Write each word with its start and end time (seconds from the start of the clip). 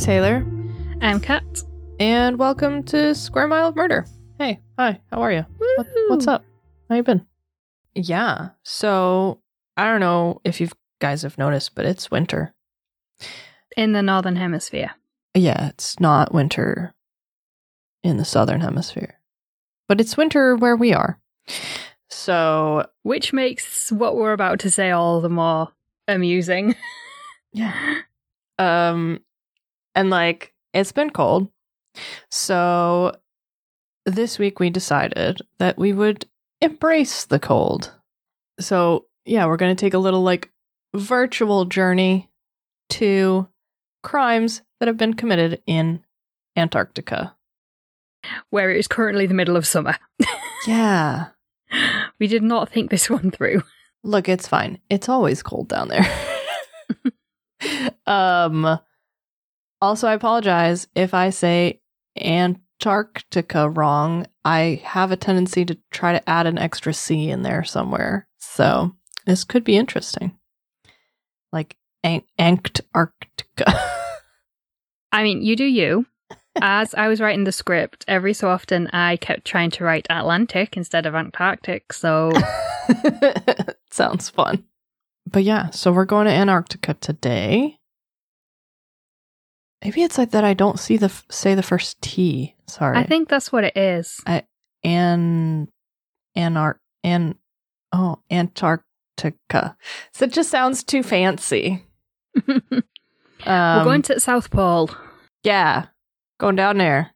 Taylor, 0.00 0.44
I'm 1.02 1.20
Kat. 1.20 1.44
and 1.98 2.38
welcome 2.38 2.82
to 2.84 3.14
Square 3.14 3.48
Mile 3.48 3.68
of 3.68 3.76
Murder. 3.76 4.06
Hey, 4.38 4.60
hi, 4.78 5.00
how 5.10 5.20
are 5.22 5.30
you? 5.32 5.44
What, 5.58 5.86
what's 6.08 6.26
up? 6.26 6.44
How 6.88 6.96
you 6.96 7.02
been? 7.02 7.26
Yeah, 7.94 8.50
so 8.62 9.40
I 9.76 9.84
don't 9.86 10.00
know 10.00 10.40
if 10.44 10.60
you 10.60 10.68
guys 11.00 11.22
have 11.22 11.36
noticed, 11.38 11.74
but 11.74 11.84
it's 11.84 12.10
winter. 12.10 12.54
In 13.76 13.92
the 13.92 14.02
Northern 14.02 14.36
Hemisphere. 14.36 14.92
Yeah, 15.34 15.68
it's 15.68 16.00
not 16.00 16.32
winter 16.34 16.94
in 18.02 18.16
the 18.16 18.24
southern 18.24 18.62
hemisphere, 18.62 19.18
but 19.86 20.00
it's 20.00 20.16
winter 20.16 20.56
where 20.56 20.76
we 20.76 20.92
are. 20.94 21.20
So 22.08 22.86
Which 23.02 23.32
makes 23.32 23.92
what 23.92 24.16
we're 24.16 24.32
about 24.32 24.58
to 24.60 24.70
say 24.70 24.90
all 24.90 25.20
the 25.20 25.28
more 25.28 25.68
amusing. 26.08 26.74
yeah, 27.52 28.00
um, 28.58 29.20
and 30.00 30.10
like 30.10 30.54
it's 30.72 30.92
been 30.92 31.10
cold, 31.10 31.48
so 32.30 33.14
this 34.06 34.38
week 34.38 34.58
we 34.58 34.70
decided 34.70 35.40
that 35.58 35.76
we 35.78 35.92
would 35.92 36.26
embrace 36.60 37.26
the 37.26 37.38
cold. 37.38 37.92
So 38.58 39.06
yeah, 39.24 39.46
we're 39.46 39.56
gonna 39.58 39.74
take 39.74 39.94
a 39.94 39.98
little 39.98 40.22
like 40.22 40.50
virtual 40.96 41.66
journey 41.66 42.28
to 42.90 43.46
crimes 44.02 44.62
that 44.80 44.86
have 44.88 44.96
been 44.96 45.14
committed 45.14 45.62
in 45.66 46.02
Antarctica. 46.56 47.36
where 48.50 48.70
it 48.70 48.78
is 48.78 48.88
currently 48.88 49.26
the 49.26 49.34
middle 49.34 49.56
of 49.56 49.66
summer. 49.66 49.96
Yeah. 50.66 51.28
We 52.18 52.26
did 52.26 52.42
not 52.42 52.68
think 52.68 52.90
this 52.90 53.08
one 53.08 53.30
through. 53.30 53.62
Look, 54.04 54.28
it's 54.28 54.46
fine. 54.46 54.78
It's 54.90 55.08
always 55.08 55.42
cold 55.42 55.68
down 55.68 55.88
there. 55.88 56.06
um 58.06 58.78
also 59.80 60.08
I 60.08 60.14
apologize 60.14 60.86
if 60.94 61.14
I 61.14 61.30
say 61.30 61.80
Antarctica 62.18 63.68
wrong. 63.68 64.26
I 64.44 64.80
have 64.84 65.12
a 65.12 65.16
tendency 65.16 65.64
to 65.66 65.78
try 65.90 66.12
to 66.12 66.28
add 66.28 66.46
an 66.46 66.58
extra 66.58 66.94
C 66.94 67.30
in 67.30 67.42
there 67.42 67.64
somewhere. 67.64 68.26
So, 68.38 68.92
this 69.26 69.44
could 69.44 69.64
be 69.64 69.76
interesting. 69.76 70.36
Like 71.52 71.76
An- 72.02 72.22
Antarctica. 72.38 73.66
I 75.12 75.22
mean, 75.22 75.42
you 75.42 75.56
do 75.56 75.64
you. 75.64 76.06
As 76.60 76.94
I 76.94 77.08
was 77.08 77.20
writing 77.20 77.44
the 77.44 77.52
script, 77.52 78.04
every 78.08 78.34
so 78.34 78.48
often 78.48 78.88
I 78.88 79.16
kept 79.16 79.44
trying 79.44 79.70
to 79.72 79.84
write 79.84 80.06
Atlantic 80.10 80.76
instead 80.76 81.06
of 81.06 81.14
Antarctic, 81.14 81.92
so 81.92 82.32
Sounds 83.90 84.28
fun. 84.28 84.64
But 85.26 85.44
yeah, 85.44 85.70
so 85.70 85.92
we're 85.92 86.04
going 86.04 86.26
to 86.26 86.32
Antarctica 86.32 86.94
today. 86.94 87.78
Maybe 89.82 90.02
it's 90.02 90.18
like 90.18 90.30
that 90.32 90.44
I 90.44 90.54
don't 90.54 90.78
see 90.78 90.96
the 90.96 91.06
f- 91.06 91.24
say 91.30 91.54
the 91.54 91.62
first 91.62 92.00
T. 92.02 92.54
Sorry. 92.66 92.96
I 92.98 93.04
think 93.04 93.28
that's 93.28 93.50
what 93.50 93.64
it 93.64 93.76
is. 93.76 94.20
I, 94.26 94.44
An 94.84 95.68
Anar 96.36 96.74
an 97.02 97.36
oh 97.92 98.18
Antarctica. 98.30 99.76
So 100.12 100.24
it 100.26 100.32
just 100.32 100.50
sounds 100.50 100.84
too 100.84 101.02
fancy. 101.02 101.84
we're 102.46 102.82
Um, 103.46 103.84
going 103.84 104.02
to 104.02 104.20
South 104.20 104.50
Pole. 104.50 104.90
yeah, 105.44 105.86
going 106.38 106.56
down 106.56 106.76
there. 106.78 107.12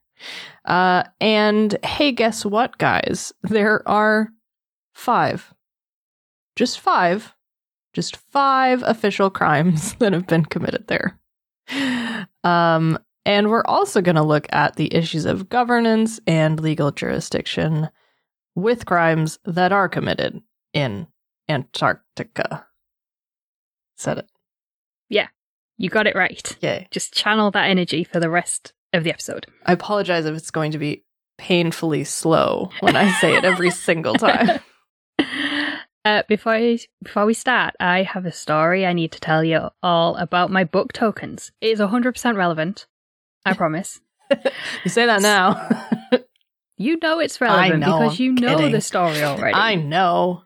Uh, 0.65 1.03
and 1.21 1.77
hey, 1.85 2.11
guess 2.11 2.43
what, 2.43 2.77
guys? 2.79 3.31
There 3.43 3.87
are 3.87 4.29
five, 4.95 5.53
just 6.55 6.79
five, 6.79 7.33
just 7.93 8.17
five 8.17 8.81
official 8.83 9.29
crimes 9.29 9.93
that 9.99 10.13
have 10.13 10.25
been 10.25 10.45
committed 10.45 10.87
there. 10.87 11.19
Um, 12.43 12.99
and 13.25 13.49
we're 13.49 13.65
also 13.65 14.01
going 14.01 14.15
to 14.15 14.23
look 14.23 14.47
at 14.51 14.75
the 14.75 14.93
issues 14.93 15.25
of 15.25 15.49
governance 15.49 16.19
and 16.27 16.59
legal 16.59 16.91
jurisdiction 16.91 17.89
with 18.53 18.85
crimes 18.85 19.39
that 19.45 19.71
are 19.71 19.89
committed 19.89 20.41
in 20.73 21.07
Antarctica. 21.49 22.67
Said 23.97 24.19
it. 24.19 24.29
Yeah, 25.09 25.27
you 25.77 25.89
got 25.89 26.07
it 26.07 26.15
right. 26.15 26.55
Yay. 26.61 26.87
Just 26.91 27.13
channel 27.13 27.51
that 27.51 27.69
energy 27.69 28.03
for 28.03 28.19
the 28.19 28.29
rest 28.29 28.73
of 28.93 29.03
the 29.03 29.09
episode. 29.09 29.47
I 29.65 29.73
apologize 29.73 30.25
if 30.25 30.35
it's 30.35 30.51
going 30.51 30.71
to 30.71 30.77
be 30.77 31.03
painfully 31.37 32.03
slow 32.03 32.69
when 32.79 32.95
I 32.95 33.11
say 33.19 33.35
it 33.35 33.43
every 33.43 33.71
single 33.71 34.15
time. 34.15 34.59
Uh, 36.05 36.21
before 36.27 36.53
I, 36.53 36.77
before 37.03 37.25
we 37.25 37.33
start, 37.33 37.73
I 37.79 38.03
have 38.03 38.27
a 38.27 38.31
story 38.31 38.85
I 38.85 38.93
need 38.93 39.11
to 39.13 39.19
tell 39.19 39.43
you 39.43 39.69
all 39.81 40.15
about 40.17 40.51
my 40.51 40.63
book 40.63 40.93
tokens. 40.93 41.51
It 41.59 41.71
is 41.71 41.79
100% 41.79 42.37
relevant. 42.37 42.85
I 43.43 43.53
promise. 43.57 43.99
You 44.83 44.89
say 44.89 45.05
that 45.07 45.21
now. 45.21 45.67
You 46.77 46.97
know 47.01 47.19
it's 47.19 47.39
relevant 47.39 47.79
know, 47.79 47.99
because 47.99 48.19
you 48.19 48.31
I'm 48.31 48.35
know 48.35 48.57
kidding. 48.57 48.71
the 48.73 48.81
story 48.81 49.23
already. 49.23 49.53
I 49.53 49.75
know. 49.75 50.43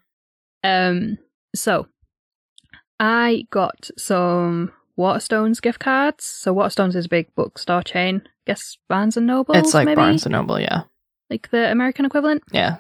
Um, 0.64 1.18
so 1.56 1.88
I 3.00 3.48
got 3.50 3.90
some 3.98 4.72
Waterstones 4.98 5.59
gift 5.59 5.80
cards. 5.80 6.25
So 6.25 6.53
Waterstones 6.53 6.96
is 6.96 7.06
a 7.08 7.09
big 7.09 7.34
bookstore 7.34 7.81
chain. 7.81 8.22
guess 8.46 8.78
Barnes 8.88 9.18
and 9.18 9.25
Noble. 9.25 9.56
it's 9.56 9.74
like 9.74 9.86
maybe? 9.86 9.96
Barnes 9.96 10.25
and 10.25 10.34
Noble, 10.34 10.59
yeah. 10.59 10.84
like 11.31 11.50
the 11.50 11.72
American 11.72 12.06
equivalent. 12.06 12.44
Yeah. 12.52 12.78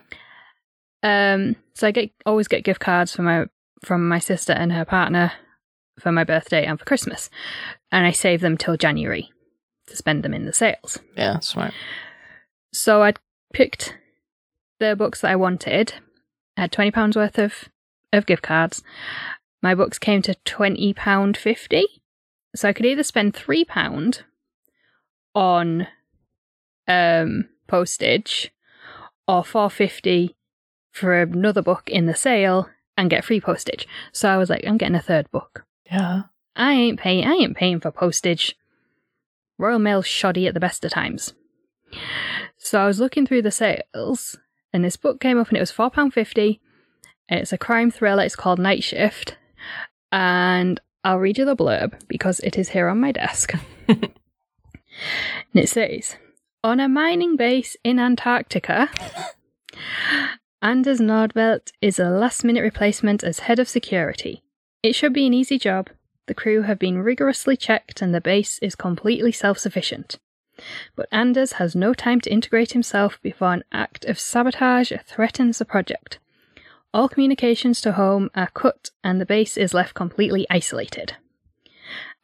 Um, 1.01 1.55
so 1.73 1.87
I 1.87 1.91
get 1.91 2.11
always 2.25 2.47
get 2.47 2.63
gift 2.63 2.81
cards 2.81 3.15
from 3.15 3.25
my 3.25 3.45
from 3.83 4.07
my 4.07 4.19
sister 4.19 4.53
and 4.53 4.73
her 4.73 4.85
partner 4.85 5.31
for 5.99 6.11
my 6.11 6.23
birthday 6.23 6.65
and 6.65 6.77
for 6.77 6.85
Christmas, 6.85 7.29
and 7.91 8.05
I 8.05 8.11
save 8.11 8.41
them 8.41 8.57
till 8.57 8.77
January 8.77 9.31
to 9.87 9.95
spend 9.95 10.23
them 10.23 10.33
in 10.33 10.45
the 10.45 10.53
sales. 10.53 10.99
Yeah, 11.15 11.39
smart. 11.39 11.73
So 12.73 13.01
I 13.03 13.13
picked 13.53 13.95
the 14.79 14.95
books 14.95 15.21
that 15.21 15.31
I 15.31 15.35
wanted. 15.35 15.93
I 16.57 16.61
had 16.61 16.71
twenty 16.71 16.91
pounds 16.91 17.15
worth 17.15 17.37
of 17.37 17.69
of 18.11 18.25
gift 18.25 18.43
cards. 18.43 18.83
My 19.61 19.75
books 19.75 19.99
came 19.99 20.21
to 20.23 20.35
twenty 20.45 20.93
pound 20.93 21.37
fifty, 21.37 21.85
so 22.55 22.67
I 22.67 22.73
could 22.73 22.85
either 22.85 23.03
spend 23.03 23.35
three 23.35 23.63
pound 23.63 24.23
on 25.33 25.87
um 26.87 27.47
postage 27.67 28.51
or 29.27 29.43
four 29.43 29.69
fifty 29.69 30.35
for 30.91 31.21
another 31.21 31.61
book 31.61 31.89
in 31.89 32.05
the 32.05 32.15
sale 32.15 32.69
and 32.97 33.09
get 33.09 33.23
free 33.23 33.39
postage. 33.39 33.87
So 34.11 34.29
I 34.29 34.37
was 34.37 34.49
like, 34.49 34.65
I'm 34.67 34.77
getting 34.77 34.95
a 34.95 35.01
third 35.01 35.29
book. 35.31 35.65
Yeah. 35.89 36.23
I 36.55 36.73
ain't 36.73 36.99
paying. 36.99 37.25
I 37.25 37.33
ain't 37.33 37.55
paying 37.55 37.79
for 37.79 37.91
postage. 37.91 38.55
Royal 39.57 39.79
Mail's 39.79 40.07
shoddy 40.07 40.47
at 40.47 40.53
the 40.53 40.59
best 40.59 40.83
of 40.83 40.91
times. 40.91 41.33
So 42.57 42.81
I 42.81 42.85
was 42.85 42.99
looking 42.99 43.25
through 43.25 43.41
the 43.41 43.51
sales, 43.51 44.37
and 44.73 44.83
this 44.83 44.97
book 44.97 45.19
came 45.19 45.39
up, 45.39 45.47
and 45.47 45.57
it 45.57 45.61
was 45.61 45.71
four 45.71 45.89
pound 45.89 46.13
fifty. 46.13 46.61
It's 47.27 47.53
a 47.53 47.57
crime 47.57 47.91
thriller. 47.91 48.23
It's 48.23 48.35
called 48.35 48.59
Night 48.59 48.83
Shift, 48.83 49.37
and 50.11 50.79
I'll 51.03 51.19
read 51.19 51.37
you 51.37 51.45
the 51.45 51.55
blurb 51.55 51.93
because 52.07 52.39
it 52.41 52.57
is 52.57 52.69
here 52.69 52.87
on 52.87 52.99
my 52.99 53.11
desk. 53.11 53.53
and 53.87 54.11
it 55.53 55.69
says, 55.69 56.17
"On 56.63 56.79
a 56.79 56.89
mining 56.89 57.35
base 57.35 57.77
in 57.83 57.99
Antarctica." 57.99 58.89
Anders 60.61 60.99
Nordvelt 60.99 61.71
is 61.81 61.99
a 61.99 62.09
last 62.09 62.43
minute 62.43 62.63
replacement 62.63 63.23
as 63.23 63.39
head 63.39 63.59
of 63.59 63.69
security. 63.69 64.43
It 64.83 64.93
should 64.93 65.13
be 65.13 65.25
an 65.25 65.33
easy 65.33 65.57
job. 65.57 65.89
The 66.25 66.33
crew 66.33 66.63
have 66.63 66.77
been 66.77 67.01
rigorously 67.01 67.55
checked 67.55 68.01
and 68.01 68.13
the 68.13 68.19
base 68.19 68.59
is 68.59 68.75
completely 68.75 69.31
self 69.31 69.57
sufficient. 69.57 70.19
But 70.97 71.07
Anders 71.13 71.53
has 71.53 71.77
no 71.77 71.93
time 71.93 72.19
to 72.21 72.29
integrate 72.29 72.73
himself 72.73 73.21
before 73.21 73.53
an 73.53 73.63
act 73.71 74.03
of 74.03 74.19
sabotage 74.19 74.91
threatens 75.05 75.59
the 75.59 75.65
project. 75.65 76.19
All 76.93 77.07
communications 77.07 77.79
to 77.81 77.93
home 77.93 78.29
are 78.35 78.49
cut 78.53 78.91
and 79.01 79.21
the 79.21 79.25
base 79.25 79.55
is 79.55 79.73
left 79.73 79.93
completely 79.93 80.45
isolated. 80.49 81.15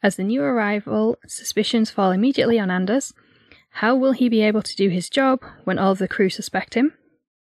As 0.02 0.16
the 0.16 0.24
new 0.24 0.42
arrival, 0.42 1.16
suspicions 1.26 1.90
fall 1.90 2.10
immediately 2.10 2.58
on 2.58 2.70
Anders. 2.70 3.14
How 3.80 3.96
will 3.96 4.12
he 4.12 4.28
be 4.28 4.42
able 4.42 4.62
to 4.62 4.76
do 4.76 4.90
his 4.90 5.08
job 5.08 5.42
when 5.64 5.78
all 5.78 5.94
the 5.94 6.06
crew 6.06 6.28
suspect 6.28 6.74
him? 6.74 6.92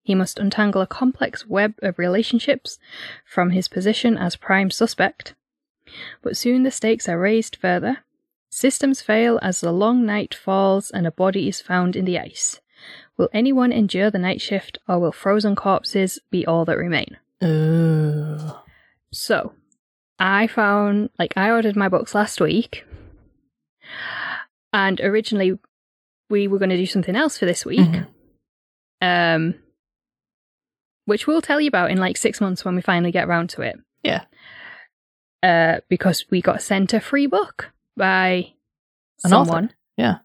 He 0.04 0.14
must 0.14 0.38
untangle 0.38 0.82
a 0.82 0.86
complex 0.86 1.46
web 1.46 1.74
of 1.82 1.98
relationships 1.98 2.78
from 3.24 3.50
his 3.50 3.68
position 3.68 4.16
as 4.16 4.36
prime 4.36 4.70
suspect. 4.70 5.34
But 6.22 6.36
soon 6.36 6.62
the 6.62 6.70
stakes 6.70 7.08
are 7.08 7.18
raised 7.18 7.56
further. 7.56 7.98
Systems 8.50 9.00
fail 9.00 9.40
as 9.42 9.60
the 9.60 9.72
long 9.72 10.04
night 10.06 10.34
falls 10.34 10.90
and 10.90 11.06
a 11.06 11.10
body 11.10 11.48
is 11.48 11.60
found 11.60 11.96
in 11.96 12.04
the 12.04 12.18
ice. 12.18 12.60
Will 13.16 13.30
anyone 13.32 13.72
endure 13.72 14.10
the 14.10 14.18
night 14.18 14.40
shift, 14.40 14.78
or 14.86 14.98
will 14.98 15.12
frozen 15.12 15.56
corpses 15.56 16.18
be 16.30 16.44
all 16.44 16.64
that 16.66 16.76
remain? 16.76 17.16
Ooh. 17.42 18.52
So, 19.10 19.52
I 20.18 20.46
found, 20.48 21.10
like, 21.18 21.32
I 21.36 21.50
ordered 21.50 21.76
my 21.76 21.88
books 21.88 22.14
last 22.14 22.40
week, 22.40 22.84
and 24.72 25.00
originally 25.00 25.58
we 26.28 26.48
were 26.48 26.58
going 26.58 26.70
to 26.70 26.76
do 26.76 26.86
something 26.86 27.16
else 27.16 27.38
for 27.38 27.46
this 27.46 27.64
week. 27.64 27.80
Mhm. 27.80 28.06
Um, 29.00 29.54
which 31.06 31.26
we'll 31.26 31.42
tell 31.42 31.60
you 31.60 31.68
about 31.68 31.90
in 31.90 31.98
like 31.98 32.16
six 32.16 32.40
months 32.40 32.64
when 32.64 32.74
we 32.76 32.82
finally 32.82 33.12
get 33.12 33.26
around 33.28 33.50
to 33.50 33.62
it. 33.62 33.76
Yeah. 34.02 34.24
Uh, 35.42 35.80
because 35.88 36.24
we 36.30 36.40
got 36.40 36.62
sent 36.62 36.94
a 36.94 37.00
free 37.00 37.26
book 37.26 37.70
by 37.96 38.52
An 39.24 39.32
author. 39.32 39.46
someone. 39.46 39.70
Yeah. 39.96 40.16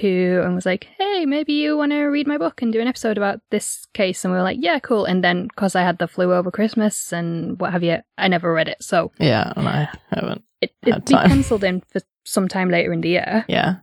Who 0.00 0.40
and 0.44 0.54
was 0.54 0.66
like, 0.66 0.84
hey, 0.98 1.26
maybe 1.26 1.52
you 1.54 1.76
want 1.76 1.90
to 1.90 2.02
read 2.04 2.28
my 2.28 2.38
book 2.38 2.62
and 2.62 2.72
do 2.72 2.80
an 2.80 2.86
episode 2.86 3.16
about 3.16 3.40
this 3.50 3.86
case. 3.92 4.24
And 4.24 4.32
we 4.32 4.38
were 4.38 4.44
like, 4.44 4.58
yeah, 4.60 4.78
cool. 4.78 5.04
And 5.04 5.24
then, 5.24 5.48
because 5.48 5.74
I 5.74 5.82
had 5.82 5.98
the 5.98 6.06
flu 6.06 6.32
over 6.32 6.52
Christmas 6.52 7.12
and 7.12 7.60
what 7.60 7.72
have 7.72 7.82
you, 7.82 7.98
I 8.16 8.28
never 8.28 8.52
read 8.52 8.68
it. 8.68 8.80
So 8.82 9.10
Yeah, 9.18 9.52
and 9.56 9.68
I 9.68 9.88
haven't. 10.10 10.44
it, 10.60 10.72
Had 10.84 10.92
it'd 10.92 11.04
be 11.06 11.14
time. 11.14 11.28
penciled 11.30 11.64
in 11.64 11.80
for 11.92 12.00
some 12.24 12.46
time 12.46 12.70
later 12.70 12.92
in 12.92 13.00
the 13.00 13.08
year. 13.08 13.44
Yeah. 13.48 13.76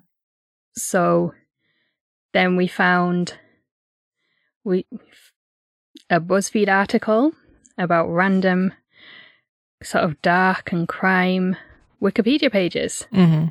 So 0.78 1.34
then 2.34 2.56
we 2.56 2.68
found 2.68 3.34
we 4.64 4.86
a 6.10 6.20
BuzzFeed 6.20 6.70
article 6.70 7.34
about 7.78 8.08
random 8.08 8.74
sort 9.84 10.04
of 10.04 10.22
dark 10.22 10.72
and 10.72 10.88
crime 10.88 11.56
Wikipedia 12.02 12.52
pages. 12.52 13.08
hmm 13.12 13.46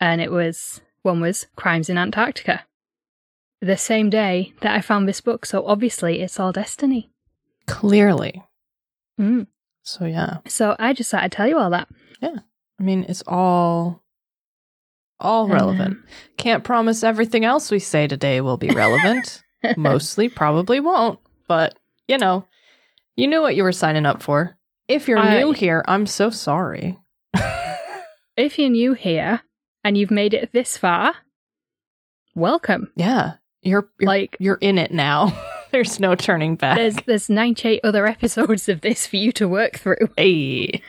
And 0.00 0.20
it 0.20 0.30
was 0.30 0.80
one 1.02 1.20
was 1.20 1.46
Crimes 1.56 1.88
in 1.88 1.98
Antarctica. 1.98 2.64
The 3.60 3.76
same 3.76 4.08
day 4.10 4.52
that 4.62 4.74
I 4.74 4.80
found 4.80 5.06
this 5.08 5.20
book, 5.20 5.44
so 5.44 5.66
obviously 5.66 6.20
it's 6.20 6.40
all 6.40 6.52
destiny. 6.52 7.10
Clearly. 7.66 8.42
Mm. 9.20 9.46
So 9.82 10.06
yeah. 10.06 10.38
So 10.46 10.76
I 10.78 10.92
just 10.92 11.10
thought 11.10 11.22
I'd 11.22 11.32
tell 11.32 11.48
you 11.48 11.58
all 11.58 11.70
that. 11.70 11.88
Yeah. 12.22 12.38
I 12.78 12.82
mean, 12.82 13.04
it's 13.08 13.22
all 13.26 14.02
all 15.18 15.48
relevant. 15.48 15.98
Um, 15.98 16.04
Can't 16.38 16.64
promise 16.64 17.02
everything 17.04 17.44
else 17.44 17.70
we 17.70 17.78
say 17.78 18.06
today 18.06 18.40
will 18.40 18.56
be 18.56 18.70
relevant. 18.70 19.42
Mostly 19.76 20.30
probably 20.30 20.80
won't, 20.80 21.18
but 21.46 21.78
you 22.10 22.18
know, 22.18 22.44
you 23.16 23.26
knew 23.28 23.40
what 23.40 23.54
you 23.56 23.62
were 23.62 23.72
signing 23.72 24.04
up 24.06 24.20
for. 24.22 24.56
If 24.88 25.06
you're 25.08 25.18
I- 25.18 25.38
new 25.38 25.52
here, 25.52 25.84
I'm 25.86 26.06
so 26.06 26.30
sorry. 26.30 26.98
if 28.36 28.58
you're 28.58 28.68
new 28.68 28.94
here 28.94 29.42
and 29.84 29.96
you've 29.96 30.10
made 30.10 30.34
it 30.34 30.50
this 30.52 30.76
far, 30.76 31.14
welcome. 32.34 32.90
yeah, 32.96 33.34
you're 33.62 33.88
you're, 34.00 34.06
Like 34.08 34.36
you're 34.40 34.58
in 34.60 34.76
it 34.78 34.92
now. 34.92 35.32
There's 35.70 36.00
no 36.00 36.16
turning 36.16 36.56
back. 36.56 36.78
there's 36.78 36.96
there's 37.06 37.30
98 37.30 37.80
other 37.84 38.04
episodes 38.04 38.68
of 38.68 38.80
this 38.80 39.06
for 39.06 39.14
you 39.16 39.30
to 39.32 39.46
work 39.46 39.78
through. 39.78 40.08
Hey. 40.16 40.82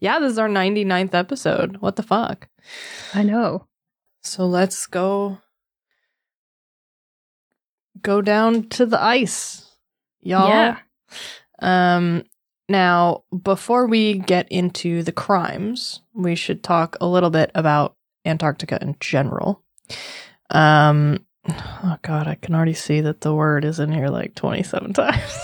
yeah, 0.00 0.18
this 0.18 0.32
is 0.32 0.38
our 0.38 0.48
99th 0.48 1.12
episode. 1.12 1.76
What 1.82 1.96
the 1.96 2.02
fuck? 2.02 2.48
I 3.12 3.22
know. 3.24 3.66
So 4.22 4.46
let's 4.46 4.86
go 4.86 5.40
go 8.00 8.22
down 8.22 8.70
to 8.70 8.86
the 8.86 8.98
ice. 9.02 9.69
Y'all. 10.22 10.48
Yeah. 10.48 10.78
Um 11.60 12.24
now 12.68 13.24
before 13.42 13.86
we 13.86 14.18
get 14.18 14.50
into 14.50 15.02
the 15.02 15.12
crimes, 15.12 16.00
we 16.14 16.34
should 16.34 16.62
talk 16.62 16.96
a 17.00 17.06
little 17.06 17.30
bit 17.30 17.50
about 17.54 17.96
Antarctica 18.24 18.78
in 18.80 18.96
general. 19.00 19.62
Um 20.50 21.26
oh 21.48 21.96
god, 22.02 22.28
I 22.28 22.34
can 22.36 22.54
already 22.54 22.74
see 22.74 23.00
that 23.00 23.22
the 23.22 23.34
word 23.34 23.64
is 23.64 23.80
in 23.80 23.92
here 23.92 24.08
like 24.08 24.34
27 24.34 24.92
times. 24.94 25.38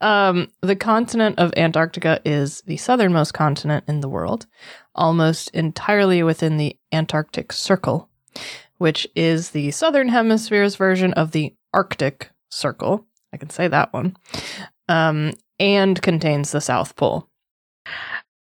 um 0.00 0.48
the 0.62 0.76
continent 0.76 1.38
of 1.38 1.52
Antarctica 1.56 2.20
is 2.24 2.62
the 2.62 2.76
southernmost 2.76 3.34
continent 3.34 3.84
in 3.88 4.00
the 4.00 4.08
world, 4.08 4.46
almost 4.94 5.50
entirely 5.50 6.22
within 6.22 6.56
the 6.56 6.76
Antarctic 6.92 7.52
Circle, 7.52 8.08
which 8.78 9.06
is 9.14 9.50
the 9.50 9.70
southern 9.72 10.08
hemisphere's 10.08 10.76
version 10.76 11.12
of 11.14 11.32
the 11.32 11.54
Arctic 11.72 12.30
Circle. 12.50 13.06
I 13.32 13.36
can 13.36 13.50
say 13.50 13.68
that 13.68 13.92
one. 13.92 14.16
Um, 14.88 15.32
and 15.58 16.00
contains 16.02 16.52
the 16.52 16.60
South 16.60 16.96
Pole. 16.96 17.28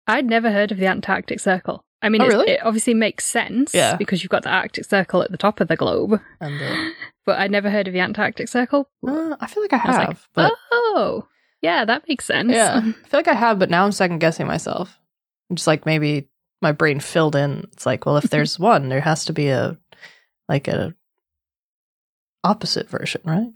I'd 0.07 0.27
never 0.27 0.51
heard 0.51 0.73
of 0.73 0.79
the 0.79 0.87
Antarctic 0.87 1.41
Circle. 1.41 1.85
I 2.01 2.09
mean, 2.09 2.23
Oh, 2.23 2.27
really? 2.29 2.51
it 2.53 2.61
obviously 2.65 2.95
makes 2.95 3.27
sense 3.27 3.75
Yeah. 3.75 3.97
because 3.97 4.23
you've 4.23 4.31
got 4.31 4.45
the 4.45 4.51
Arctic 4.51 4.85
Circle 4.85 5.23
at 5.23 5.31
the 5.33 5.37
top 5.37 5.61
of 5.61 5.69
the 5.69 5.77
globe, 5.77 6.21
And 6.41 6.59
the, 6.61 6.93
but 7.27 7.39
I'd 7.39 7.51
never 7.51 7.71
heard 7.71 7.89
of 7.89 7.93
the 7.93 8.01
Antarctic 8.01 8.49
Circle. 8.49 8.89
uh, 9.07 9.37
I 9.41 9.47
feel 9.49 9.63
like 9.63 9.73
I 9.73 9.77
I 9.77 9.81
have, 9.81 10.09
like, 10.09 10.17
but 10.35 10.53
oh, 10.71 11.27
yeah, 11.61 11.85
that 11.85 12.09
makes 12.09 12.25
sense. 12.25 12.53
yeah, 12.53 12.77
I 12.83 12.93
feel 13.09 13.19
like 13.19 13.29
I 13.29 13.35
have, 13.35 13.59
but 13.59 13.69
now 13.71 13.85
I'm 13.85 13.93
second 13.93 14.21
guessing 14.21 14.47
myself. 14.47 14.97
I'm 15.51 15.57
just 15.57 15.67
like 15.67 15.85
maybe 15.87 16.29
my 16.63 16.71
brain 16.73 17.01
filled 17.01 17.35
in. 17.37 17.67
It's 17.73 17.85
like, 17.85 18.07
well, 18.07 18.17
if 18.17 18.25
there's 18.31 18.59
one, 18.61 18.89
there 18.89 19.01
has 19.01 19.25
to 19.27 19.33
be 19.33 19.49
a 19.49 19.77
like 20.49 20.69
a 20.69 20.95
opposite 22.45 22.89
version, 22.89 23.21
right? 23.25 23.49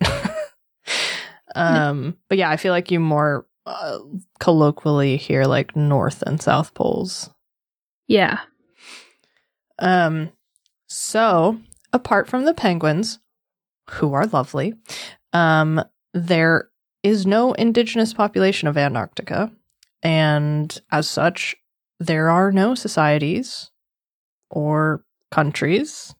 Um, 1.55 2.17
but 2.29 2.39
yeah, 2.39 2.51
I 2.51 2.57
feel 2.57 2.73
like 2.73 2.91
you 2.91 3.01
more 3.01 3.47
uh, 3.67 3.99
colloquially 4.41 5.17
hear 5.17 5.45
like 5.45 5.77
North 5.77 6.23
and 6.23 6.41
South 6.41 6.75
poles. 6.75 7.31
yeah. 8.09 8.41
Um, 9.79 10.31
so 10.89 11.59
apart 11.93 12.29
from 12.29 12.45
the 12.45 12.55
penguins, 12.55 13.19
who 13.91 14.13
are 14.15 14.27
lovely, 14.27 14.75
um, 15.33 15.83
there 16.15 16.69
is 17.03 17.27
no 17.27 17.53
indigenous 17.55 18.15
population 18.15 18.69
of 18.69 18.77
Antarctica, 18.79 19.51
and 20.03 20.81
as 20.91 21.09
such, 21.09 21.57
there 21.99 22.31
are 22.31 22.53
no 22.53 22.75
societies 22.75 23.71
or 24.51 25.05
countries. 25.31 26.15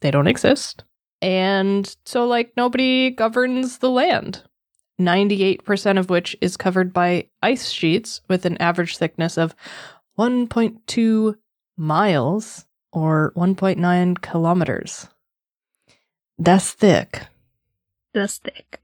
They 0.00 0.10
don't 0.10 0.26
exist. 0.26 0.84
And 1.22 1.96
so, 2.04 2.26
like, 2.26 2.52
nobody 2.56 3.10
governs 3.10 3.78
the 3.78 3.90
land. 3.90 4.42
98% 5.00 5.98
of 5.98 6.10
which 6.10 6.36
is 6.40 6.56
covered 6.56 6.92
by 6.92 7.28
ice 7.40 7.70
sheets 7.70 8.20
with 8.28 8.44
an 8.44 8.58
average 8.58 8.98
thickness 8.98 9.38
of 9.38 9.54
1.2 10.18 11.36
miles 11.76 12.66
or 12.92 13.32
1.9 13.36 14.20
kilometers. 14.20 15.08
That's 16.38 16.72
thick. 16.72 17.22
That's 18.12 18.38
thick. 18.38 18.80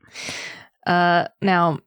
Uh, 0.86 1.28
now, 1.42 1.80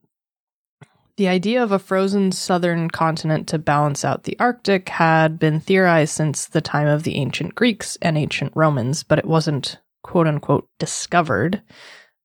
the 1.17 1.27
idea 1.27 1.63
of 1.63 1.71
a 1.71 1.79
frozen 1.79 2.31
southern 2.31 2.89
continent 2.89 3.47
to 3.49 3.57
balance 3.57 4.05
out 4.05 4.23
the 4.23 4.37
Arctic 4.39 4.89
had 4.89 5.39
been 5.39 5.59
theorized 5.59 6.13
since 6.13 6.45
the 6.45 6.61
time 6.61 6.87
of 6.87 7.03
the 7.03 7.15
ancient 7.15 7.55
Greeks 7.55 7.97
and 8.01 8.17
ancient 8.17 8.51
Romans, 8.55 9.03
but 9.03 9.17
it 9.17 9.25
wasn't 9.25 9.77
quote 10.11 10.27
unquote 10.27 10.67
discovered 10.77 11.61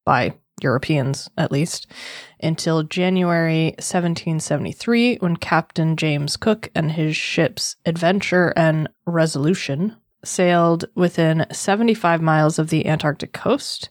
by 0.04 0.34
Europeans, 0.60 1.30
at 1.38 1.52
least, 1.52 1.86
until 2.42 2.82
January 2.82 3.66
1773 3.78 5.18
when 5.18 5.36
Captain 5.36 5.96
James 5.96 6.36
Cook 6.36 6.68
and 6.74 6.90
his 6.90 7.16
ships 7.16 7.76
Adventure 7.86 8.52
and 8.56 8.88
Resolution 9.06 9.94
sailed 10.24 10.86
within 10.96 11.46
75 11.52 12.20
miles 12.20 12.58
of 12.58 12.70
the 12.70 12.86
Antarctic 12.86 13.32
coast 13.32 13.88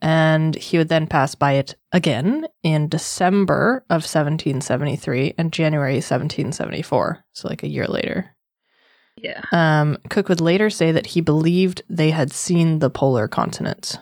and 0.00 0.54
he 0.54 0.78
would 0.78 0.88
then 0.88 1.06
pass 1.06 1.34
by 1.34 1.52
it 1.52 1.74
again 1.92 2.46
in 2.62 2.88
December 2.88 3.84
of 3.90 4.04
1773 4.04 5.34
and 5.36 5.52
January 5.52 5.96
1774, 5.96 7.24
so 7.32 7.48
like 7.48 7.62
a 7.62 7.68
year 7.68 7.86
later. 7.86 8.36
Yeah. 9.22 9.42
Um, 9.52 9.98
Cook 10.08 10.28
would 10.28 10.40
later 10.40 10.70
say 10.70 10.92
that 10.92 11.06
he 11.06 11.20
believed 11.20 11.82
they 11.88 12.10
had 12.10 12.32
seen 12.32 12.78
the 12.78 12.90
polar 12.90 13.28
continent. 13.28 13.98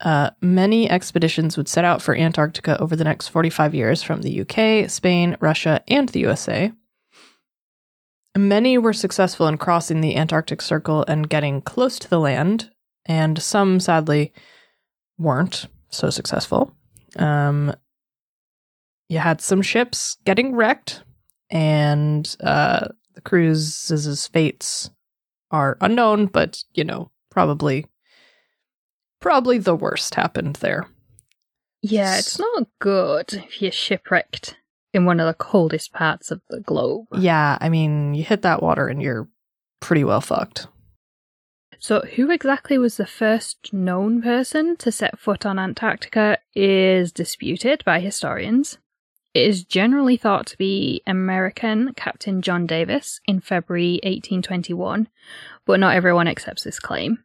Uh, 0.00 0.30
many 0.42 0.90
expeditions 0.90 1.56
would 1.56 1.68
set 1.68 1.84
out 1.84 2.02
for 2.02 2.14
Antarctica 2.14 2.78
over 2.80 2.94
the 2.94 3.04
next 3.04 3.28
45 3.28 3.74
years 3.74 4.02
from 4.02 4.22
the 4.22 4.40
UK, 4.42 4.90
Spain, 4.90 5.36
Russia, 5.40 5.82
and 5.88 6.08
the 6.10 6.20
USA. 6.20 6.72
Many 8.36 8.76
were 8.76 8.92
successful 8.92 9.46
in 9.48 9.56
crossing 9.56 10.02
the 10.02 10.16
Antarctic 10.16 10.60
Circle 10.60 11.04
and 11.08 11.30
getting 11.30 11.62
close 11.62 11.98
to 11.98 12.10
the 12.10 12.20
land, 12.20 12.70
and 13.06 13.40
some 13.40 13.80
sadly 13.80 14.34
weren't 15.18 15.66
so 15.88 16.10
successful. 16.10 16.74
Um, 17.16 17.74
you 19.08 19.18
had 19.18 19.40
some 19.40 19.62
ships 19.62 20.18
getting 20.26 20.54
wrecked, 20.54 21.02
and 21.48 22.36
uh, 22.40 22.88
the 23.16 23.22
cruises' 23.22 24.28
fates 24.28 24.90
are 25.50 25.76
unknown, 25.80 26.26
but 26.26 26.62
you 26.74 26.84
know, 26.84 27.10
probably, 27.30 27.86
probably 29.20 29.58
the 29.58 29.74
worst 29.74 30.14
happened 30.14 30.56
there. 30.56 30.86
Yeah, 31.82 32.18
it's 32.18 32.38
not 32.38 32.68
good 32.78 33.32
if 33.32 33.60
you're 33.60 33.72
shipwrecked 33.72 34.56
in 34.92 35.04
one 35.04 35.20
of 35.20 35.26
the 35.26 35.34
coldest 35.34 35.92
parts 35.92 36.30
of 36.30 36.40
the 36.48 36.60
globe. 36.60 37.06
Yeah, 37.18 37.58
I 37.60 37.68
mean, 37.68 38.14
you 38.14 38.22
hit 38.24 38.42
that 38.42 38.62
water 38.62 38.86
and 38.86 39.02
you're 39.02 39.28
pretty 39.80 40.04
well 40.04 40.20
fucked. 40.20 40.68
So, 41.78 42.00
who 42.00 42.30
exactly 42.30 42.78
was 42.78 42.96
the 42.96 43.06
first 43.06 43.72
known 43.72 44.22
person 44.22 44.76
to 44.78 44.90
set 44.90 45.18
foot 45.18 45.44
on 45.44 45.58
Antarctica 45.58 46.38
is 46.54 47.12
disputed 47.12 47.84
by 47.84 48.00
historians. 48.00 48.78
It 49.36 49.46
is 49.46 49.64
generally 49.64 50.16
thought 50.16 50.46
to 50.46 50.56
be 50.56 51.02
American 51.06 51.92
Captain 51.92 52.40
John 52.40 52.66
Davis 52.66 53.20
in 53.26 53.40
February 53.40 54.00
1821, 54.02 55.08
but 55.66 55.78
not 55.78 55.94
everyone 55.94 56.26
accepts 56.26 56.64
this 56.64 56.80
claim. 56.80 57.22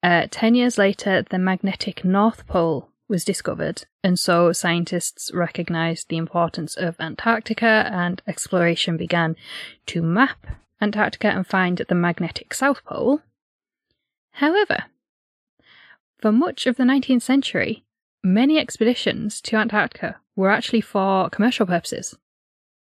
Uh, 0.00 0.28
ten 0.30 0.54
years 0.54 0.78
later, 0.78 1.24
the 1.28 1.40
magnetic 1.40 2.04
North 2.04 2.46
Pole 2.46 2.88
was 3.08 3.24
discovered, 3.24 3.86
and 4.04 4.16
so 4.16 4.52
scientists 4.52 5.34
recognized 5.34 6.08
the 6.08 6.18
importance 6.18 6.76
of 6.76 6.94
Antarctica 7.00 7.90
and 7.92 8.22
exploration 8.28 8.96
began 8.96 9.34
to 9.86 10.02
map 10.02 10.46
Antarctica 10.80 11.26
and 11.26 11.44
find 11.44 11.84
the 11.88 11.96
magnetic 11.96 12.54
South 12.54 12.84
Pole. 12.84 13.22
However, 14.34 14.84
for 16.20 16.30
much 16.30 16.64
of 16.64 16.76
the 16.76 16.84
19th 16.84 17.22
century, 17.22 17.82
many 18.22 18.56
expeditions 18.56 19.40
to 19.40 19.56
Antarctica 19.56 20.20
were 20.36 20.50
actually 20.50 20.82
for 20.82 21.28
commercial 21.30 21.66
purposes, 21.66 22.16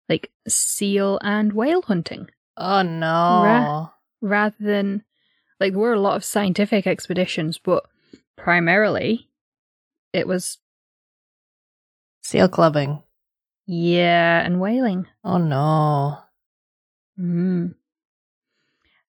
like 0.09 0.31
seal 0.49 1.19
and 1.23 1.53
whale 1.55 1.83
hunting, 1.83 2.29
Oh 2.57 2.83
no. 2.83 3.07
Ra- 3.45 3.91
rather 4.21 4.57
than 4.61 5.05
like 5.61 5.73
there 5.73 5.81
were 5.81 5.93
a 5.95 6.01
lot 6.01 6.17
of 6.17 6.25
scientific 6.25 6.87
expeditions, 6.87 7.59
but 7.59 7.85
primarily 8.37 9.29
it 10.13 10.27
was 10.29 10.59
Seal 12.23 12.49
clubbing. 12.49 13.03
yeah 13.67 14.45
and 14.45 14.61
whaling. 14.61 15.07
Oh 15.23 15.39
no. 15.39 16.19
Mm. 17.19 17.75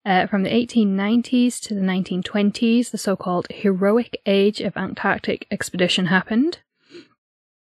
Uh, 0.06 0.28
from 0.28 0.44
the 0.44 0.50
1890s 0.50 1.62
to 1.62 1.74
the 1.74 1.80
1920s, 1.82 2.92
the 2.92 2.98
so 2.98 3.16
called 3.16 3.48
heroic 3.50 4.20
age 4.26 4.60
of 4.60 4.76
Antarctic 4.76 5.48
expedition 5.50 6.08
happened. 6.08 6.60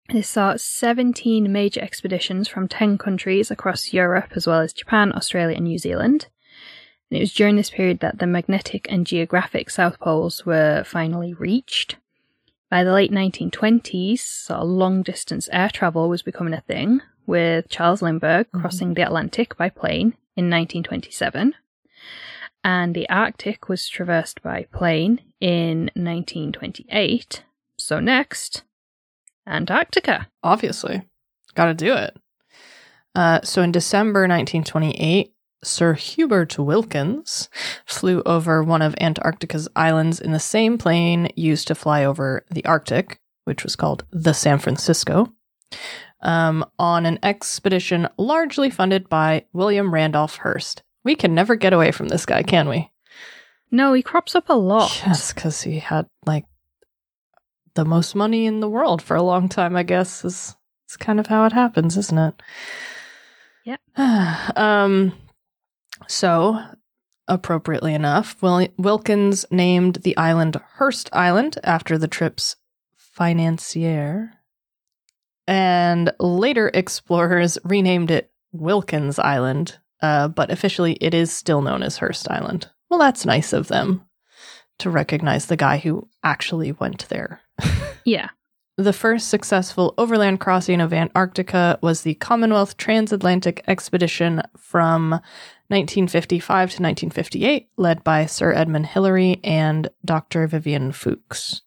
This 0.08 0.28
saw 0.28 0.56
17 0.56 1.50
major 1.50 1.80
expeditions 1.80 2.48
from 2.48 2.68
10 2.68 2.98
countries 2.98 3.50
across 3.50 3.92
Europe, 3.92 4.32
as 4.34 4.46
well 4.46 4.60
as 4.60 4.72
Japan, 4.72 5.12
Australia, 5.14 5.56
and 5.56 5.64
New 5.64 5.78
Zealand. 5.78 6.26
And 7.10 7.18
it 7.18 7.20
was 7.20 7.32
during 7.32 7.56
this 7.56 7.70
period 7.70 8.00
that 8.00 8.18
the 8.18 8.26
magnetic 8.26 8.86
and 8.90 9.06
geographic 9.06 9.70
South 9.70 9.98
Poles 10.00 10.44
were 10.44 10.82
finally 10.84 11.32
reached. 11.34 11.96
By 12.70 12.84
the 12.84 12.92
late 12.92 13.12
1920s, 13.12 14.20
sort 14.20 14.60
of 14.60 14.68
long 14.68 15.02
distance 15.02 15.48
air 15.52 15.70
travel 15.70 16.08
was 16.08 16.22
becoming 16.22 16.54
a 16.54 16.62
thing, 16.62 17.00
with 17.26 17.68
Charles 17.68 18.02
Lindbergh 18.02 18.48
Mhm. 18.52 18.60
crossing 18.60 18.94
the 18.94 19.02
Atlantic 19.02 19.56
by 19.56 19.68
plane 19.68 20.14
in 20.36 20.48
1927. 20.48 21.54
And 22.64 22.94
the 22.94 23.08
Arctic 23.08 23.68
was 23.68 23.88
traversed 23.88 24.42
by 24.42 24.66
plane 24.72 25.20
in 25.40 25.90
1928. 25.94 27.44
So 27.78 28.00
next, 28.00 28.62
Antarctica. 29.46 30.28
Obviously. 30.42 31.02
Gotta 31.54 31.74
do 31.74 31.94
it. 31.94 32.16
Uh, 33.14 33.40
so 33.42 33.62
in 33.62 33.72
December 33.72 34.20
1928, 34.20 35.32
Sir 35.64 35.94
Hubert 35.94 36.58
Wilkins 36.58 37.48
flew 37.86 38.22
over 38.26 38.62
one 38.62 38.82
of 38.82 38.94
Antarctica's 39.00 39.68
islands 39.76 40.20
in 40.20 40.32
the 40.32 40.40
same 40.40 40.76
plane 40.78 41.30
used 41.36 41.68
to 41.68 41.74
fly 41.74 42.04
over 42.04 42.44
the 42.50 42.64
Arctic, 42.64 43.20
which 43.44 43.62
was 43.62 43.76
called 43.76 44.04
the 44.10 44.32
San 44.32 44.58
Francisco, 44.58 45.32
um, 46.22 46.64
on 46.78 47.06
an 47.06 47.18
expedition 47.22 48.08
largely 48.18 48.70
funded 48.70 49.08
by 49.08 49.44
William 49.52 49.94
Randolph 49.94 50.36
Hearst. 50.38 50.82
We 51.04 51.14
can 51.14 51.34
never 51.34 51.54
get 51.54 51.72
away 51.72 51.92
from 51.92 52.08
this 52.08 52.26
guy, 52.26 52.42
can 52.42 52.68
we? 52.68 52.90
No, 53.70 53.92
he 53.92 54.02
crops 54.02 54.34
up 54.34 54.48
a 54.48 54.54
lot. 54.54 55.02
Yes, 55.06 55.32
because 55.32 55.62
he 55.62 55.78
had 55.78 56.06
like 56.26 56.44
the 57.74 57.84
most 57.84 58.14
money 58.14 58.46
in 58.46 58.60
the 58.60 58.68
world 58.68 59.02
for 59.02 59.16
a 59.16 59.22
long 59.22 59.48
time. 59.48 59.76
I 59.76 59.82
guess 59.82 60.24
is 60.24 60.56
it's 60.86 60.96
kind 60.96 61.18
of 61.18 61.26
how 61.26 61.44
it 61.46 61.52
happens, 61.52 61.96
isn't 61.96 62.18
it? 62.18 62.42
Yeah. 63.64 64.52
um. 64.56 65.12
So, 66.08 66.58
appropriately 67.28 67.94
enough, 67.94 68.40
Wil- 68.42 68.68
Wilkins 68.76 69.44
named 69.50 69.96
the 70.02 70.16
island 70.16 70.60
Hearst 70.74 71.08
Island 71.12 71.58
after 71.62 71.96
the 71.96 72.08
trip's 72.08 72.56
financier, 72.96 74.32
and 75.46 76.12
later 76.18 76.70
explorers 76.74 77.58
renamed 77.64 78.10
it 78.10 78.30
Wilkins 78.52 79.18
Island. 79.18 79.78
Uh, 80.00 80.26
but 80.26 80.50
officially, 80.50 80.94
it 80.94 81.14
is 81.14 81.30
still 81.30 81.62
known 81.62 81.82
as 81.82 81.98
Hearst 81.98 82.28
Island. 82.28 82.68
Well, 82.90 82.98
that's 82.98 83.24
nice 83.24 83.52
of 83.52 83.68
them 83.68 84.02
to 84.80 84.90
recognize 84.90 85.46
the 85.46 85.56
guy 85.56 85.78
who 85.78 86.08
actually 86.24 86.72
went 86.72 87.08
there. 87.08 87.40
Yeah. 88.04 88.30
The 88.78 88.92
first 88.92 89.28
successful 89.28 89.94
overland 89.98 90.40
crossing 90.40 90.80
of 90.80 90.92
Antarctica 90.92 91.78
was 91.82 92.02
the 92.02 92.14
Commonwealth 92.14 92.78
Trans-Antarctic 92.78 93.62
Expedition 93.68 94.42
from 94.56 95.10
1955 95.68 96.46
to 96.46 96.82
1958, 96.82 97.68
led 97.76 98.02
by 98.02 98.24
Sir 98.26 98.52
Edmund 98.54 98.86
Hillary 98.86 99.40
and 99.44 99.88
Dr. 100.04 100.46
Vivian 100.46 100.92
Fuchs. 100.92 101.62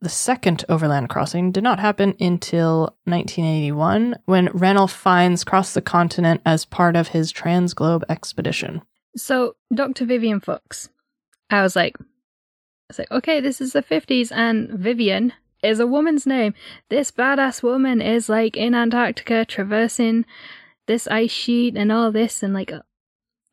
The 0.00 0.08
second 0.08 0.64
overland 0.68 1.10
crossing 1.10 1.52
did 1.52 1.62
not 1.62 1.78
happen 1.78 2.16
until 2.18 2.96
1981, 3.04 4.16
when 4.24 4.48
Ranulph 4.48 4.92
Fiennes 4.92 5.44
crossed 5.44 5.74
the 5.74 5.82
continent 5.82 6.40
as 6.44 6.64
part 6.64 6.96
of 6.96 7.08
his 7.08 7.32
Transglobe 7.32 8.02
expedition. 8.08 8.82
So, 9.16 9.54
Dr. 9.72 10.06
Vivian 10.06 10.40
Fuchs. 10.40 10.88
I 11.50 11.62
was 11.62 11.76
like, 11.76 11.96
I 12.92 12.94
was 12.94 12.98
like, 12.98 13.10
okay, 13.10 13.40
this 13.40 13.62
is 13.62 13.72
the 13.72 13.82
50s, 13.82 14.30
and 14.30 14.68
Vivian 14.68 15.32
is 15.62 15.80
a 15.80 15.86
woman's 15.86 16.26
name. 16.26 16.52
This 16.90 17.10
badass 17.10 17.62
woman 17.62 18.02
is 18.02 18.28
like 18.28 18.54
in 18.56 18.74
Antarctica 18.74 19.46
traversing 19.46 20.26
this 20.86 21.08
ice 21.08 21.30
sheet 21.30 21.74
and 21.74 21.90
all 21.90 22.12
this, 22.12 22.42
and 22.42 22.52
like, 22.52 22.70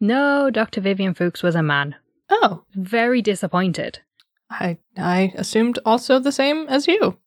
no, 0.02 0.50
Dr. 0.50 0.82
Vivian 0.82 1.14
Fuchs 1.14 1.42
was 1.42 1.56
a 1.56 1.64
man. 1.64 1.96
Oh, 2.30 2.64
Very 2.74 3.22
disappointed. 3.22 4.00
I 4.50 4.78
I 4.98 5.32
assumed 5.36 5.80
also 5.86 6.20
the 6.20 6.34
same 6.34 6.68
as 6.68 6.86
you. 6.88 7.18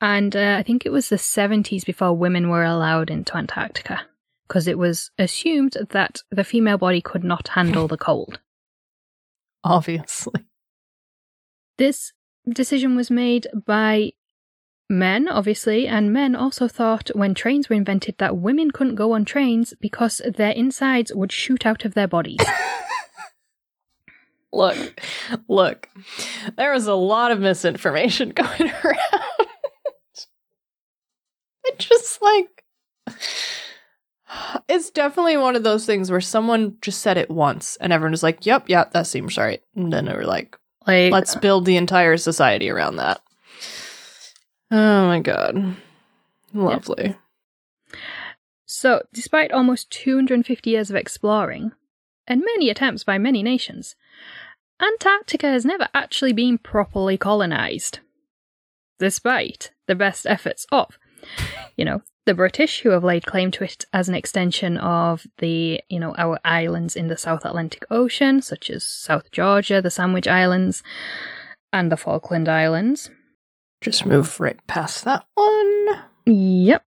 And 0.00 0.34
uh, 0.34 0.56
I 0.58 0.62
think 0.62 0.86
it 0.86 0.92
was 0.92 1.08
the 1.08 1.16
70s 1.16 1.84
before 1.84 2.16
women 2.16 2.48
were 2.48 2.64
allowed 2.64 3.10
into 3.10 3.36
Antarctica 3.36 4.02
because 4.48 4.66
it 4.66 4.78
was 4.78 5.10
assumed 5.18 5.76
that 5.90 6.20
the 6.30 6.44
female 6.44 6.78
body 6.78 7.02
could 7.02 7.24
not 7.24 7.48
handle 7.48 7.86
the 7.86 7.98
cold. 7.98 8.40
Obviously. 9.64 10.44
This 11.78 12.12
decision 12.48 12.96
was 12.96 13.10
made 13.10 13.46
by 13.66 14.12
men, 14.88 15.28
obviously, 15.28 15.86
and 15.86 16.12
men 16.12 16.34
also 16.34 16.68
thought 16.68 17.10
when 17.14 17.34
trains 17.34 17.68
were 17.68 17.76
invented 17.76 18.16
that 18.18 18.36
women 18.36 18.70
couldn't 18.70 18.94
go 18.94 19.12
on 19.12 19.24
trains 19.24 19.74
because 19.80 20.20
their 20.36 20.52
insides 20.52 21.12
would 21.14 21.32
shoot 21.32 21.66
out 21.66 21.84
of 21.84 21.94
their 21.94 22.08
bodies. 22.08 22.40
Look, 24.54 25.00
look, 25.48 25.88
there 26.56 26.72
was 26.72 26.86
a 26.86 26.94
lot 26.94 27.32
of 27.32 27.40
misinformation 27.40 28.28
going 28.36 28.70
around. 28.70 29.48
it 31.64 31.76
just 31.76 32.22
like, 32.22 32.64
it's 34.68 34.90
definitely 34.90 35.36
one 35.36 35.56
of 35.56 35.64
those 35.64 35.84
things 35.86 36.08
where 36.08 36.20
someone 36.20 36.76
just 36.82 37.00
said 37.00 37.16
it 37.16 37.32
once 37.32 37.76
and 37.80 37.92
everyone 37.92 38.12
was 38.12 38.22
like, 38.22 38.46
yep, 38.46 38.66
yeah, 38.68 38.84
that 38.92 39.08
seems 39.08 39.36
right. 39.36 39.60
And 39.74 39.92
then 39.92 40.04
they 40.04 40.14
were 40.14 40.24
like, 40.24 40.56
like, 40.86 41.12
let's 41.12 41.36
build 41.36 41.64
the 41.64 41.76
entire 41.76 42.16
society 42.16 42.70
around 42.70 42.96
that. 42.96 43.20
Oh 44.70 45.06
my 45.06 45.20
god. 45.20 45.76
Lovely. 46.52 47.16
so, 48.66 49.02
despite 49.12 49.52
almost 49.52 49.90
250 49.90 50.70
years 50.70 50.90
of 50.90 50.96
exploring 50.96 51.72
and 52.26 52.40
many 52.44 52.70
attempts 52.70 53.04
by 53.04 53.18
many 53.18 53.42
nations, 53.42 53.96
Antarctica 54.80 55.46
has 55.48 55.64
never 55.64 55.88
actually 55.94 56.32
been 56.32 56.58
properly 56.58 57.16
colonized. 57.16 58.00
Despite 58.98 59.72
the 59.86 59.94
best 59.94 60.26
efforts 60.26 60.66
of, 60.70 60.98
you 61.76 61.84
know, 61.84 62.02
the 62.26 62.34
British 62.34 62.80
who 62.80 62.90
have 62.90 63.04
laid 63.04 63.26
claim 63.26 63.50
to 63.52 63.64
it 63.64 63.84
as 63.92 64.08
an 64.08 64.14
extension 64.14 64.78
of 64.78 65.26
the, 65.38 65.80
you 65.88 66.00
know, 66.00 66.14
our 66.16 66.38
islands 66.44 66.96
in 66.96 67.08
the 67.08 67.16
South 67.16 67.44
Atlantic 67.44 67.84
Ocean, 67.90 68.40
such 68.40 68.70
as 68.70 68.86
South 68.86 69.30
Georgia, 69.30 69.82
the 69.82 69.90
Sandwich 69.90 70.26
Islands, 70.26 70.82
and 71.72 71.92
the 71.92 71.96
Falkland 71.96 72.48
Islands. 72.48 73.10
Just 73.80 74.06
move 74.06 74.40
right 74.40 74.58
past 74.66 75.04
that 75.04 75.26
one. 75.34 75.86
Yep. 76.24 76.84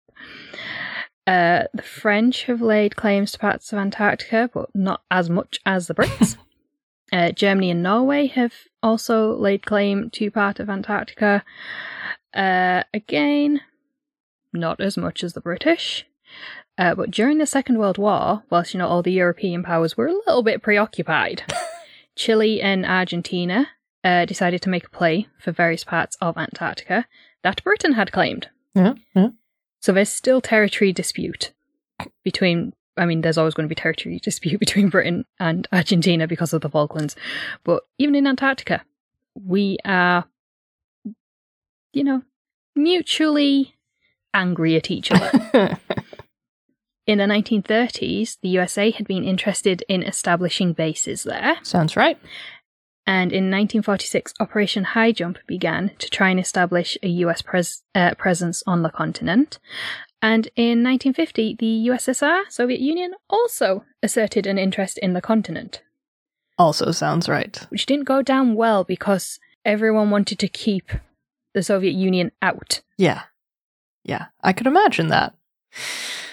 Uh, 1.27 1.63
the 1.73 1.83
French 1.83 2.45
have 2.45 2.61
laid 2.61 2.95
claims 2.95 3.33
to 3.33 3.39
parts 3.39 3.71
of 3.71 3.79
Antarctica, 3.79 4.49
but 4.51 4.69
not 4.73 5.01
as 5.11 5.29
much 5.29 5.59
as 5.65 5.87
the 5.87 5.93
Brits. 5.93 6.37
uh, 7.11 7.31
Germany 7.31 7.69
and 7.69 7.83
Norway 7.83 8.27
have 8.27 8.53
also 8.81 9.35
laid 9.35 9.65
claim 9.65 10.09
to 10.11 10.31
part 10.31 10.59
of 10.59 10.69
Antarctica. 10.69 11.43
Uh, 12.33 12.83
again, 12.93 13.61
not 14.57 14.81
as 14.81 14.97
much 14.97 15.23
as 15.23 15.33
the 15.33 15.41
British. 15.41 16.05
Uh, 16.77 16.93
but 16.93 17.09
during 17.09 17.37
the 17.39 17.45
Second 17.45 17.79
World 17.79 17.97
War, 17.97 18.43
whilst 18.49 18.73
you 18.73 18.77
know 18.77 18.87
all 18.87 19.01
the 19.01 19.11
European 19.11 19.63
powers 19.63 19.97
were 19.97 20.07
a 20.07 20.13
little 20.13 20.43
bit 20.43 20.61
preoccupied, 20.61 21.43
Chile 22.15 22.61
and 22.61 22.85
Argentina 22.85 23.69
uh, 24.03 24.25
decided 24.25 24.61
to 24.61 24.69
make 24.69 24.85
a 24.85 24.89
play 24.89 25.27
for 25.39 25.51
various 25.51 25.83
parts 25.83 26.17
of 26.21 26.37
Antarctica 26.37 27.07
that 27.43 27.63
Britain 27.63 27.93
had 27.93 28.11
claimed. 28.11 28.49
Yeah, 28.75 28.93
yeah. 29.15 29.29
So 29.81 29.91
there's 29.91 30.09
still 30.09 30.41
territory 30.41 30.93
dispute 30.93 31.51
between. 32.23 32.73
I 32.99 33.05
mean, 33.05 33.21
there's 33.21 33.37
always 33.37 33.53
going 33.53 33.65
to 33.67 33.73
be 33.73 33.79
territory 33.79 34.19
dispute 34.23 34.59
between 34.59 34.89
Britain 34.89 35.25
and 35.39 35.67
Argentina 35.71 36.27
because 36.27 36.53
of 36.53 36.61
the 36.61 36.69
Falklands. 36.69 37.15
But 37.63 37.83
even 37.97 38.15
in 38.15 38.27
Antarctica, 38.27 38.83
we 39.35 39.77
are, 39.85 40.25
you 41.93 42.03
know, 42.03 42.23
mutually 42.75 43.76
angry 44.33 44.75
at 44.75 44.91
each 44.91 45.11
other. 45.11 45.79
In 47.07 47.19
the 47.19 47.23
1930s, 47.23 48.37
the 48.41 48.49
USA 48.49 48.91
had 48.91 49.07
been 49.07 49.23
interested 49.23 49.81
in 49.87 50.03
establishing 50.03 50.73
bases 50.73 51.23
there. 51.23 51.55
Sounds 51.63 51.95
right. 51.95 52.19
And 53.05 53.31
in 53.31 53.45
1946, 53.45 54.33
Operation 54.41 54.83
High 54.83 55.13
Jump 55.13 55.37
began 55.47 55.91
to 55.99 56.09
try 56.09 56.29
and 56.29 56.39
establish 56.39 56.97
a 57.01 57.07
US 57.07 57.41
pres- 57.41 57.81
uh, 57.95 58.15
presence 58.15 58.61
on 58.67 58.81
the 58.81 58.89
continent. 58.89 59.57
And 60.21 60.47
in 60.57 60.83
1950, 60.83 61.55
the 61.57 61.87
USSR, 61.89 62.41
Soviet 62.49 62.81
Union, 62.81 63.13
also 63.29 63.85
asserted 64.03 64.45
an 64.45 64.57
interest 64.57 64.97
in 64.97 65.13
the 65.13 65.21
continent, 65.21 65.81
Also 66.57 66.91
sounds 66.91 67.29
right. 67.29 67.55
which 67.69 67.85
didn't 67.85 68.03
go 68.05 68.21
down 68.21 68.55
well 68.55 68.83
because 68.83 69.39
everyone 69.63 70.09
wanted 70.09 70.39
to 70.39 70.49
keep 70.49 70.91
the 71.53 71.63
Soviet 71.63 71.93
Union 71.93 72.31
out. 72.41 72.81
Yeah. 72.97 73.21
Yeah. 74.07 74.25
I 74.41 74.53
could 74.53 74.67
imagine 74.67 75.09
that. 75.09 75.35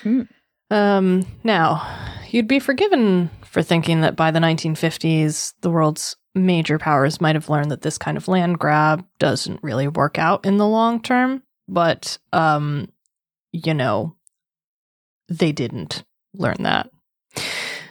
Hmm. 0.03 0.23
Um, 0.71 1.27
now, 1.43 1.87
you'd 2.31 2.49
be 2.49 2.59
forgiven 2.61 3.31
for 3.45 3.63
thinking 3.63 4.01
that 4.01 4.17
by 4.17 4.31
the 4.31 4.39
1950s, 4.39 5.53
the 5.61 5.71
world's 5.71 6.17
major 6.35 6.79
powers 6.79 7.21
might 7.21 7.35
have 7.35 7.51
learned 7.51 7.71
that 7.71 7.83
this 7.83 7.99
kind 7.99 8.17
of 8.17 8.29
land 8.29 8.59
grab 8.59 9.05
doesn't 9.19 9.63
really 9.63 9.89
work 9.89 10.19
out 10.19 10.47
in 10.47 10.57
the 10.57 10.67
long 10.67 11.03
term. 11.03 11.43
But, 11.69 12.19
um, 12.33 12.89
you 13.53 13.75
know, 13.75 14.17
they 15.29 15.53
didn't 15.53 16.05
learn 16.35 16.57
that. 16.61 16.91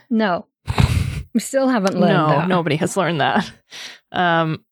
No, 0.10 0.48
we 1.34 1.40
still 1.40 1.68
haven't 1.68 2.00
learned 2.00 2.14
no, 2.14 2.28
that. 2.28 2.48
nobody 2.48 2.76
has 2.78 2.96
learned 2.96 3.22
that. 3.22 3.52
Um, 4.12 4.64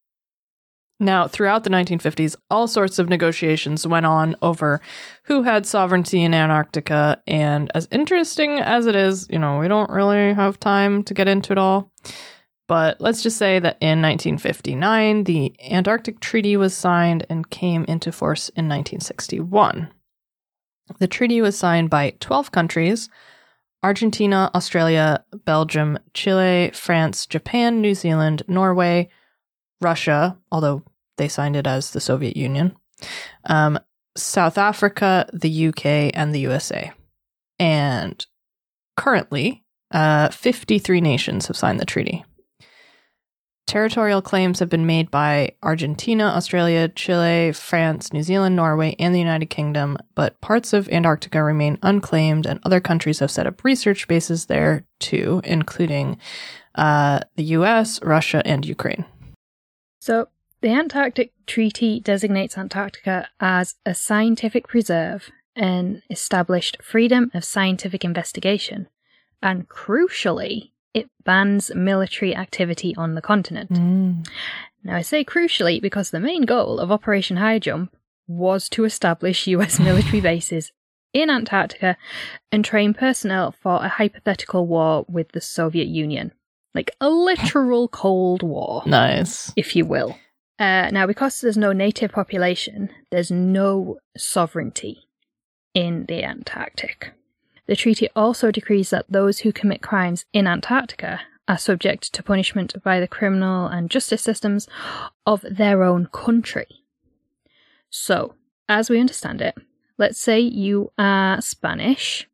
now, 1.02 1.28
throughout 1.28 1.64
the 1.64 1.70
1950s, 1.72 2.36
all 2.52 2.68
sorts 2.68 3.00
of 3.00 3.10
negotiations 3.10 3.88
went 3.88 4.06
on 4.06 4.36
over 4.42 4.80
who 5.24 5.42
had 5.42 5.66
sovereignty 5.66 6.24
in 6.24 6.34
Antarctica. 6.34 7.22
And 7.26 7.72
as 7.74 7.88
interesting 7.92 8.60
as 8.60 8.86
it 8.86 8.96
is, 8.96 9.28
you 9.30 9.40
know, 9.40 9.58
we 9.58 9.68
don't 9.68 9.90
really 9.90 10.34
have 10.34 10.60
time 10.60 11.04
to 11.04 11.14
get 11.14 11.28
into 11.28 11.54
it 11.54 11.58
all. 11.58 11.92
But 12.68 13.02
let's 13.02 13.24
just 13.24 13.38
say 13.38 13.60
that 13.60 13.78
in 13.82 14.02
1959, 14.02 15.24
the 15.24 15.54
Antarctic 15.70 16.20
Treaty 16.20 16.56
was 16.56 16.78
signed 16.78 17.26
and 17.30 17.50
came 17.50 17.84
into 17.86 18.12
force 18.12 18.50
in 18.50 18.70
1961. 18.70 19.90
The 21.00 21.08
treaty 21.08 21.42
was 21.42 21.58
signed 21.58 21.90
by 21.90 22.14
12 22.20 22.52
countries 22.52 23.10
Argentina, 23.84 24.52
Australia, 24.54 25.26
Belgium, 25.46 25.98
Chile, 26.14 26.70
France, 26.76 27.26
Japan, 27.26 27.82
New 27.82 27.96
Zealand, 27.96 28.44
Norway, 28.48 29.10
Russia, 29.82 30.38
although 30.52 30.84
they 31.18 31.28
signed 31.28 31.56
it 31.56 31.68
as 31.68 31.92
the 31.92 32.02
Soviet 32.02 32.36
Union, 32.36 32.76
um, 33.46 33.80
South 34.16 34.58
Africa, 34.58 35.28
the 35.34 35.68
UK, 35.68 36.12
and 36.14 36.34
the 36.34 36.40
USA. 36.42 36.92
And 37.60 38.26
currently, 38.98 39.64
uh, 39.92 40.30
53 40.30 41.02
nations 41.02 41.48
have 41.48 41.58
signed 41.58 41.80
the 41.80 41.86
treaty. 41.86 42.26
Territorial 43.68 44.22
claims 44.22 44.60
have 44.60 44.68
been 44.68 44.86
made 44.86 45.10
by 45.10 45.52
Argentina, 45.64 46.26
Australia, 46.26 46.90
Chile, 46.90 47.54
France, 47.54 48.12
New 48.12 48.22
Zealand, 48.22 48.56
Norway, 48.56 48.98
and 49.00 49.16
the 49.16 49.20
United 49.20 49.46
Kingdom, 49.46 49.98
but 50.14 50.42
parts 50.42 50.74
of 50.74 50.90
Antarctica 50.90 51.42
remain 51.42 51.78
unclaimed, 51.82 52.46
and 52.46 52.60
other 52.64 52.82
countries 52.82 53.20
have 53.20 53.32
set 53.32 53.48
up 53.48 53.64
research 53.64 54.10
bases 54.10 54.48
there 54.48 54.84
too, 55.00 55.40
including 55.46 56.18
uh, 56.76 57.22
the 57.38 57.44
US, 57.44 58.02
Russia, 58.04 58.42
and 58.46 58.66
Ukraine. 58.66 59.06
So, 60.00 60.28
the 60.62 60.70
Antarctic 60.70 61.32
Treaty 61.48 62.00
designates 62.00 62.58
Antarctica 62.58 63.30
as 63.40 63.76
a 63.86 63.94
scientific 63.94 64.68
preserve 64.68 65.30
and 65.56 66.02
established 66.10 66.78
freedom 66.82 67.32
of 67.34 67.44
scientific 67.44 68.06
investigation. 68.06 68.88
And 69.42 69.68
crucially, 69.68 70.72
it 70.94 71.10
bans 71.24 71.72
military 71.74 72.36
activity 72.36 72.96
on 72.96 73.16
the 73.16 73.22
continent. 73.22 73.72
Mm. 73.72 74.28
Now, 74.84 74.96
I 74.96 75.02
say 75.02 75.24
crucially 75.24 75.82
because 75.82 76.12
the 76.12 76.20
main 76.20 76.44
goal 76.44 76.80
of 76.80 76.92
Operation 76.92 77.38
High 77.38 77.60
Jump 77.60 77.96
was 78.28 78.70
to 78.70 78.86
establish 78.86 79.48
US 79.48 79.80
military 79.90 80.22
bases 80.22 80.72
in 81.14 81.30
Antarctica 81.30 81.98
and 82.52 82.64
train 82.64 82.94
personnel 82.94 83.52
for 83.52 83.84
a 83.84 83.90
hypothetical 83.90 84.66
war 84.66 85.06
with 85.10 85.32
the 85.34 85.42
Soviet 85.42 85.88
Union. 85.88 86.32
Like 86.74 86.92
a 87.02 87.10
literal 87.10 87.90
Cold 87.90 88.44
War 88.44 88.84
Nice. 88.86 89.52
if 89.58 89.76
you 89.76 89.86
will. 89.86 90.18
Uh, 90.62 90.92
now, 90.92 91.08
because 91.08 91.42
there's 91.42 91.58
no 91.58 91.72
native 91.72 92.12
population, 92.12 92.92
there's 93.10 93.32
no 93.32 93.98
sovereignty 94.16 95.08
in 95.74 96.06
the 96.06 96.24
Antarctic. 96.24 97.14
The 97.66 97.76
treaty 97.76 98.10
also 98.16 98.52
decrees 98.52 98.92
that 98.92 99.08
those 99.10 99.40
who 99.40 99.52
commit 99.52 99.82
crimes 99.82 100.26
in 100.34 100.46
Antarctica 100.46 101.22
are 101.48 101.58
subject 101.58 102.14
to 102.14 102.22
punishment 102.22 102.76
by 102.84 103.00
the 103.00 103.08
criminal 103.08 103.66
and 103.66 103.90
justice 103.90 104.22
systems 104.22 104.68
of 105.26 105.44
their 105.50 105.82
own 105.82 106.06
country. 106.14 106.68
So, 107.90 108.36
as 108.70 108.88
we 108.88 109.00
understand 109.00 109.42
it, 109.42 109.56
let's 109.98 110.20
say 110.20 110.40
you 110.40 110.92
are 111.00 111.42
Spanish, 111.42 112.30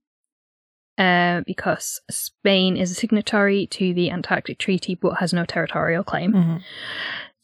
uh, 0.98 1.44
because 1.46 2.02
Spain 2.12 2.76
is 2.76 2.92
a 2.92 2.96
signatory 2.96 3.68
to 3.68 3.94
the 3.94 4.12
Antarctic 4.12 4.58
Treaty 4.58 4.96
but 4.96 5.20
has 5.20 5.32
no 5.32 5.46
territorial 5.46 6.04
claim. 6.04 6.34
Mhm. 6.34 6.62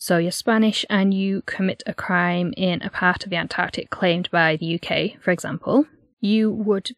So 0.04 0.18
you're 0.18 0.34
Spanish 0.34 0.86
and 0.90 1.14
you 1.14 1.44
commit 1.46 1.82
a 1.88 1.94
crime 1.94 2.54
in 2.58 2.82
a 2.82 2.90
part 2.90 3.24
of 3.24 3.30
the 3.30 3.38
Antarctic 3.38 3.90
claimed 3.90 4.30
by 4.32 4.58
the 4.58 4.76
UK, 4.76 5.18
for 5.22 5.32
example, 5.32 5.86
you 6.20 6.52
would 6.52 6.92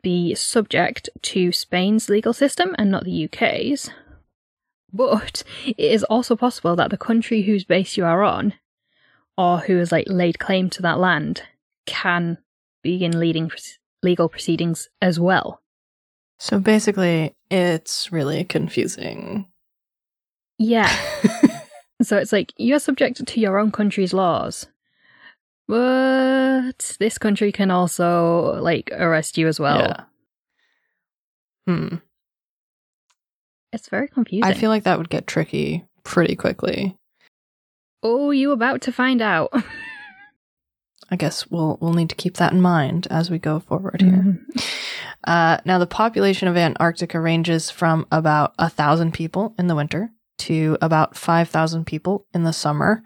be 0.00 0.34
subject 0.34 1.10
to 1.20 1.52
Spain's 1.52 2.08
legal 2.08 2.32
system 2.32 2.74
and 2.78 2.90
not 2.90 3.04
the 3.04 3.26
UK's. 3.26 3.90
But 4.90 5.42
it 5.66 5.76
is 5.78 6.02
also 6.04 6.34
possible 6.34 6.74
that 6.76 6.88
the 6.88 6.96
country 6.96 7.42
whose 7.42 7.64
base 7.64 7.98
you 7.98 8.06
are 8.06 8.22
on, 8.22 8.54
or 9.36 9.58
who 9.58 9.76
has 9.76 9.92
like 9.92 10.06
laid 10.08 10.38
claim 10.38 10.70
to 10.70 10.80
that 10.80 10.98
land, 10.98 11.42
can 11.84 12.38
begin 12.82 13.20
leading 13.20 13.50
legal 14.02 14.30
proceedings 14.30 14.88
as 15.02 15.20
well. 15.20 15.60
So 16.38 16.58
basically, 16.58 17.36
it's 17.50 18.10
really 18.10 18.44
confusing. 18.44 19.46
Yeah. 20.56 20.90
So 22.02 22.16
it's 22.16 22.32
like 22.32 22.52
you're 22.56 22.78
subject 22.78 23.26
to 23.26 23.40
your 23.40 23.58
own 23.58 23.72
country's 23.72 24.12
laws. 24.12 24.66
But 25.66 26.96
this 26.98 27.18
country 27.18 27.52
can 27.52 27.70
also 27.70 28.60
like 28.60 28.90
arrest 28.92 29.36
you 29.36 29.48
as 29.48 29.60
well. 29.60 29.78
yeah. 29.80 30.04
Hmm. 31.66 31.96
It's 33.72 33.88
very 33.90 34.08
confusing. 34.08 34.44
I 34.50 34.54
feel 34.54 34.70
like 34.70 34.84
that 34.84 34.96
would 34.96 35.10
get 35.10 35.26
tricky 35.26 35.84
pretty 36.04 36.36
quickly. 36.36 36.96
oh, 38.02 38.30
you 38.30 38.52
about 38.52 38.80
to 38.82 38.92
find 38.92 39.20
out. 39.20 39.52
I 41.10 41.16
guess 41.16 41.46
we'll 41.50 41.78
we'll 41.80 41.94
need 41.94 42.10
to 42.10 42.14
keep 42.16 42.36
that 42.36 42.52
in 42.52 42.60
mind 42.62 43.06
as 43.10 43.30
we 43.30 43.38
go 43.38 43.60
forward 43.60 44.00
here. 44.00 44.10
Mhm. 44.12 44.64
Uh, 45.24 45.58
now, 45.64 45.78
the 45.78 45.86
population 45.86 46.48
of 46.48 46.56
Antarctica 46.56 47.18
ranges 47.20 47.70
from 47.70 48.06
about 48.12 48.54
a 48.58 48.70
thousand 48.70 49.12
people 49.12 49.54
in 49.58 49.66
the 49.66 49.74
winter 49.74 50.10
to 50.38 50.76
about 50.80 51.16
five 51.16 51.48
thousand 51.48 51.84
people 51.86 52.26
in 52.32 52.44
the 52.44 52.52
summer, 52.52 53.02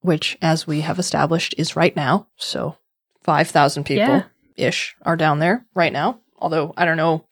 which, 0.00 0.36
as 0.40 0.66
we 0.66 0.80
have 0.82 0.98
established, 0.98 1.54
is 1.58 1.76
right 1.76 1.94
now. 1.94 2.28
So, 2.36 2.76
five 3.22 3.48
thousand 3.48 3.84
people 3.84 4.04
Yeah. 4.06 4.22
ish 4.56 4.96
are 5.02 5.16
down 5.16 5.38
there 5.38 5.66
right 5.74 5.92
now. 5.92 6.20
Although 6.36 6.72
I 6.76 6.84
don't 6.84 6.96
know 6.96 7.26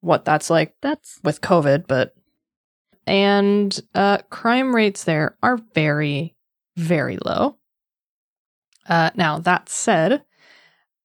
what 0.00 0.24
that's 0.24 0.50
like 0.50 0.74
That's 0.82 1.18
with 1.22 1.40
COVID, 1.40 1.86
but 1.86 2.14
and 3.06 3.78
uh, 3.94 4.18
crime 4.30 4.74
rates 4.74 5.04
there 5.04 5.36
are 5.42 5.58
very, 5.74 6.34
very 6.76 7.18
low. 7.24 7.56
Uh, 8.88 9.10
now 9.14 9.38
that 9.38 9.68
said, 9.68 10.24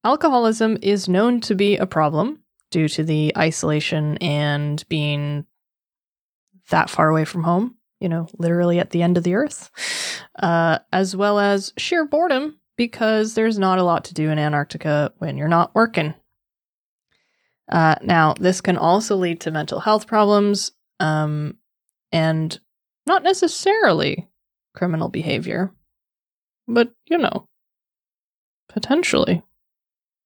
alcoholism 0.04 0.78
is 0.82 1.08
known 1.10 1.42
to 1.42 1.56
be 1.56 1.78
a 1.78 1.86
problem 1.86 2.40
due 2.72 2.88
to 2.88 3.04
the 3.04 3.34
isolation 3.38 4.18
and 4.18 4.84
being 4.88 5.46
that 6.72 6.90
far 6.90 7.10
away 7.10 7.26
from 7.26 7.44
home. 7.44 7.76
You 8.00 8.10
know, 8.10 8.28
literally 8.40 8.80
at 8.80 8.90
the 8.90 9.04
end 9.04 9.16
of 9.16 9.24
the 9.24 9.36
earth, 9.36 9.70
uh, 10.40 10.80
as 10.92 11.16
well 11.16 11.38
as 11.38 11.72
sheer 11.78 12.04
boredom 12.04 12.60
because 12.76 13.36
there's 13.36 13.60
not 13.60 13.78
a 13.78 13.84
lot 13.84 14.06
to 14.06 14.16
do 14.16 14.32
in 14.32 14.40
Antarctica 14.40 15.14
when 15.20 15.38
you're 15.38 15.48
not 15.48 15.76
working. 15.76 16.16
Uh, 17.72 17.96
now, 18.02 18.34
this 18.34 18.60
can 18.60 18.76
also 18.76 19.16
lead 19.16 19.40
to 19.42 19.52
mental 19.52 19.80
health 19.80 20.08
problems 20.08 20.72
um, 21.00 21.58
and 22.12 22.60
not 23.06 23.22
necessarily 23.22 24.28
criminal 24.74 25.10
behavior, 25.10 25.72
but, 26.68 26.92
you 27.06 27.20
know, 27.20 27.48
potentially 28.68 29.44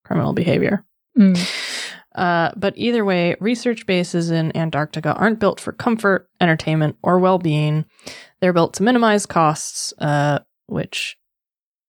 criminal 0.05 0.31
behavior. 0.31 0.85
mm, 1.17 1.84
Uh, 2.15 2.51
but 2.55 2.73
either 2.77 3.03
way, 3.03 3.35
research 3.39 3.85
bases 3.85 4.31
in 4.31 4.55
Antarctica 4.55 5.13
aren't 5.13 5.39
built 5.39 5.59
for 5.59 5.73
comfort, 5.73 6.29
entertainment, 6.39 6.95
or 7.03 7.19
well 7.19 7.37
being. 7.37 7.85
They're 8.39 8.53
built 8.53 8.73
to 8.75 8.83
minimize 8.83 9.25
costs, 9.25 9.93
uh, 9.99 10.39
which 10.67 11.17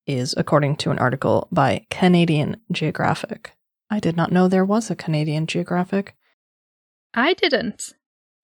is 0.06 0.34
according 0.36 0.76
to 0.76 0.90
an 0.90 0.98
article 0.98 1.48
by 1.52 1.86
Canadian 1.90 2.56
Geographic. 2.72 3.52
I 3.88 4.00
did 4.00 4.16
not 4.16 4.32
know 4.32 4.48
there 4.48 4.64
was 4.64 4.90
a 4.90 4.96
Canadian 4.96 5.46
Geographic. 5.46 6.16
I 7.14 7.34
didn't. 7.34 7.94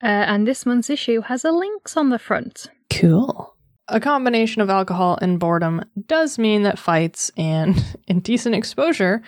Uh, 0.02 0.06
and 0.06 0.46
this 0.46 0.64
month's 0.64 0.90
issue 0.90 1.20
has 1.22 1.44
a 1.44 1.52
lynx 1.52 1.96
on 1.96 2.10
the 2.10 2.18
front. 2.18 2.68
Cool. 2.90 3.56
A 3.88 3.98
combination 4.00 4.62
of 4.62 4.70
alcohol 4.70 5.18
and 5.20 5.40
boredom 5.40 5.84
does 6.06 6.38
mean 6.38 6.62
that 6.62 6.78
fights 6.78 7.30
and 7.36 7.84
indecent 8.06 8.54
exposure 8.54 9.22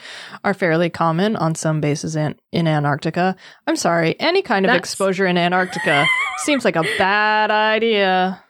are 0.45 0.55
fairly 0.55 0.89
common 0.89 1.35
on 1.37 1.55
some 1.55 1.81
bases 1.81 2.15
in, 2.17 2.37
in 2.53 2.69
Antarctica. 2.69 3.37
I'm 3.67 3.77
sorry, 3.77 4.19
any 4.21 4.43
kind 4.43 4.65
of 4.65 4.69
That's- 4.69 4.81
exposure 4.91 5.27
in 5.27 5.37
Antarctica 5.37 6.07
seems 6.45 6.65
like 6.65 6.77
a 6.77 6.85
bad 6.99 7.51
idea. 7.51 8.43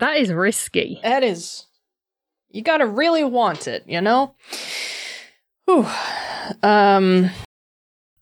That 0.00 0.18
is 0.18 0.32
risky. 0.32 1.00
That 1.02 1.24
is, 1.24 1.64
you 2.50 2.62
gotta 2.62 2.86
really 2.86 3.24
want 3.24 3.66
it, 3.66 3.84
you 3.86 4.00
know? 4.00 4.34
Whew. 5.64 5.86
Um, 6.62 7.30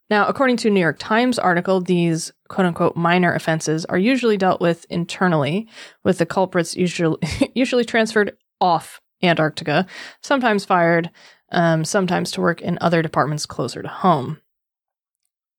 now, 0.09 0.27
according 0.27 0.57
to 0.59 0.69
a 0.69 0.71
New 0.71 0.81
York 0.81 0.99
Times 0.99 1.38
article, 1.38 1.81
these 1.81 2.33
quote 2.49 2.66
unquote 2.66 2.97
minor 2.97 3.33
offenses 3.35 3.85
are 3.87 3.99
usually 3.99 4.37
dealt 4.37 4.61
with 4.61 4.87
internally, 4.88 5.69
with 6.05 6.19
the 6.19 6.27
culprits 6.27 6.77
usually, 6.77 7.19
usually 7.55 7.85
transferred 7.85 8.37
off 8.61 9.01
Antarctica, 9.23 9.87
sometimes 10.23 10.64
fired, 10.64 11.11
um, 11.51 11.85
sometimes 11.85 12.31
to 12.33 12.40
work 12.40 12.61
in 12.61 12.79
other 12.81 13.03
departments 13.03 13.47
closer 13.47 13.83
to 13.83 13.88
home. 13.88 14.40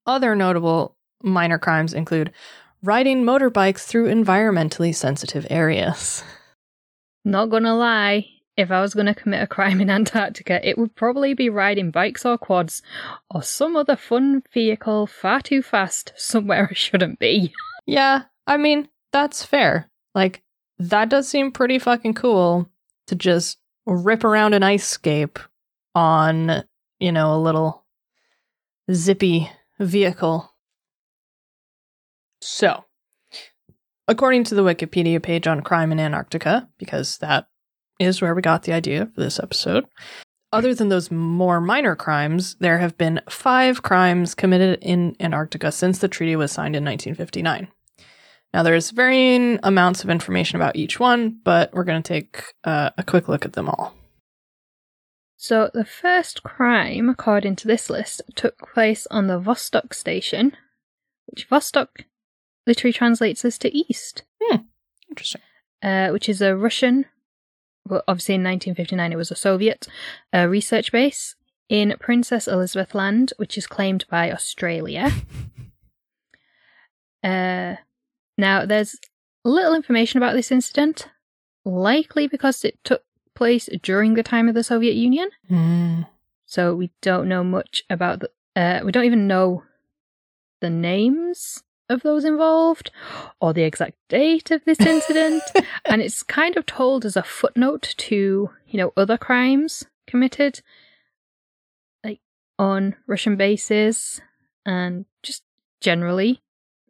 Other 0.06 0.36
notable 0.36 0.96
minor 1.22 1.58
crimes 1.58 1.94
include 1.94 2.32
riding 2.84 3.24
motorbikes 3.24 3.86
through 3.86 4.08
environmentally 4.08 4.96
sensitive 4.96 5.46
areas. 5.50 6.24
Not 7.26 7.48
gonna 7.48 7.76
lie, 7.76 8.26
if 8.58 8.72
I 8.72 8.82
was 8.82 8.96
gonna 8.96 9.14
commit 9.14 9.44
a 9.44 9.48
crime 9.48 9.80
in 9.80 9.90
Antarctica, 9.90 10.68
it 10.68 10.78
would 10.78 10.96
probably 10.96 11.34
be 11.34 11.50
riding 11.50 11.92
bikes 11.92 12.26
or 12.26 12.38
quads 12.38 12.82
or 13.30 13.44
some 13.44 13.76
other 13.76 13.96
fun 13.96 14.42
vehicle 14.52 15.06
far 15.06 15.42
too 15.42 15.62
fast 15.62 16.12
somewhere 16.18 16.68
I 16.72 16.74
shouldn't 16.74 17.20
be. 17.20 17.54
Yeah, 17.90 18.24
I 18.46 18.58
mean, 18.58 18.90
that's 19.14 19.46
fair. 19.46 19.90
Like, 20.14 20.44
that 20.78 21.08
does 21.08 21.26
seem 21.26 21.54
pretty 21.54 21.80
fucking 21.80 22.16
cool 22.16 22.70
to 23.06 23.16
just 23.16 23.60
rip 23.86 24.26
around 24.26 24.54
an 24.54 24.62
ice 24.62 24.86
scape 24.86 25.40
on, 25.96 26.66
you 27.00 27.14
know, 27.14 27.34
a 27.34 27.40
little 27.40 27.86
zippy 28.92 29.50
vehicle. 29.80 30.54
So, 32.42 32.84
according 34.08 34.44
to 34.46 34.56
the 34.56 34.64
Wikipedia 34.64 35.24
page 35.24 35.48
on 35.48 35.62
crime 35.62 35.94
in 35.94 36.00
Antarctica, 36.02 36.68
because 36.78 37.20
that 37.20 37.48
is 38.00 38.22
where 38.22 38.36
we 38.36 38.42
got 38.42 38.64
the 38.64 38.74
idea 38.74 39.08
for 39.14 39.22
this 39.22 39.40
episode, 39.40 39.86
other 40.54 40.74
than 40.74 40.90
those 40.90 41.12
more 41.12 41.60
minor 41.60 41.96
crimes, 41.96 42.56
there 42.60 42.78
have 42.78 42.98
been 42.98 43.22
five 43.30 43.84
crimes 43.84 44.34
committed 44.34 44.80
in 44.82 45.16
Antarctica 45.20 45.72
since 45.72 46.00
the 46.00 46.08
treaty 46.08 46.36
was 46.36 46.52
signed 46.52 46.76
in 46.76 46.86
1959. 46.86 47.68
Now, 48.54 48.64
there's 48.64 48.92
varying 48.92 49.60
amounts 49.64 50.04
of 50.04 50.10
information 50.10 50.56
about 50.56 50.78
each 50.78 51.00
one, 51.00 51.40
but 51.44 51.74
we're 51.74 51.84
going 51.84 52.02
to 52.02 52.08
take 52.08 52.54
uh, 52.64 52.92
a 52.98 53.04
quick 53.04 53.28
look 53.28 53.44
at 53.44 53.54
them 53.54 53.68
all. 53.68 53.94
So, 55.36 55.70
the 55.74 55.86
first 55.86 56.44
crime, 56.44 57.10
according 57.10 57.58
to 57.58 57.68
this 57.68 57.90
list, 57.90 58.22
took 58.36 58.58
place 58.74 59.06
on 59.12 59.28
the 59.28 59.40
Vostok 59.40 59.94
station, 59.94 60.56
which 61.28 61.48
Vostok 61.50 62.06
literally 62.66 62.94
translates 62.94 63.44
as 63.46 63.58
to 63.60 63.78
east, 63.78 64.24
Interesting. 65.10 65.42
uh, 65.84 66.10
which 66.10 66.28
is 66.30 66.42
a 66.42 66.56
Russian, 66.56 67.06
well, 67.90 68.04
obviously 68.08 68.36
in 68.36 68.44
1959 68.44 69.14
it 69.14 69.16
was 69.16 69.32
a 69.32 69.36
Soviet, 69.36 69.88
uh, 70.34 70.48
research 70.48 70.92
base 70.92 71.36
in 71.70 71.96
Princess 72.00 72.48
Elizabeth 72.48 72.96
Land, 72.96 73.34
which 73.38 73.58
is 73.58 73.68
claimed 73.68 74.06
by 74.10 74.32
Australia. 74.32 75.12
Uh, 77.24 77.76
now, 78.38 78.66
there's 78.66 78.96
little 79.44 79.74
information 79.74 80.18
about 80.18 80.34
this 80.34 80.52
incident, 80.52 81.10
likely 81.66 82.28
because 82.28 82.64
it 82.64 82.78
took 82.84 83.04
place 83.36 83.68
during 83.82 84.14
the 84.14 84.24
time 84.24 84.48
of 84.48 84.56
the 84.56 84.64
Soviet 84.64 84.96
Union. 84.96 85.30
Mm. 85.50 86.08
So 86.46 86.76
we 86.76 86.92
don't 87.02 87.28
know 87.28 87.44
much 87.44 87.84
about 87.90 88.20
the. 88.22 88.30
Uh, 88.56 88.82
we 88.84 88.92
don't 88.92 89.06
even 89.06 89.28
know 89.28 89.64
the 90.62 90.70
names 90.70 91.64
of 91.90 92.04
those 92.04 92.26
involved 92.26 92.92
or 93.40 93.54
the 93.54 93.64
exact 93.64 93.96
date 94.10 94.52
of 94.52 94.64
this 94.66 94.80
incident. 94.80 95.44
and 95.86 96.02
it's 96.02 96.24
kind 96.24 96.58
of 96.58 96.66
told 96.66 97.06
as 97.06 97.16
a 97.16 97.24
footnote 97.24 97.94
to, 97.98 98.50
you 98.68 98.78
know, 98.78 98.94
other 98.98 99.18
crimes 99.18 99.86
committed, 100.06 100.62
like 102.04 102.20
on 102.60 102.96
Russian 103.08 103.36
bases 103.36 104.22
and 104.66 105.06
just 105.24 105.44
generally 105.82 106.42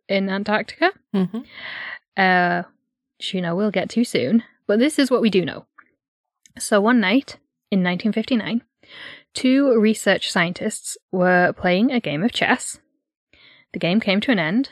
in 0.08 0.30
Antarctica. 0.30 0.92
Mhm. 1.14 1.46
Uh, 2.16 2.64
which, 3.18 3.34
you 3.34 3.42
know, 3.42 3.56
we'll 3.56 3.72
get 3.72 3.90
to 3.90 4.04
soon. 4.04 4.44
But 4.68 4.80
this 4.80 5.00
is 5.00 5.10
what 5.10 5.22
we 5.22 5.30
do 5.30 5.46
know. 5.46 5.66
So 6.58 6.82
one 6.82 7.00
night 7.00 7.38
in 7.72 7.84
1959, 7.84 8.64
two 9.34 9.80
research 9.80 10.32
scientists 10.32 10.98
were 11.12 11.54
playing 11.54 11.92
a 11.92 12.00
game 12.00 12.24
of 12.24 12.32
chess. 12.32 12.80
The 13.74 13.80
game 13.80 14.00
came 14.00 14.22
to 14.22 14.32
an 14.32 14.40
end, 14.40 14.72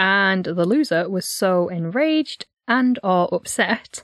and 0.00 0.46
the 0.46 0.64
loser 0.64 1.10
was 1.10 1.26
so 1.26 1.68
enraged 1.68 2.46
and 2.66 2.98
or 3.04 3.28
upset 3.34 4.02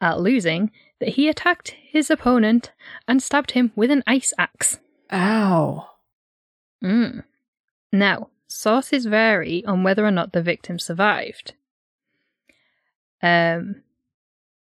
at 0.00 0.18
losing 0.18 0.70
that 0.98 1.10
he 1.10 1.28
attacked 1.28 1.76
his 1.78 2.10
opponent 2.10 2.72
and 3.06 3.22
stabbed 3.22 3.50
him 3.50 3.70
with 3.76 3.90
an 3.90 4.02
ice 4.06 4.32
axe. 4.38 4.78
Ow. 5.12 5.90
Mm. 6.82 7.24
Now, 7.92 8.30
sources 8.48 9.04
vary 9.04 9.62
on 9.66 9.82
whether 9.82 10.06
or 10.06 10.10
not 10.10 10.32
the 10.32 10.40
victim 10.40 10.78
survived. 10.78 11.52
Um, 13.22 13.82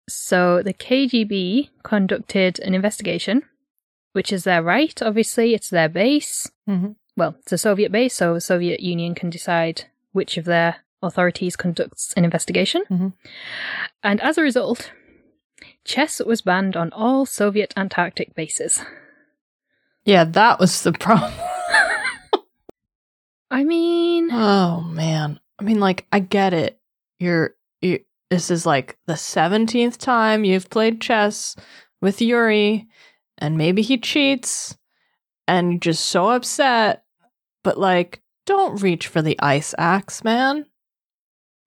so 0.08 0.64
the 0.64 0.74
KGB 0.74 1.70
conducted 1.84 2.60
an 2.60 2.74
investigation, 2.74 3.44
which 4.14 4.32
is 4.32 4.46
their 4.46 4.64
right. 4.64 5.02
Obviously, 5.02 5.54
it's 5.54 5.70
their 5.70 5.90
base. 5.90 6.50
Mhm. 6.70 6.96
Well, 7.18 7.36
it's 7.40 7.52
a 7.52 7.58
Soviet 7.58 7.92
base, 7.92 8.14
so 8.14 8.36
the 8.36 8.42
Soviet 8.42 8.80
Union 8.80 9.16
can 9.16 9.30
decide 9.30 9.91
which 10.12 10.38
of 10.38 10.46
their 10.46 10.78
authorities 11.02 11.56
conducts 11.56 12.14
an 12.16 12.24
investigation. 12.26 12.84
Mhm. 12.90 13.14
And 14.04 14.22
as 14.22 14.38
a 14.38 14.42
result, 14.44 14.92
chess 15.84 16.20
was 16.24 16.42
banned 16.42 16.76
on 16.78 16.92
all 16.94 17.26
Soviet 17.26 17.74
Antarctic 17.76 18.36
bases. 18.36 18.82
Yeah, 20.06 20.24
that 20.26 20.60
was 20.60 20.82
the 20.84 20.94
problem. 20.94 21.32
I 23.52 23.64
mean, 23.64 24.30
oh 24.32 24.82
man. 24.82 25.40
I 25.60 25.64
mean, 25.64 25.80
like, 25.80 26.06
I 26.12 26.20
get 26.20 26.54
it. 26.54 26.80
You're, 27.20 27.56
you. 27.82 28.00
This 28.30 28.50
is 28.50 28.66
like 28.66 28.98
the 29.08 29.18
seventeenth 29.18 29.98
time 29.98 30.46
you've 30.46 30.70
played 30.70 31.02
chess 31.02 31.56
with 32.02 32.22
Yuri, 32.22 32.88
and 33.38 33.58
maybe 33.58 33.82
he 33.82 33.98
cheats, 33.98 34.78
and 35.48 35.74
you're 35.74 35.80
just 35.80 36.06
so 36.06 36.30
upset. 36.30 37.04
But 37.64 37.78
like, 37.78 38.22
don't 38.46 38.82
reach 38.82 39.08
for 39.08 39.22
the 39.22 39.40
ice 39.40 39.74
axe, 39.78 40.24
man. 40.24 40.66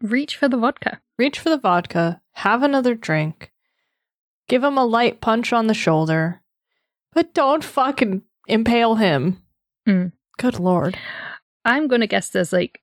reach 0.02 0.36
for 0.36 0.48
the 0.48 0.56
vodka. 0.58 1.00
Reach 1.18 1.38
for 1.38 1.48
the 1.50 1.58
vodka. 1.58 2.20
Have 2.32 2.62
another 2.62 2.94
drink. 2.94 3.52
Give 4.48 4.62
him 4.64 4.76
a 4.76 4.84
light 4.84 5.20
punch 5.20 5.52
on 5.52 5.66
the 5.68 5.74
shoulder, 5.74 6.42
but 7.12 7.32
don't 7.32 7.64
fucking 7.64 8.22
impale 8.46 8.96
him. 8.96 9.42
Mm. 9.88 10.12
Good 10.36 10.58
lord. 10.58 10.98
I'm 11.64 11.86
going 11.88 12.00
to 12.02 12.06
guess 12.06 12.28
there's 12.28 12.52
like 12.52 12.82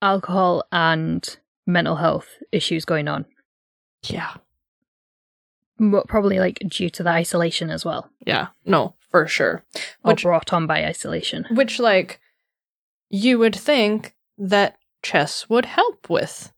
alcohol 0.00 0.64
and 0.72 1.36
mental 1.66 1.96
health 1.96 2.28
issues 2.52 2.84
going 2.86 3.08
on, 3.08 3.26
Yeah. 4.04 4.34
but 5.78 6.06
probably 6.08 6.38
like 6.38 6.58
due 6.68 6.88
to 6.90 7.02
the 7.02 7.10
isolation 7.10 7.70
as 7.70 7.84
well, 7.84 8.08
Yeah. 8.26 8.48
No, 8.64 8.94
for 9.10 9.26
sure. 9.26 9.64
or 10.04 10.12
Which 10.12 10.22
brought 10.22 10.52
on 10.52 10.66
by 10.66 10.84
isolation. 10.86 11.46
which 11.50 11.78
like 11.78 12.20
you 13.10 13.38
would 13.38 13.54
think 13.56 14.14
that 14.38 14.76
chess 15.02 15.48
would 15.48 15.66
help 15.66 16.08
with 16.10 16.52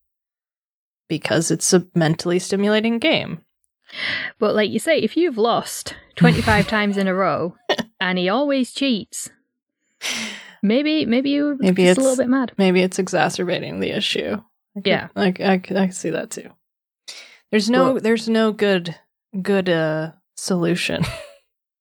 because 1.09 1.51
it's 1.51 1.73
a 1.73 1.87
mentally 1.95 2.39
stimulating 2.39 2.99
game. 2.99 3.41
But 4.39 4.55
like 4.55 4.71
you 4.71 4.79
say, 4.79 4.99
if 4.99 5.17
you've 5.17 5.39
lost 5.39 5.95
25 6.17 6.67
times 6.69 6.97
in 6.97 7.07
a 7.09 7.15
row 7.15 7.55
and 8.01 8.19
he 8.19 8.29
always 8.29 8.73
cheats, 8.73 9.31
maybe 10.63 11.07
maybe 11.07 11.31
you're 11.31 11.57
Maybe 11.57 11.85
just 11.85 11.99
a 11.99 12.01
little 12.03 12.17
bit 12.17 12.29
mad. 12.29 12.53
Maybe 12.59 12.83
it's 12.83 12.99
exacerbating 12.99 13.81
the 13.81 13.91
issue. 13.97 14.37
I 14.77 14.81
could- 14.81 14.87
Yeah. 14.87 15.09
I, 15.15 15.33
I, 15.41 15.63
I 15.75 15.89
see 15.91 16.11
that 16.11 16.31
too. 16.31 16.51
There's 17.51 17.71
no 17.71 17.93
Well- 17.95 18.01
there's 18.03 18.29
no 18.29 18.53
good 18.53 18.97
good 19.41 19.69
uh 19.69 20.13
solution. 20.37 21.05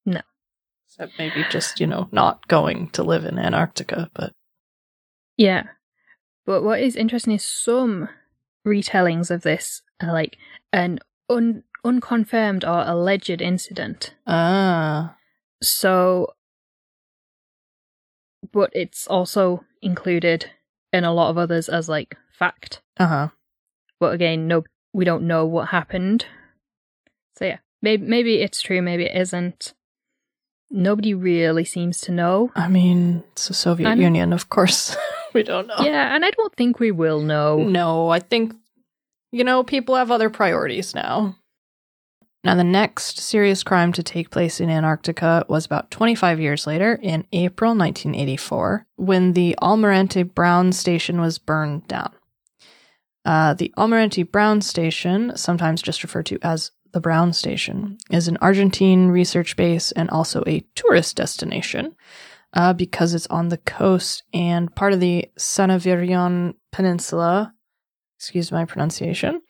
No. 0.06 0.22
Except 0.90 1.14
maybe 1.18 1.44
just, 1.50 1.80
you 1.80 1.88
know, 1.88 2.08
not 2.12 2.48
going 2.48 2.90
to 2.92 3.04
live 3.04 3.26
in 3.26 3.38
Antarctica, 3.40 4.10
but 4.14 4.32
Yeah. 5.38 5.64
But 6.46 6.64
what 6.64 6.80
is 6.80 6.96
interesting 6.96 7.34
is 7.34 7.44
some 7.44 8.10
retellings 8.66 9.32
of 9.32 9.42
this 9.42 9.82
are 10.02 10.14
like 10.14 10.38
an 10.72 11.00
un- 11.30 11.64
unconfirmed 11.84 12.64
or 12.64 12.84
alleged 12.86 13.42
incident. 13.42 14.16
ah. 14.28 15.16
So 15.64 16.34
but 18.52 18.70
it's 18.74 19.08
also 19.08 19.64
included 19.82 20.52
in 20.94 21.04
a 21.04 21.14
lot 21.14 21.30
of 21.30 21.38
others 21.38 21.68
as 21.70 21.90
like 21.90 22.16
fact. 22.32 22.82
Uh 22.98 23.08
huh. 23.08 23.28
But 24.00 24.14
again, 24.14 24.48
no, 24.48 24.64
we 24.94 25.06
don't 25.06 25.26
know 25.28 25.46
what 25.46 25.70
happened. 25.70 26.26
So 27.38 27.46
yeah, 27.46 27.58
maybe 27.82 28.06
maybe 28.06 28.36
it's 28.42 28.62
true, 28.62 28.82
maybe 28.82 29.06
it 29.06 29.16
isn't. 29.20 29.74
Nobody 30.70 31.14
really 31.14 31.66
seems 31.66 32.00
to 32.02 32.12
know. 32.12 32.52
I 32.56 32.68
mean, 32.68 33.24
it's 33.32 33.48
the 33.48 33.54
Soviet 33.54 33.88
I'm- 33.88 34.02
Union, 34.02 34.34
of 34.34 34.50
course. 34.50 34.96
we 35.36 35.44
don't 35.44 35.68
know. 35.68 35.76
Yeah, 35.82 36.16
and 36.16 36.26
I 36.26 36.32
don't 36.32 36.56
think 36.56 36.80
we 36.80 36.90
will 36.90 37.22
know. 37.22 37.58
No, 37.58 38.10
I 38.10 38.20
think, 38.20 38.56
you 39.32 39.44
know, 39.44 39.64
people 39.64 39.96
have 39.96 40.10
other 40.10 40.32
priorities 40.32 40.96
now. 40.96 41.36
Now, 42.44 42.56
the 42.56 42.64
next 42.64 43.20
serious 43.20 43.64
crime 43.64 43.92
to 43.94 44.04
take 44.04 44.30
place 44.30 44.60
in 44.60 44.70
Antarctica 44.70 45.46
was 45.50 45.66
about 45.66 45.92
25 45.92 46.40
years 46.40 46.66
later, 46.66 46.98
in 47.02 47.28
April 47.34 47.72
1984, 47.76 48.86
when 48.96 49.34
the 49.34 49.56
Almirante 49.62 50.24
Brown 50.24 50.72
Station 50.72 51.20
was 51.20 51.38
burned 51.38 51.88
down. 51.88 52.14
Uh, 53.26 53.56
the 53.56 53.74
Almirante 53.78 54.24
Brown 54.24 54.62
Station, 54.62 55.36
sometimes 55.36 55.82
just 55.82 56.04
referred 56.04 56.28
to 56.28 56.38
as 56.44 56.72
the 56.94 57.02
Brown 57.02 57.34
Station, 57.34 57.98
is 58.12 58.28
an 58.28 58.38
Argentine 58.42 59.08
research 59.08 59.56
base 59.56 59.92
and 59.94 60.10
also 60.12 60.44
a 60.46 60.64
tourist 60.76 61.16
destination 61.16 61.96
uh, 62.56 62.74
because 62.74 63.14
it's 63.14 63.28
on 63.28 63.50
the 63.50 63.58
coast 63.58 64.24
and 64.34 64.74
part 64.76 64.94
of 64.94 65.00
the 65.00 65.30
Sanavirion 65.38 66.56
Peninsula. 66.72 67.54
Excuse 68.18 68.52
my 68.52 68.64
pronunciation, 68.64 69.42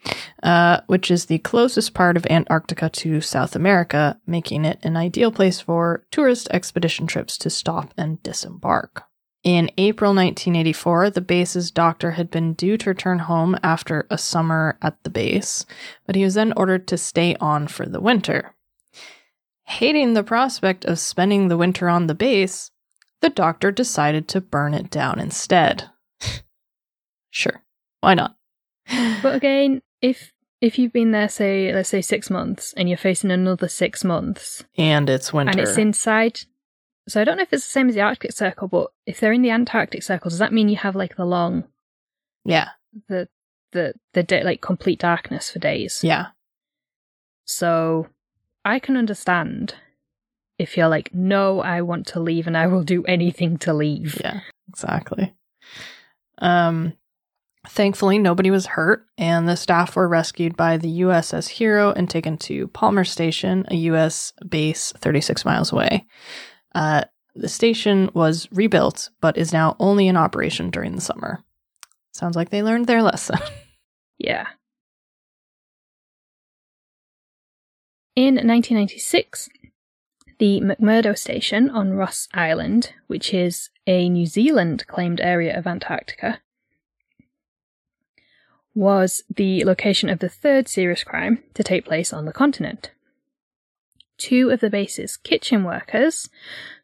uh, 0.41 0.81
which 0.87 1.11
is 1.11 1.25
the 1.25 1.37
closest 1.37 1.93
part 1.93 2.17
of 2.17 2.25
Antarctica 2.29 2.89
to 2.89 3.21
South 3.21 3.55
America, 3.55 4.19
making 4.25 4.65
it 4.65 4.79
an 4.81 4.97
ideal 4.97 5.31
place 5.31 5.61
for 5.61 6.05
tourist 6.09 6.49
expedition 6.51 7.05
trips 7.05 7.37
to 7.37 7.49
stop 7.49 7.93
and 7.95 8.21
disembark. 8.23 9.03
In 9.43 9.69
April 9.77 10.09
1984, 10.09 11.11
the 11.11 11.21
base's 11.21 11.69
doctor 11.69 12.11
had 12.11 12.31
been 12.31 12.53
due 12.53 12.77
to 12.79 12.89
return 12.89 13.19
home 13.19 13.55
after 13.61 14.07
a 14.09 14.17
summer 14.17 14.75
at 14.81 15.03
the 15.03 15.11
base, 15.11 15.67
but 16.07 16.15
he 16.15 16.23
was 16.23 16.33
then 16.33 16.51
ordered 16.57 16.87
to 16.87 16.97
stay 16.97 17.35
on 17.35 17.67
for 17.67 17.85
the 17.85 18.01
winter. 18.01 18.55
Hating 19.65 20.15
the 20.15 20.23
prospect 20.23 20.83
of 20.85 20.97
spending 20.97 21.47
the 21.47 21.57
winter 21.57 21.87
on 21.87 22.07
the 22.07 22.15
base, 22.15 22.71
the 23.25 23.29
doctor 23.31 23.71
decided 23.71 24.27
to 24.27 24.39
burn 24.39 24.75
it 24.75 24.91
down 24.91 25.19
instead. 25.19 25.89
sure, 27.31 27.63
why 28.01 28.13
not? 28.13 28.35
But 29.23 29.33
again, 29.41 29.81
if 29.99 30.31
if 30.61 30.77
you've 30.77 30.93
been 30.93 31.09
there, 31.09 31.27
say 31.27 31.73
let's 31.73 31.89
say 31.89 32.01
six 32.01 32.29
months, 32.29 32.71
and 32.77 32.87
you're 32.87 32.99
facing 32.99 33.31
another 33.31 33.67
six 33.67 34.03
months, 34.03 34.63
and 34.77 35.09
it's 35.09 35.33
winter. 35.33 35.49
and 35.49 35.59
it's 35.59 35.77
inside. 35.77 36.41
So 37.07 37.19
I 37.19 37.23
don't 37.23 37.37
know 37.37 37.43
if 37.43 37.51
it's 37.51 37.65
the 37.65 37.71
same 37.71 37.89
as 37.89 37.95
the 37.95 38.01
Arctic 38.01 38.31
Circle, 38.31 38.67
but 38.67 38.91
if 39.07 39.19
they're 39.19 39.33
in 39.33 39.41
the 39.41 39.49
Antarctic 39.49 40.03
Circle, 40.03 40.29
does 40.29 40.39
that 40.39 40.53
mean 40.53 40.69
you 40.69 40.77
have 40.77 40.95
like 40.95 41.15
the 41.15 41.25
long, 41.25 41.63
yeah, 42.43 42.69
the 43.09 43.27
the 43.71 43.95
the 44.13 44.21
day, 44.21 44.43
like 44.43 44.61
complete 44.61 44.99
darkness 44.99 45.49
for 45.49 45.57
days? 45.57 46.01
yeah, 46.03 46.27
So 47.45 48.07
I 48.63 48.77
can 48.77 48.95
understand 48.97 49.73
if 50.57 50.77
you're 50.77 50.87
like, 50.87 51.13
no, 51.13 51.61
I 51.61 51.81
want 51.81 52.07
to 52.07 52.19
leave, 52.19 52.47
and 52.47 52.57
I 52.57 52.67
will 52.67 52.83
do 52.83 53.03
anything 53.05 53.57
to 53.59 53.73
leave. 53.73 54.19
yeah, 54.21 54.41
exactly. 54.69 55.33
Um, 56.39 56.93
thankfully, 57.67 58.19
nobody 58.19 58.51
was 58.51 58.65
hurt, 58.65 59.05
and 59.17 59.47
the 59.47 59.57
staff 59.57 59.95
were 59.95 60.07
rescued 60.07 60.55
by 60.55 60.77
the 60.77 61.01
USS 61.01 61.47
Hero 61.49 61.91
and 61.91 62.09
taken 62.09 62.37
to 62.39 62.67
Palmer 62.69 63.03
Station, 63.03 63.65
a 63.69 63.75
U.S. 63.75 64.33
base 64.47 64.93
36 64.97 65.45
miles 65.45 65.71
away. 65.71 66.05
Uh, 66.73 67.03
the 67.35 67.49
station 67.49 68.09
was 68.13 68.47
rebuilt, 68.51 69.09
but 69.19 69.37
is 69.37 69.51
now 69.51 69.75
only 69.79 70.07
in 70.07 70.15
operation 70.15 70.69
during 70.69 70.95
the 70.95 71.01
summer. 71.01 71.43
Sounds 72.13 72.37
like 72.37 72.49
they 72.49 72.63
learned 72.63 72.87
their 72.87 73.01
lesson. 73.01 73.39
Yeah. 74.17 74.47
In 78.15 78.35
1996, 78.35 79.49
the 80.37 80.59
McMurdo 80.61 81.17
Station 81.17 81.69
on 81.69 81.93
Ross 81.93 82.27
Island, 82.33 82.93
which 83.07 83.33
is 83.33 83.69
a 83.87 84.09
New 84.09 84.25
Zealand 84.25 84.85
claimed 84.87 85.21
area 85.21 85.57
of 85.57 85.65
Antarctica, 85.65 86.41
was 88.73 89.23
the 89.33 89.63
location 89.63 90.09
of 90.09 90.19
the 90.19 90.29
third 90.29 90.67
serious 90.67 91.03
crime 91.03 91.41
to 91.53 91.63
take 91.63 91.85
place 91.85 92.11
on 92.11 92.25
the 92.25 92.33
continent. 92.33 92.91
Two 94.17 94.49
of 94.49 94.59
the 94.59 94.69
base's 94.69 95.17
kitchen 95.17 95.63
workers 95.63 96.29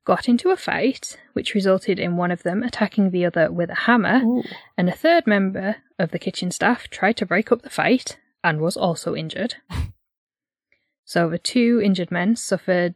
got 0.05 0.29
into 0.29 0.49
a 0.49 0.57
fight, 0.57 1.17
which 1.33 1.53
resulted 1.53 1.99
in 1.99 2.17
one 2.17 2.31
of 2.31 2.43
them 2.43 2.63
attacking 2.63 3.11
the 3.11 3.25
other 3.25 3.51
with 3.51 3.69
a 3.69 3.75
hammer, 3.75 4.21
and 4.77 4.89
a 4.89 4.93
third 4.93 5.27
member 5.27 5.77
of 5.99 6.11
the 6.11 6.19
kitchen 6.19 6.51
staff 6.51 6.89
tried 6.89 7.17
to 7.17 7.25
break 7.25 7.51
up 7.51 7.61
the 7.61 7.69
fight 7.69 8.17
and 8.43 8.59
was 8.59 8.77
also 8.77 9.15
injured. 9.15 9.55
so 11.05 11.29
the 11.29 11.37
two 11.37 11.81
injured 11.83 12.11
men 12.11 12.35
suffered 12.35 12.95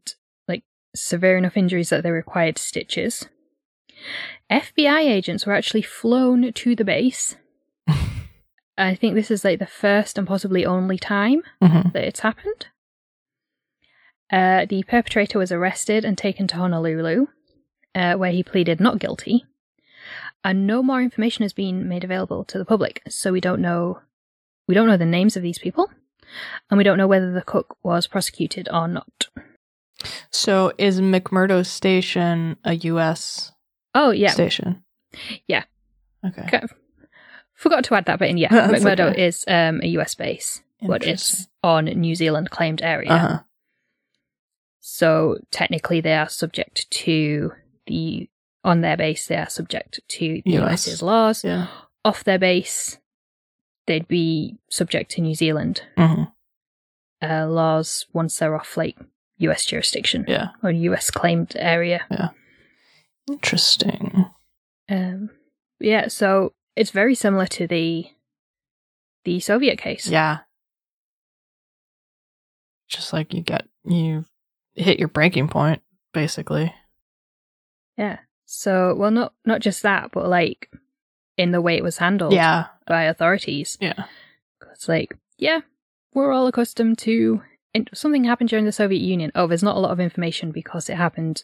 severe 0.96 1.38
enough 1.38 1.58
injuries 1.58 1.90
that 1.90 2.04
they 2.04 2.12
required 2.12 2.58
stitches. 2.58 3.28
FBI 4.52 5.00
agents 5.00 5.46
were 5.46 5.54
actually 5.54 5.82
flown 5.82 6.52
to 6.54 6.76
the 6.76 6.84
base. 6.86 7.36
I 8.78 8.94
think 8.96 9.16
this 9.16 9.32
is 9.32 9.44
like 9.46 9.60
the 9.60 9.66
first 9.66 10.18
and 10.18 10.28
possibly 10.28 10.66
only 10.66 10.98
time 10.98 11.44
Mhm. 11.62 11.94
that 11.94 12.04
it's 12.04 12.20
happened. 12.22 12.68
Uh, 14.32 14.66
the 14.66 14.84
perpetrator 14.84 15.40
was 15.40 15.52
arrested 15.52 16.04
and 16.04 16.18
taken 16.18 16.48
to 16.48 16.56
Honolulu, 16.56 17.28
uh, 17.94 18.16
where 18.16 18.32
he 18.32 18.44
pleaded 18.44 18.80
not 18.80 19.00
guilty. 19.00 19.46
And 20.44 20.68
no 20.68 20.84
more 20.84 21.02
information 21.02 21.44
has 21.44 21.54
been 21.54 21.88
made 21.88 22.04
available 22.04 22.44
to 22.46 22.58
the 22.58 22.66
public, 22.66 23.02
so 23.08 23.32
we 23.32 23.42
don't 23.42 23.62
know 23.62 24.00
we 24.68 24.74
don't 24.74 24.88
know 24.88 24.98
the 24.98 25.06
names 25.06 25.38
of 25.38 25.44
these 25.44 25.60
people, 25.60 25.92
and 26.72 26.78
we 26.80 26.84
don't 26.84 26.98
know 26.98 27.08
whether 27.08 27.32
the 27.32 27.44
cook 27.44 27.78
was 27.84 28.08
prosecuted 28.08 28.68
or 28.74 28.88
not. 28.88 29.28
So, 30.32 30.72
is 30.78 31.02
McMurdo 31.02 31.66
Station 31.66 32.58
a 32.64 32.74
U.S. 32.76 33.52
Oh 33.94 34.12
yeah, 34.12 34.32
station? 34.32 34.84
Yeah. 35.48 35.64
Okay. 36.26 36.44
Okay. 36.44 36.66
forgot 37.54 37.84
to 37.86 37.96
add 37.96 38.06
that 38.06 38.20
bit 38.20 38.30
in. 38.30 38.38
Yeah, 38.38 38.50
McMurdo 38.52 39.12
okay. 39.12 39.28
is 39.28 39.46
um, 39.48 39.82
a 39.82 39.88
US 39.88 40.16
base, 40.16 40.62
but 40.82 41.06
it's 41.06 41.48
on 41.64 41.86
New 41.86 42.16
Zealand 42.16 42.50
claimed 42.50 42.82
area. 42.82 43.12
Uh-huh. 43.12 43.40
So 44.82 45.38
technically, 45.52 46.02
they 46.02 46.14
are 46.14 46.30
subject 46.30 46.90
to 46.92 47.54
the 47.88 48.30
on 48.64 48.82
their 48.82 48.98
base. 48.98 49.28
They 49.28 49.38
are 49.38 49.50
subject 49.50 50.00
to 50.08 50.42
the 50.46 50.58
US. 50.58 50.88
US's 50.88 51.02
laws. 51.02 51.44
Yeah. 51.44 51.68
Off 52.04 52.24
their 52.24 52.38
base, 52.38 53.00
they'd 53.88 54.08
be 54.08 54.58
subject 54.70 55.12
to 55.12 55.22
New 55.22 55.34
Zealand 55.34 55.82
hmm 55.98 56.26
uh, 57.22 57.48
laws 57.48 58.06
once 58.14 58.38
they're 58.38 58.56
off 58.56 58.78
like 58.78 58.98
US 59.38 59.66
jurisdiction 59.66 60.26
Yeah. 60.28 60.50
or 60.64 60.72
US 60.72 61.12
claimed 61.12 61.54
area. 61.58 62.06
Yeah. 62.12 62.30
Interesting. 63.28 64.26
Um, 64.90 65.30
yeah, 65.80 66.08
so 66.08 66.54
it's 66.76 66.92
very 66.92 67.16
similar 67.16 67.48
to 67.48 67.68
the 67.68 68.08
the 69.24 69.40
Soviet 69.40 69.78
case. 69.80 70.08
Yeah. 70.08 70.40
Just 72.88 73.14
like 73.14 73.34
you 73.34 73.42
get 73.42 73.68
you 73.84 74.26
hit 74.76 75.00
your 75.00 75.08
breaking 75.08 75.48
point, 75.48 75.82
basically. 76.14 76.74
Yeah. 77.98 78.20
So, 78.46 78.94
well, 78.96 79.12
not 79.12 79.34
not 79.46 79.62
just 79.62 79.82
that, 79.84 80.12
but 80.12 80.28
like 80.30 80.70
in 81.38 81.52
the 81.52 81.62
way 81.62 81.76
it 81.76 81.84
was 81.84 81.98
handled 81.98 82.34
Yeah. 82.34 82.68
by 82.86 83.04
authorities. 83.04 83.78
Yeah. 83.82 84.06
It's 84.72 84.88
like, 84.88 85.18
yeah, 85.38 85.62
we're 86.14 86.32
all 86.32 86.48
accustomed 86.48 86.98
to 87.00 87.42
something 87.94 88.24
happened 88.24 88.50
during 88.50 88.66
the 88.66 88.72
Soviet 88.72 89.02
Union. 89.02 89.32
Oh, 89.36 89.48
there's 89.48 89.64
not 89.64 89.76
a 89.76 89.80
lot 89.80 89.92
of 89.92 90.00
information 90.00 90.52
because 90.52 90.90
it 90.90 90.96
happened 90.96 91.44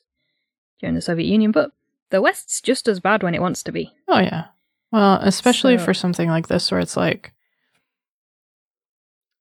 during 0.79 0.95
the 0.95 1.01
Soviet 1.01 1.27
Union, 1.27 1.51
but 1.51 1.71
the 2.09 2.21
West's 2.21 2.61
just 2.61 2.87
as 2.87 2.99
bad 2.99 3.23
when 3.23 3.35
it 3.35 3.41
wants 3.41 3.63
to 3.63 3.71
be. 3.71 3.93
Oh 4.07 4.19
yeah. 4.19 4.45
Well, 4.91 5.19
especially 5.21 5.77
So- 5.77 5.85
for 5.85 5.93
something 5.93 6.29
like 6.29 6.47
this 6.47 6.71
where 6.71 6.79
it's 6.79 6.97
like 6.97 7.33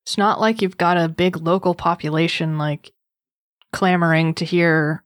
it's 0.04 0.16
not 0.18 0.40
like 0.40 0.62
you've 0.62 0.78
got 0.78 0.96
a 0.96 1.08
big 1.08 1.36
local 1.36 1.74
population 1.74 2.58
like 2.58 2.92
clamoring 3.72 4.34
to 4.34 4.44
hear 4.44 5.04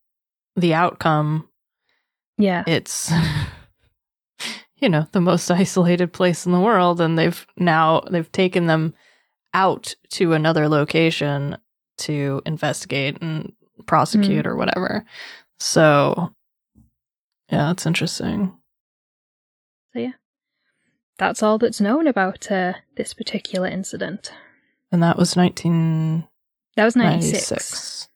the 0.56 0.74
outcome. 0.74 1.48
Yeah. 2.38 2.64
It's 2.66 3.12
you 4.78 4.88
know, 4.88 5.06
the 5.12 5.20
most 5.20 5.50
isolated 5.50 6.12
place 6.12 6.46
in 6.46 6.52
the 6.52 6.60
world 6.60 7.00
and 7.00 7.18
they've 7.18 7.46
now 7.56 8.02
they've 8.10 8.30
taken 8.32 8.66
them 8.66 8.94
out 9.52 9.94
to 10.10 10.32
another 10.32 10.68
location 10.68 11.56
to 11.98 12.42
investigate 12.46 13.18
and 13.20 13.52
prosecute 13.86 14.46
or 14.46 14.56
whatever. 14.56 15.04
So 15.58 16.34
yeah, 17.50 17.66
that's 17.66 17.86
interesting. 17.86 18.52
So 19.92 20.00
yeah. 20.00 20.12
That's 21.18 21.42
all 21.42 21.58
that's 21.58 21.80
known 21.80 22.06
about 22.08 22.50
uh, 22.50 22.74
this 22.96 23.14
particular 23.14 23.68
incident. 23.68 24.32
And 24.90 25.02
that 25.02 25.16
was 25.16 25.36
19. 25.36 26.26
That 26.76 26.84
was 26.84 26.96
96. 26.96 28.08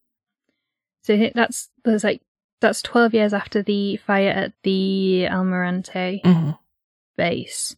So 1.02 1.14
I 1.14 1.18
think 1.18 1.34
that's 1.34 1.70
there's 1.84 2.04
like 2.04 2.22
That's 2.60 2.82
12 2.82 3.14
years 3.14 3.32
after 3.32 3.62
the 3.62 3.96
fire 3.98 4.30
at 4.30 4.52
the 4.62 5.26
Almirante 5.30 6.20
hmm 6.24 6.50
base. 7.16 7.74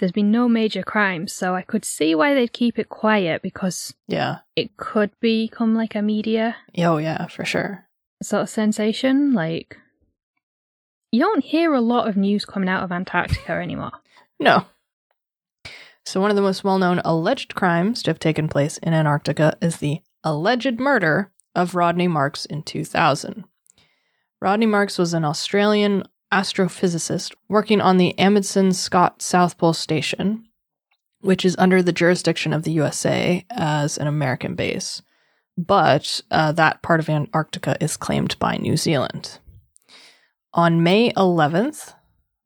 There's 0.00 0.12
been 0.12 0.30
no 0.32 0.48
major 0.48 0.82
crimes, 0.82 1.32
so 1.32 1.54
I 1.54 1.62
could 1.62 1.84
see 1.84 2.14
why 2.14 2.34
they'd 2.34 2.52
keep 2.52 2.78
it 2.78 2.88
quiet 2.88 3.42
because 3.42 3.94
Yeah. 4.08 4.38
it 4.56 4.76
could 4.78 5.10
become 5.20 5.74
like 5.74 5.94
a 5.94 6.00
media 6.02 6.56
Oh, 6.78 6.96
yeah, 6.96 7.26
for 7.26 7.44
sure. 7.44 7.86
sort 8.22 8.42
of 8.44 8.48
sensation. 8.48 9.32
Like, 9.34 9.76
you 11.12 11.20
don't 11.20 11.44
hear 11.44 11.74
a 11.74 11.80
lot 11.82 12.08
of 12.08 12.16
news 12.16 12.44
coming 12.46 12.68
out 12.68 12.82
of 12.82 12.90
Antarctica 12.90 13.52
anymore. 13.62 13.92
No. 14.38 14.64
So, 16.06 16.20
one 16.20 16.30
of 16.30 16.36
the 16.36 16.42
most 16.42 16.64
well 16.64 16.78
known 16.78 17.00
alleged 17.04 17.54
crimes 17.54 18.02
to 18.02 18.10
have 18.10 18.18
taken 18.18 18.48
place 18.48 18.78
in 18.78 18.94
Antarctica 18.94 19.56
is 19.60 19.76
the 19.76 20.00
alleged 20.24 20.80
murder 20.80 21.30
of 21.54 21.74
Rodney 21.74 22.08
Marks 22.08 22.46
in 22.46 22.62
2000. 22.62 23.44
Rodney 24.40 24.66
Marks 24.66 24.96
was 24.98 25.12
an 25.12 25.24
Australian 25.26 26.04
astrophysicist 26.32 27.34
working 27.48 27.80
on 27.80 27.96
the 27.96 28.18
Amundsen 28.18 28.72
Scott 28.72 29.22
South 29.22 29.58
Pole 29.58 29.72
Station, 29.72 30.44
which 31.20 31.44
is 31.44 31.56
under 31.58 31.82
the 31.82 31.92
jurisdiction 31.92 32.52
of 32.52 32.62
the 32.62 32.72
USA 32.72 33.44
as 33.50 33.98
an 33.98 34.06
American 34.06 34.54
base. 34.54 35.02
But 35.56 36.20
uh, 36.30 36.52
that 36.52 36.82
part 36.82 37.00
of 37.00 37.08
Antarctica 37.08 37.76
is 37.80 37.96
claimed 37.96 38.38
by 38.38 38.56
New 38.56 38.76
Zealand. 38.76 39.38
On 40.54 40.82
May 40.82 41.12
11th, 41.12 41.94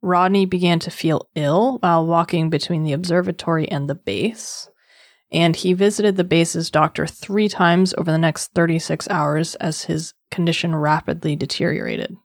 Rodney 0.01 0.45
began 0.45 0.79
to 0.79 0.91
feel 0.91 1.29
ill 1.33 1.79
while 1.79 2.05
walking 2.05 2.49
between 2.49 2.83
the 2.83 2.93
observatory 2.93 3.67
and 3.69 3.89
the 3.89 3.95
base, 3.95 4.69
and 5.31 5.55
he 5.55 5.73
visited 5.73 6.15
the 6.15 6.23
base's 6.23 6.69
doctor 6.69 7.07
three 7.07 7.49
times 7.49 7.93
over 7.97 8.11
the 8.11 8.17
next 8.17 8.53
36 8.53 9.07
hours 9.09 9.55
as 9.55 9.85
his 9.85 10.13
condition 10.29 10.75
rapidly 10.75 11.35
deteriorated. 11.35 12.15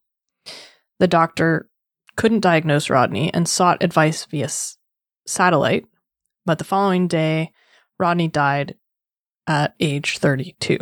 The 1.00 1.08
doctor 1.08 1.68
couldn't 2.16 2.40
diagnose 2.40 2.90
Rodney 2.90 3.32
and 3.32 3.48
sought 3.48 3.82
advice 3.82 4.26
via 4.26 4.44
s- 4.44 4.76
satellite, 5.26 5.86
but 6.44 6.58
the 6.58 6.64
following 6.64 7.08
day, 7.08 7.52
Rodney 7.98 8.28
died 8.28 8.76
at 9.46 9.74
age 9.80 10.18
32. 10.18 10.78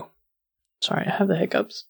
Sorry, 0.82 1.06
I 1.06 1.10
have 1.10 1.28
the 1.28 1.36
hiccups. 1.36 1.84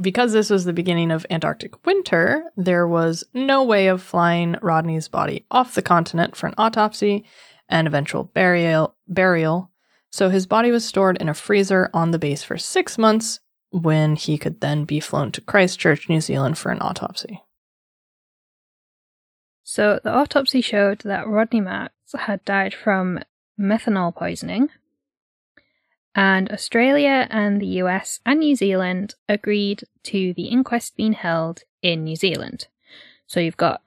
Because 0.00 0.32
this 0.32 0.48
was 0.48 0.64
the 0.64 0.72
beginning 0.72 1.10
of 1.10 1.26
Antarctic 1.28 1.84
winter, 1.84 2.44
there 2.56 2.88
was 2.88 3.24
no 3.34 3.62
way 3.62 3.88
of 3.88 4.02
flying 4.02 4.56
Rodney's 4.62 5.08
body 5.08 5.44
off 5.50 5.74
the 5.74 5.82
continent 5.82 6.34
for 6.34 6.46
an 6.46 6.54
autopsy 6.56 7.26
and 7.68 7.86
eventual 7.86 8.24
burial, 8.24 8.96
burial. 9.06 9.70
So 10.10 10.30
his 10.30 10.46
body 10.46 10.70
was 10.70 10.84
stored 10.84 11.18
in 11.18 11.28
a 11.28 11.34
freezer 11.34 11.90
on 11.92 12.12
the 12.12 12.18
base 12.18 12.42
for 12.42 12.56
six 12.56 12.96
months 12.96 13.40
when 13.70 14.16
he 14.16 14.38
could 14.38 14.60
then 14.60 14.84
be 14.84 15.00
flown 15.00 15.32
to 15.32 15.40
Christchurch, 15.40 16.08
New 16.08 16.20
Zealand 16.20 16.58
for 16.58 16.70
an 16.70 16.80
autopsy. 16.80 17.42
So, 19.62 20.00
the 20.02 20.10
autopsy 20.10 20.60
showed 20.62 21.00
that 21.00 21.28
Rodney 21.28 21.60
Marks 21.60 22.14
had 22.16 22.44
died 22.44 22.74
from 22.74 23.20
methanol 23.60 24.14
poisoning, 24.14 24.70
and 26.14 26.50
Australia 26.50 27.26
and 27.30 27.60
the 27.60 27.66
US 27.82 28.20
and 28.24 28.40
New 28.40 28.56
Zealand 28.56 29.14
agreed 29.28 29.84
to 30.04 30.32
the 30.32 30.46
inquest 30.46 30.96
being 30.96 31.12
held 31.12 31.64
in 31.82 32.04
New 32.04 32.16
Zealand. 32.16 32.68
So, 33.26 33.40
you've 33.40 33.58
got 33.58 33.82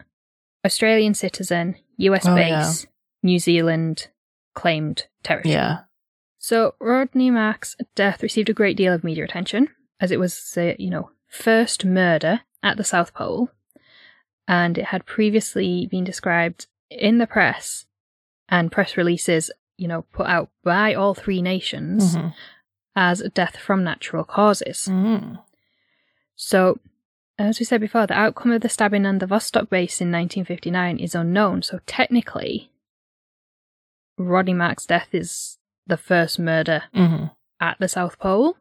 Australian 0.63 1.15
citizen, 1.15 1.75
US 1.97 2.27
Oh, 2.27 2.35
base, 2.35 2.85
New 3.23 3.39
Zealand 3.39 4.09
claimed 4.53 5.07
territory. 5.23 5.53
Yeah. 5.53 5.79
So 6.43 6.73
Rodney 6.79 7.29
Marks' 7.29 7.75
death 7.93 8.23
received 8.23 8.49
a 8.49 8.53
great 8.53 8.75
deal 8.75 8.91
of 8.91 9.03
media 9.03 9.23
attention, 9.23 9.69
as 9.99 10.11
it 10.11 10.19
was 10.19 10.51
the, 10.55 10.75
you 10.79 10.89
know, 10.89 11.11
first 11.27 11.85
murder 11.85 12.41
at 12.63 12.77
the 12.77 12.83
South 12.83 13.13
Pole, 13.13 13.51
and 14.47 14.75
it 14.75 14.85
had 14.85 15.05
previously 15.05 15.85
been 15.85 16.03
described 16.03 16.65
in 16.89 17.19
the 17.19 17.27
press 17.27 17.85
and 18.49 18.71
press 18.71 18.97
releases, 18.97 19.51
you 19.77 19.87
know, 19.87 20.01
put 20.13 20.25
out 20.25 20.49
by 20.63 20.95
all 20.95 21.13
three 21.13 21.43
nations 21.43 22.15
Mhm. 22.15 22.33
as 22.95 23.21
a 23.21 23.29
death 23.29 23.57
from 23.57 23.83
natural 23.83 24.23
causes. 24.23 24.87
Mhm. 24.89 25.43
So, 26.35 26.79
as 27.37 27.59
we 27.59 27.65
said 27.65 27.81
before, 27.81 28.07
the 28.07 28.17
outcome 28.17 28.51
of 28.51 28.61
the 28.61 28.67
stabbing 28.67 29.05
on 29.05 29.19
the 29.19 29.27
Vostok 29.27 29.69
base 29.69 30.01
in 30.01 30.09
1959 30.09 30.97
is 30.97 31.13
unknown. 31.13 31.61
So, 31.61 31.81
technically, 31.85 32.71
Rodney 34.17 34.55
Marks' 34.55 34.87
death 34.87 35.09
is 35.13 35.59
the 35.87 35.97
first 35.97 36.39
murder 36.39 36.83
Mhm. 36.95 37.31
at 37.59 37.77
the 37.79 37.87
South 37.87 38.19
Pole. 38.19 38.57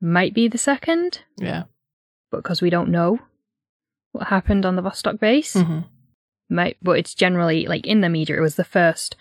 Might 0.00 0.34
be 0.34 0.48
the 0.48 0.58
second, 0.58 1.20
Yeah. 1.38 1.64
but 2.30 2.38
because 2.38 2.60
we 2.60 2.70
don't 2.70 2.90
know 2.90 3.20
what 4.12 4.28
happened 4.28 4.66
on 4.66 4.76
the 4.76 4.82
Vostok 4.82 5.18
base. 5.20 5.54
Mhm. 5.54 5.84
Might, 6.50 6.76
but 6.82 6.98
it's 6.98 7.14
generally 7.14 7.66
like 7.66 7.86
in 7.86 8.00
the 8.00 8.08
media, 8.08 8.36
it 8.36 8.40
was 8.40 8.56
the 8.56 8.64
first 8.64 9.16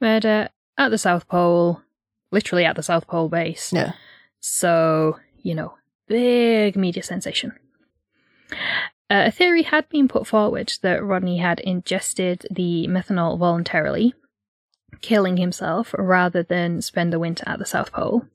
murder 0.00 0.48
at 0.76 0.90
the 0.90 0.98
South 0.98 1.26
Pole, 1.28 1.82
literally 2.30 2.64
at 2.64 2.76
the 2.76 2.82
South 2.82 3.06
Pole 3.06 3.28
base. 3.28 3.72
Yeah. 3.72 3.94
So, 4.40 5.18
you 5.42 5.54
know, 5.54 5.76
big 6.06 6.76
media 6.76 7.02
sensation. 7.02 7.58
Uh, 9.10 9.24
a 9.26 9.30
theory 9.30 9.62
had 9.62 9.88
been 9.88 10.06
put 10.08 10.26
forward 10.26 10.72
that 10.82 11.02
Rodney 11.02 11.38
had 11.38 11.58
ingested 11.60 12.46
the 12.50 12.86
methanol 12.88 13.38
voluntarily, 13.38 14.14
killing 15.00 15.36
himself 15.36 15.94
rather 15.98 16.42
than 16.42 16.82
spend 16.82 17.12
the 17.12 17.18
winter 17.18 17.44
at 17.46 17.58
the 17.58 17.66
South 17.66 17.92
Pole. 17.92 18.26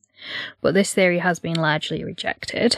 But 0.61 0.73
this 0.73 0.93
theory 0.93 1.19
has 1.19 1.39
been 1.39 1.55
largely 1.55 2.03
rejected. 2.03 2.77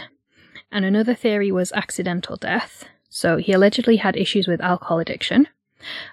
And 0.72 0.86
another 0.86 1.14
theory 1.14 1.52
was 1.52 1.72
accidental 1.74 2.36
death. 2.36 2.86
So 3.10 3.38
he 3.38 3.54
allegedly 3.54 3.98
had 3.98 4.18
issues 4.18 4.48
with 4.48 4.60
alcohol 4.60 5.00
addiction, 5.00 5.48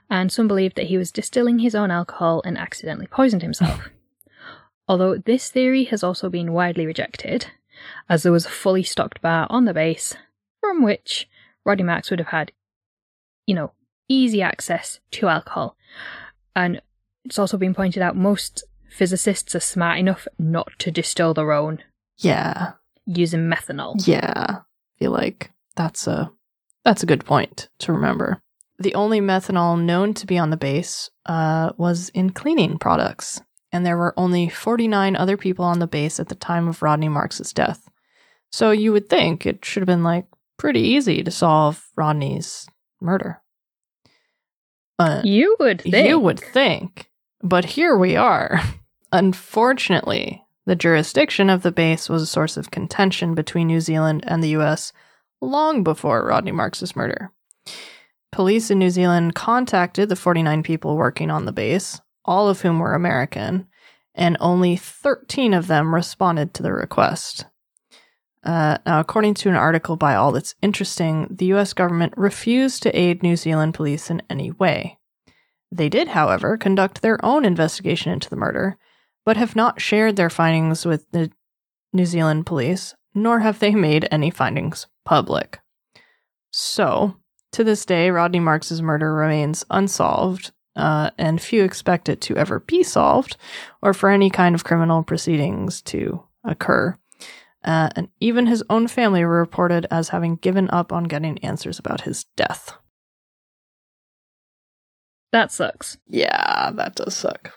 and 0.08 0.30
some 0.30 0.46
believed 0.46 0.76
that 0.76 0.86
he 0.86 0.96
was 0.96 1.10
distilling 1.10 1.58
his 1.58 1.74
own 1.74 1.90
alcohol 1.90 2.42
and 2.44 2.56
accidentally 2.56 3.08
poisoned 3.08 3.42
himself. 3.42 3.88
Although 4.88 5.18
this 5.18 5.50
theory 5.50 5.84
has 5.84 6.04
also 6.04 6.28
been 6.28 6.52
widely 6.52 6.86
rejected, 6.86 7.46
as 8.08 8.22
there 8.22 8.32
was 8.32 8.46
a 8.46 8.50
fully 8.50 8.82
stocked 8.82 9.20
bar 9.20 9.46
on 9.50 9.64
the 9.64 9.74
base 9.74 10.14
from 10.60 10.82
which 10.82 11.28
Roddy 11.64 11.82
Marks 11.82 12.10
would 12.10 12.20
have 12.20 12.28
had, 12.28 12.52
you 13.46 13.54
know, 13.54 13.72
easy 14.08 14.42
access 14.42 15.00
to 15.12 15.28
alcohol. 15.28 15.76
And 16.54 16.80
it's 17.24 17.38
also 17.38 17.56
been 17.56 17.74
pointed 17.74 18.02
out 18.02 18.16
most 18.16 18.64
physicists 18.90 19.54
are 19.54 19.60
smart 19.60 19.98
enough 19.98 20.26
not 20.38 20.68
to 20.78 20.90
distill 20.90 21.34
their 21.34 21.52
own 21.52 21.82
Yeah. 22.18 22.72
using 23.06 23.48
methanol. 23.48 23.94
Yeah. 24.06 24.32
I 24.48 24.98
feel 24.98 25.10
like 25.12 25.50
that's 25.76 26.06
a 26.06 26.30
that's 26.84 27.02
a 27.02 27.06
good 27.06 27.24
point 27.24 27.68
to 27.78 27.92
remember. 27.92 28.40
The 28.78 28.94
only 28.96 29.20
methanol 29.20 29.80
known 29.80 30.14
to 30.14 30.26
be 30.26 30.36
on 30.38 30.50
the 30.50 30.56
base 30.56 31.08
uh, 31.26 31.70
was 31.76 32.08
in 32.10 32.30
cleaning 32.30 32.78
products, 32.78 33.40
and 33.70 33.86
there 33.86 33.96
were 33.96 34.12
only 34.18 34.48
49 34.48 35.14
other 35.14 35.36
people 35.36 35.64
on 35.64 35.78
the 35.78 35.86
base 35.86 36.18
at 36.18 36.28
the 36.28 36.34
time 36.34 36.66
of 36.66 36.82
Rodney 36.82 37.08
Marks's 37.08 37.52
death. 37.52 37.88
So 38.50 38.72
you 38.72 38.90
would 38.92 39.08
think 39.08 39.46
it 39.46 39.64
should 39.64 39.80
have 39.82 39.86
been 39.86 40.02
like 40.02 40.26
pretty 40.58 40.80
easy 40.80 41.22
to 41.22 41.30
solve 41.30 41.86
Rodney's 41.96 42.66
murder. 43.00 43.40
Uh, 44.98 45.22
You 45.24 45.56
would 45.60 45.82
think. 45.82 46.08
you 46.08 46.18
would 46.18 46.40
think. 46.40 47.08
But 47.42 47.64
here 47.64 47.96
we 47.96 48.16
are. 48.16 48.60
Unfortunately, 49.12 50.42
the 50.64 50.76
jurisdiction 50.76 51.50
of 51.50 51.62
the 51.62 51.72
base 51.72 52.08
was 52.08 52.22
a 52.22 52.26
source 52.26 52.56
of 52.56 52.70
contention 52.70 53.34
between 53.34 53.66
New 53.66 53.80
Zealand 53.80 54.24
and 54.26 54.42
the 54.42 54.56
US 54.56 54.92
long 55.40 55.82
before 55.82 56.24
Rodney 56.24 56.52
Marks's 56.52 56.94
murder. 56.94 57.32
Police 58.30 58.70
in 58.70 58.78
New 58.78 58.90
Zealand 58.90 59.34
contacted 59.34 60.08
the 60.08 60.16
49 60.16 60.62
people 60.62 60.96
working 60.96 61.30
on 61.30 61.44
the 61.44 61.52
base, 61.52 62.00
all 62.24 62.48
of 62.48 62.62
whom 62.62 62.78
were 62.78 62.94
American, 62.94 63.66
and 64.14 64.36
only 64.40 64.76
13 64.76 65.52
of 65.52 65.66
them 65.66 65.94
responded 65.94 66.54
to 66.54 66.62
the 66.62 66.72
request. 66.72 67.46
Uh, 68.44 68.78
now, 68.86 69.00
according 69.00 69.34
to 69.34 69.48
an 69.48 69.54
article 69.54 69.96
by 69.96 70.14
All 70.14 70.32
That's 70.32 70.54
Interesting, 70.62 71.28
the 71.30 71.46
US 71.46 71.72
government 71.72 72.14
refused 72.16 72.82
to 72.82 72.98
aid 72.98 73.22
New 73.22 73.36
Zealand 73.36 73.74
police 73.74 74.10
in 74.10 74.22
any 74.30 74.50
way. 74.50 74.98
They 75.72 75.88
did, 75.88 76.08
however, 76.08 76.58
conduct 76.58 77.00
their 77.00 77.24
own 77.24 77.46
investigation 77.46 78.12
into 78.12 78.28
the 78.28 78.36
murder, 78.36 78.76
but 79.24 79.38
have 79.38 79.56
not 79.56 79.80
shared 79.80 80.16
their 80.16 80.28
findings 80.28 80.84
with 80.84 81.10
the 81.12 81.32
New 81.94 82.04
Zealand 82.04 82.44
police, 82.44 82.94
nor 83.14 83.40
have 83.40 83.58
they 83.58 83.74
made 83.74 84.06
any 84.10 84.30
findings 84.30 84.86
public. 85.06 85.60
So, 86.50 87.16
to 87.52 87.64
this 87.64 87.86
day, 87.86 88.10
Rodney 88.10 88.38
Marks's 88.38 88.82
murder 88.82 89.14
remains 89.14 89.64
unsolved, 89.70 90.52
uh, 90.76 91.10
and 91.16 91.40
few 91.40 91.64
expect 91.64 92.10
it 92.10 92.20
to 92.22 92.36
ever 92.36 92.60
be 92.60 92.82
solved, 92.82 93.38
or 93.80 93.94
for 93.94 94.10
any 94.10 94.28
kind 94.28 94.54
of 94.54 94.64
criminal 94.64 95.02
proceedings 95.02 95.80
to 95.82 96.22
occur. 96.44 96.98
Uh, 97.64 97.88
and 97.96 98.08
even 98.20 98.46
his 98.46 98.62
own 98.68 98.88
family 98.88 99.24
were 99.24 99.38
reported 99.38 99.86
as 99.90 100.10
having 100.10 100.36
given 100.36 100.68
up 100.68 100.92
on 100.92 101.04
getting 101.04 101.38
answers 101.38 101.78
about 101.78 102.02
his 102.02 102.24
death. 102.36 102.76
That 105.32 105.50
sucks. 105.50 105.96
Yeah, 106.08 106.70
that 106.74 106.94
does 106.94 107.16
suck. 107.16 107.52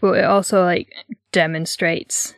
But 0.00 0.18
it 0.18 0.24
also 0.24 0.62
like 0.64 0.92
demonstrates 1.32 2.34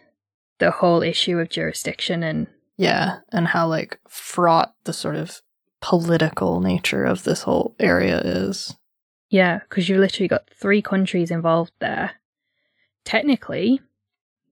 the 0.59 0.71
whole 0.71 1.03
issue 1.03 1.39
of 1.39 1.51
jurisdiction 1.51 2.23
and 2.23 2.47
Yeah, 2.79 3.19
and 3.31 3.49
how 3.49 3.69
like 3.69 3.99
fraught 4.09 4.73
the 4.85 4.93
sort 4.93 5.17
of 5.17 5.43
political 5.81 6.61
nature 6.61 7.05
of 7.05 7.25
this 7.25 7.43
whole 7.43 7.75
area 7.79 8.21
is. 8.21 8.75
yeah, 9.29 9.59
because 9.69 9.89
you've 9.89 10.01
literally 10.01 10.29
got 10.29 10.49
three 10.55 10.81
countries 10.83 11.31
involved 11.31 11.73
there. 11.81 12.13
Technically, 13.05 13.81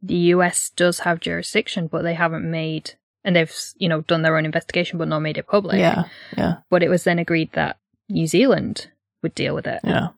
the 0.02 0.16
US 0.34 0.70
does 0.70 1.00
have 1.00 1.20
jurisdiction, 1.20 1.86
but 1.86 2.02
they 2.02 2.14
haven't 2.14 2.50
made 2.50 2.94
and 3.24 3.34
they've 3.36 3.54
you 3.76 3.88
know 3.88 4.02
done 4.02 4.22
their 4.22 4.36
own 4.36 4.44
investigation, 4.44 4.98
but 4.98 5.08
not 5.08 5.20
made 5.20 5.38
it 5.38 5.46
public. 5.46 5.78
yeah, 5.78 6.04
yeah, 6.36 6.56
But 6.68 6.82
it 6.82 6.88
was 6.90 7.04
then 7.04 7.18
agreed 7.18 7.52
that 7.52 7.78
New 8.10 8.26
Zealand 8.26 8.88
would 9.22 9.34
deal 9.34 9.54
with 9.54 9.66
it. 9.66 9.80
yeah. 9.84 10.08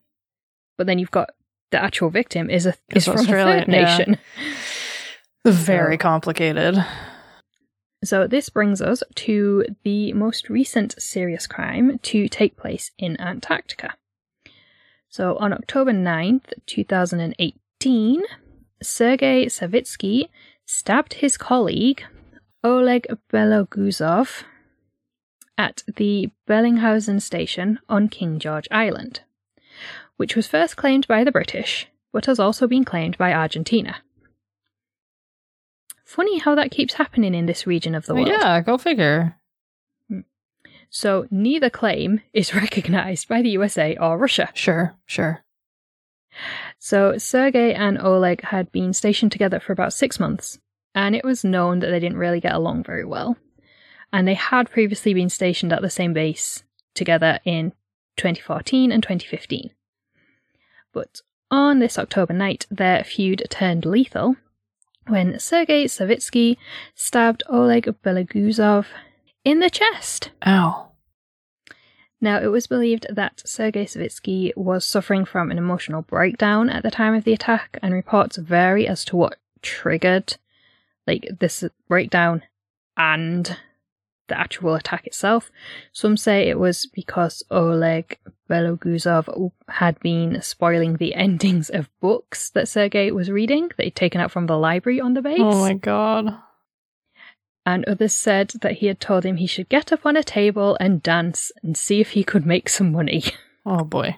But 0.77 0.87
then 0.87 0.97
you've 0.99 1.11
got 1.11 1.29
the 1.71 1.81
actual 1.81 2.09
victim 2.09 2.49
is 2.49 2.65
a 2.65 2.73
Is 2.95 3.05
from 3.05 3.15
a 3.17 3.19
Australia, 3.19 3.59
third 3.65 3.73
yeah. 3.73 3.81
nation. 3.97 4.17
Very 5.45 5.95
So- 5.95 5.99
complicated. 5.99 6.83
So 8.03 8.27
this 8.27 8.49
brings 8.49 8.81
us 8.81 9.01
to 9.15 9.65
the 9.83 10.11
most 10.11 10.49
recent 10.49 11.01
serious 11.01 11.47
crime 11.47 11.99
to 11.99 12.27
take 12.27 12.57
place 12.57 12.91
in 12.97 13.19
Antarctica. 13.21 13.93
So 15.07 15.37
on 15.37 15.53
October 15.53 15.93
9th, 15.93 16.51
2018, 16.65 18.23
Sergei 18.81 19.45
Savitsky 19.45 20.27
stabbed 20.65 21.13
his 21.15 21.37
colleague 21.37 22.03
Oleg 22.61 23.07
Beloguzov 23.31 24.43
at 25.57 25.83
the 25.95 26.29
Bellingshausen 26.47 27.21
station 27.21 27.79
on 27.87 28.09
King 28.09 28.39
George 28.39 28.67
Island, 28.71 29.21
which 30.17 30.35
was 30.35 30.47
first 30.47 30.75
claimed 30.75 31.07
by 31.07 31.23
the 31.23 31.31
British, 31.31 31.87
but 32.11 32.25
has 32.25 32.39
also 32.39 32.67
been 32.67 32.83
claimed 32.83 33.17
by 33.17 33.33
Argentina. 33.33 33.97
Funny 36.05 36.39
how 36.39 36.53
that 36.55 36.71
keeps 36.71 36.95
happening 36.95 37.33
in 37.33 37.45
this 37.45 37.65
region 37.65 37.95
of 37.95 38.05
the 38.05 38.13
world. 38.13 38.27
Yeah, 38.27 38.61
go 38.61 38.77
figure. 38.77 39.35
So 40.89 41.27
neither 41.31 41.71
claim 41.71 42.21
is 42.33 42.53
recognized 42.63 43.27
by 43.27 43.41
the 43.41 43.49
USA 43.49 43.97
or 43.97 44.17
Russia. 44.17 44.49
Sure, 44.53 44.95
sure. 45.05 45.43
So 46.77 47.17
Sergei 47.17 47.73
and 47.73 47.99
Oleg 47.99 48.41
had 48.41 48.71
been 48.71 48.93
stationed 48.93 49.31
together 49.31 49.59
for 49.59 49.73
about 49.73 49.93
six 49.93 50.19
months, 50.19 50.59
and 50.93 51.15
it 51.15 51.23
was 51.23 51.43
known 51.43 51.79
that 51.79 51.87
they 51.87 51.99
didn't 51.99 52.17
really 52.17 52.39
get 52.39 52.53
along 52.53 52.83
very 52.83 53.05
well. 53.05 53.37
And 54.13 54.27
they 54.27 54.35
had 54.35 54.69
previously 54.69 55.13
been 55.13 55.29
stationed 55.29 55.73
at 55.73 55.81
the 55.81 55.89
same 55.89 56.13
base 56.13 56.63
together 56.93 57.39
in 57.43 57.73
2014 58.15 58.91
and 58.91 59.03
2015. 59.03 59.71
But 60.93 61.21
on 61.49 61.79
this 61.79 61.97
October 61.97 62.33
night, 62.33 62.67
their 62.69 63.03
feud 63.03 63.43
turned 63.49 63.85
lethal 63.85 64.35
when 65.07 65.39
Sergei 65.39 65.85
Savitsky 65.85 66.57
stabbed 66.95 67.43
Oleg 67.49 67.93
Beloguzov 68.03 68.85
in 69.43 69.59
the 69.59 69.69
chest. 69.69 70.29
Ow. 70.45 70.91
Now, 72.21 72.39
it 72.41 72.47
was 72.47 72.67
believed 72.67 73.07
that 73.09 73.41
Sergei 73.45 73.85
Savitsky 73.85 74.55
was 74.55 74.85
suffering 74.85 75.25
from 75.25 75.51
an 75.51 75.57
emotional 75.57 76.03
breakdown 76.03 76.69
at 76.69 76.81
the 76.81 76.91
time 76.91 77.15
of 77.15 77.25
the 77.25 77.33
attack, 77.33 77.77
and 77.81 77.93
reports 77.93 78.37
vary 78.37 78.87
as 78.87 79.03
to 79.05 79.17
what 79.17 79.37
triggered 79.61 80.37
like 81.05 81.27
this 81.39 81.65
breakdown 81.89 82.43
and 82.95 83.57
the 84.27 84.39
actual 84.39 84.75
attack 84.75 85.05
itself. 85.07 85.51
Some 85.91 86.15
say 86.17 86.47
it 86.49 86.57
was 86.59 86.85
because 86.85 87.43
Oleg 87.51 88.17
Beloguzov 88.49 89.51
had 89.67 89.99
been 89.99 90.41
spoiling 90.41 90.97
the 90.97 91.13
endings 91.15 91.69
of 91.69 91.89
books 92.01 92.49
that 92.51 92.67
Sergei 92.67 93.11
was 93.11 93.29
reading 93.31 93.69
that 93.77 93.83
he'd 93.83 93.95
taken 93.95 94.21
out 94.21 94.31
from 94.31 94.47
the 94.47 94.57
library 94.57 94.99
on 95.01 95.13
the 95.13 95.21
base. 95.21 95.39
Oh 95.39 95.59
my 95.61 95.73
god. 95.73 96.37
and 97.65 97.85
others 97.85 98.13
said 98.13 98.51
that 98.61 98.73
he 98.73 98.87
had 98.87 98.99
told 98.99 99.25
him 99.25 99.37
he 99.37 99.47
should 99.47 99.69
get 99.69 99.91
up 99.93 100.05
on 100.05 100.17
a 100.17 100.23
table 100.23 100.77
and 100.79 101.01
dance 101.03 101.51
and 101.63 101.77
see 101.77 102.01
if 102.01 102.11
he 102.11 102.23
could 102.23 102.45
make 102.45 102.69
some 102.69 102.91
money. 102.91 103.23
Oh 103.65 103.85
boy. 103.85 104.17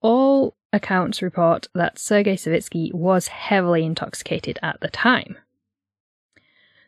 All 0.00 0.56
accounts 0.72 1.22
report 1.22 1.66
that 1.74 1.98
Sergei 1.98 2.36
Savitsky 2.36 2.92
was 2.92 3.28
heavily 3.28 3.84
intoxicated 3.84 4.58
at 4.62 4.78
the 4.80 4.88
time. 4.88 5.36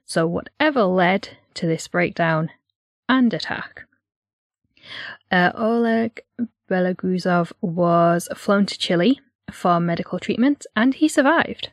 So, 0.06 0.26
whatever 0.26 0.84
led 0.84 1.36
to 1.54 1.66
this 1.66 1.88
breakdown 1.88 2.50
and 3.08 3.34
attack, 3.34 3.82
uh, 5.30 5.50
Oleg 5.54 6.20
Beloguzov 6.70 7.52
was 7.60 8.28
flown 8.34 8.66
to 8.66 8.78
Chile 8.78 9.20
for 9.50 9.80
medical 9.80 10.18
treatment 10.18 10.64
and 10.74 10.94
he 10.94 11.08
survived. 11.08 11.70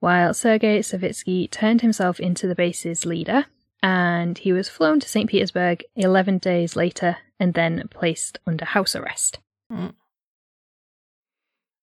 While 0.00 0.34
Sergei 0.34 0.80
Savitsky 0.80 1.50
turned 1.50 1.80
himself 1.80 2.20
into 2.20 2.46
the 2.46 2.54
base's 2.54 3.04
leader 3.04 3.46
and 3.82 4.38
he 4.38 4.52
was 4.52 4.68
flown 4.68 5.00
to 5.00 5.08
St. 5.08 5.28
Petersburg 5.28 5.84
11 5.96 6.38
days 6.38 6.76
later 6.76 7.16
and 7.40 7.54
then 7.54 7.88
placed 7.90 8.38
under 8.46 8.64
house 8.64 8.94
arrest. 8.94 9.38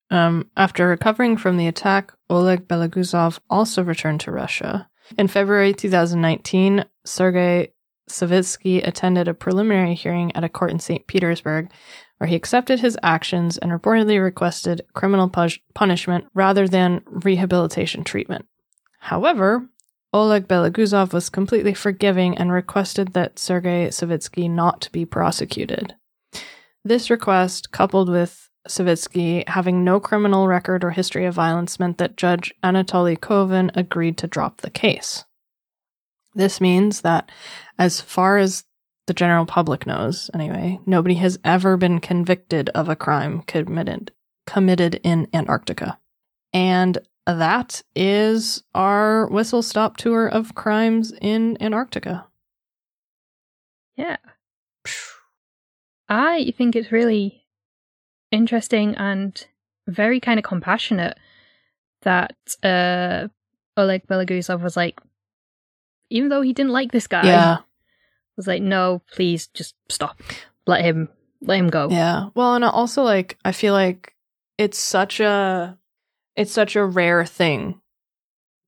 Um, 0.10 0.50
after 0.56 0.88
recovering 0.88 1.36
from 1.36 1.58
the 1.58 1.68
attack, 1.68 2.14
Oleg 2.30 2.68
Beloguzov 2.68 3.40
also 3.50 3.84
returned 3.84 4.22
to 4.22 4.32
Russia. 4.32 4.88
In 5.18 5.28
February 5.28 5.74
2019, 5.74 6.86
Sergei 7.06 7.74
Savitsky 8.10 8.86
attended 8.86 9.28
a 9.28 9.34
preliminary 9.34 9.96
hearing 9.96 10.36
at 10.36 10.44
a 10.44 10.50
court 10.50 10.72
in 10.72 10.80
St. 10.80 11.06
Petersburg 11.08 11.72
where 12.18 12.28
he 12.28 12.36
accepted 12.36 12.80
his 12.80 12.98
actions 13.04 13.58
and 13.58 13.72
reportedly 13.72 14.22
requested 14.22 14.82
criminal 14.94 15.30
punishment 15.74 16.26
rather 16.34 16.68
than 16.68 17.02
rehabilitation 17.08 18.04
treatment. 18.04 18.46
However, 19.00 19.68
Oleg 20.14 20.48
Beloguzov 20.48 21.12
was 21.12 21.30
completely 21.30 21.74
forgiving 21.74 22.38
and 22.38 22.52
requested 22.52 23.14
that 23.14 23.38
Sergei 23.38 23.88
Savitsky 23.88 24.50
not 24.50 24.88
be 24.94 25.06
prosecuted. 25.06 25.96
This 26.86 27.10
request, 27.10 27.72
coupled 27.72 28.10
with 28.10 28.45
Savitsky 28.68 29.48
having 29.48 29.84
no 29.84 30.00
criminal 30.00 30.48
record 30.48 30.84
or 30.84 30.92
history 30.92 31.26
of 31.26 31.34
violence, 31.34 31.80
meant 31.80 31.98
that 31.98 32.18
Judge 32.18 32.54
Anatoly 32.64 33.18
Kovin 33.18 33.72
agreed 33.76 34.18
to 34.20 34.28
drop 34.28 34.62
the 34.62 34.70
case. 34.70 35.24
This 36.34 36.60
means 36.60 37.02
that, 37.02 37.32
as 37.80 38.02
far 38.02 38.38
as 38.38 38.66
the 39.08 39.14
general 39.14 39.46
public 39.46 39.86
knows, 39.86 40.30
anyway, 40.34 40.80
nobody 40.86 41.16
has 41.16 41.40
ever 41.44 41.78
been 41.78 42.00
convicted 42.00 42.70
of 42.70 42.90
a 42.90 42.96
crime 42.96 43.42
committed 43.44 44.12
committed 44.46 45.00
in 45.04 45.28
Antarctica. 45.34 45.98
And 46.54 46.98
that 47.26 47.82
is 47.96 48.64
our 48.74 49.28
whistle 49.28 49.62
stop 49.62 49.98
tour 49.98 50.28
of 50.28 50.56
crimes 50.56 51.14
in 51.22 51.58
Antarctica. 51.62 52.28
Yeah. 53.96 54.18
I 56.08 56.54
think 56.58 56.76
it's 56.76 56.92
really 56.92 57.45
interesting 58.36 58.96
and 58.96 59.46
very 59.88 60.20
kind 60.20 60.40
of 60.40 60.44
compassionate 60.44 61.18
that 62.02 62.36
uh, 62.64 63.28
Oleg 63.78 64.06
Beloguzov 64.08 64.62
was 64.62 64.76
like, 64.78 65.00
even 66.10 66.30
though 66.30 66.42
he 66.42 66.54
didn't 66.54 66.72
like 66.72 66.92
this 66.92 67.08
guy, 67.08 67.26
Yeah. 67.26 67.58
was 68.38 68.48
like, 68.48 68.62
no, 68.62 69.02
please 69.12 69.48
just 69.48 69.76
stop. 69.90 70.22
Let 70.68 70.84
him, 70.84 71.10
let 71.42 71.58
him 71.60 71.70
go. 71.70 71.90
Yeah. 71.90 72.30
Well, 72.36 72.56
and 72.56 72.64
also 72.66 73.04
like 73.04 73.38
I 73.46 73.52
feel 73.52 73.74
like 73.74 74.14
it's 74.58 74.80
such 74.80 75.20
a 75.20 75.78
it's 76.36 76.52
such 76.52 76.76
a 76.76 76.86
rare 76.86 77.26
thing 77.26 77.82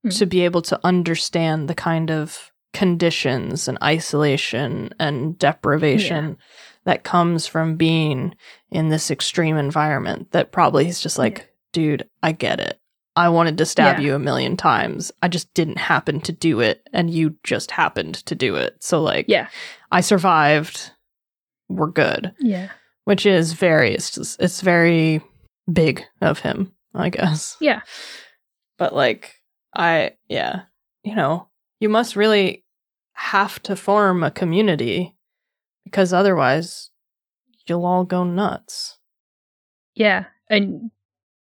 Mm. 0.05 0.15
to 0.19 0.25
be 0.27 0.41
able 0.45 0.61
to 0.61 0.79
understand 0.83 1.67
the 1.67 1.73
kind 1.73 2.11
of 2.11 2.51
conditions 2.71 3.67
and 3.67 3.77
isolation 3.83 4.93
and 4.99 5.37
deprivation 5.39 6.37
that 6.87 7.03
comes 7.03 7.45
from 7.45 7.75
being 7.75 8.33
in 8.71 8.87
this 8.87 9.11
extreme 9.11 9.57
environment 9.57 10.31
that 10.31 10.51
probably 10.53 10.85
he's 10.85 11.01
just 11.01 11.17
like, 11.19 11.49
dude, 11.73 12.07
I 12.23 12.31
get 12.31 12.59
it. 12.61 12.79
I 13.15 13.27
wanted 13.29 13.57
to 13.57 13.65
stab 13.65 13.97
Yeah. 13.99 14.05
you 14.05 14.15
a 14.15 14.19
million 14.19 14.55
times. 14.55 15.11
I 15.21 15.27
just 15.27 15.53
didn't 15.53 15.79
happen 15.79 16.21
to 16.21 16.31
do 16.31 16.61
it 16.61 16.87
and 16.93 17.09
you 17.11 17.35
just 17.43 17.71
happened 17.71 18.15
to 18.27 18.35
do 18.35 18.55
it. 18.55 18.77
So 18.79 19.01
like 19.01 19.25
Yeah. 19.27 19.49
I 19.91 19.99
survived. 20.01 20.91
We're 21.67 21.87
good 21.91 22.31
Yeah. 22.39 22.69
which 23.03 23.25
is 23.25 23.51
very 23.51 23.93
it's 23.93 24.11
just, 24.11 24.41
it's 24.41 24.61
very 24.61 25.21
big 25.71 26.05
of 26.21 26.39
him 26.39 26.71
i 26.93 27.09
guess 27.09 27.57
Yeah. 27.59 27.81
but 28.77 28.95
like 28.95 29.35
i 29.75 30.11
yeah 30.29 30.61
you 31.03 31.13
know 31.15 31.49
you 31.81 31.89
must 31.89 32.15
really 32.15 32.63
have 33.11 33.61
to 33.63 33.75
form 33.75 34.23
a 34.23 34.31
community 34.31 35.16
because 35.87 36.13
otherwise 36.13 36.89
you'll 37.65 37.85
all 37.85 38.03
go 38.05 38.23
nuts 38.23 38.97
Yeah. 39.95 40.25
And 40.49 40.91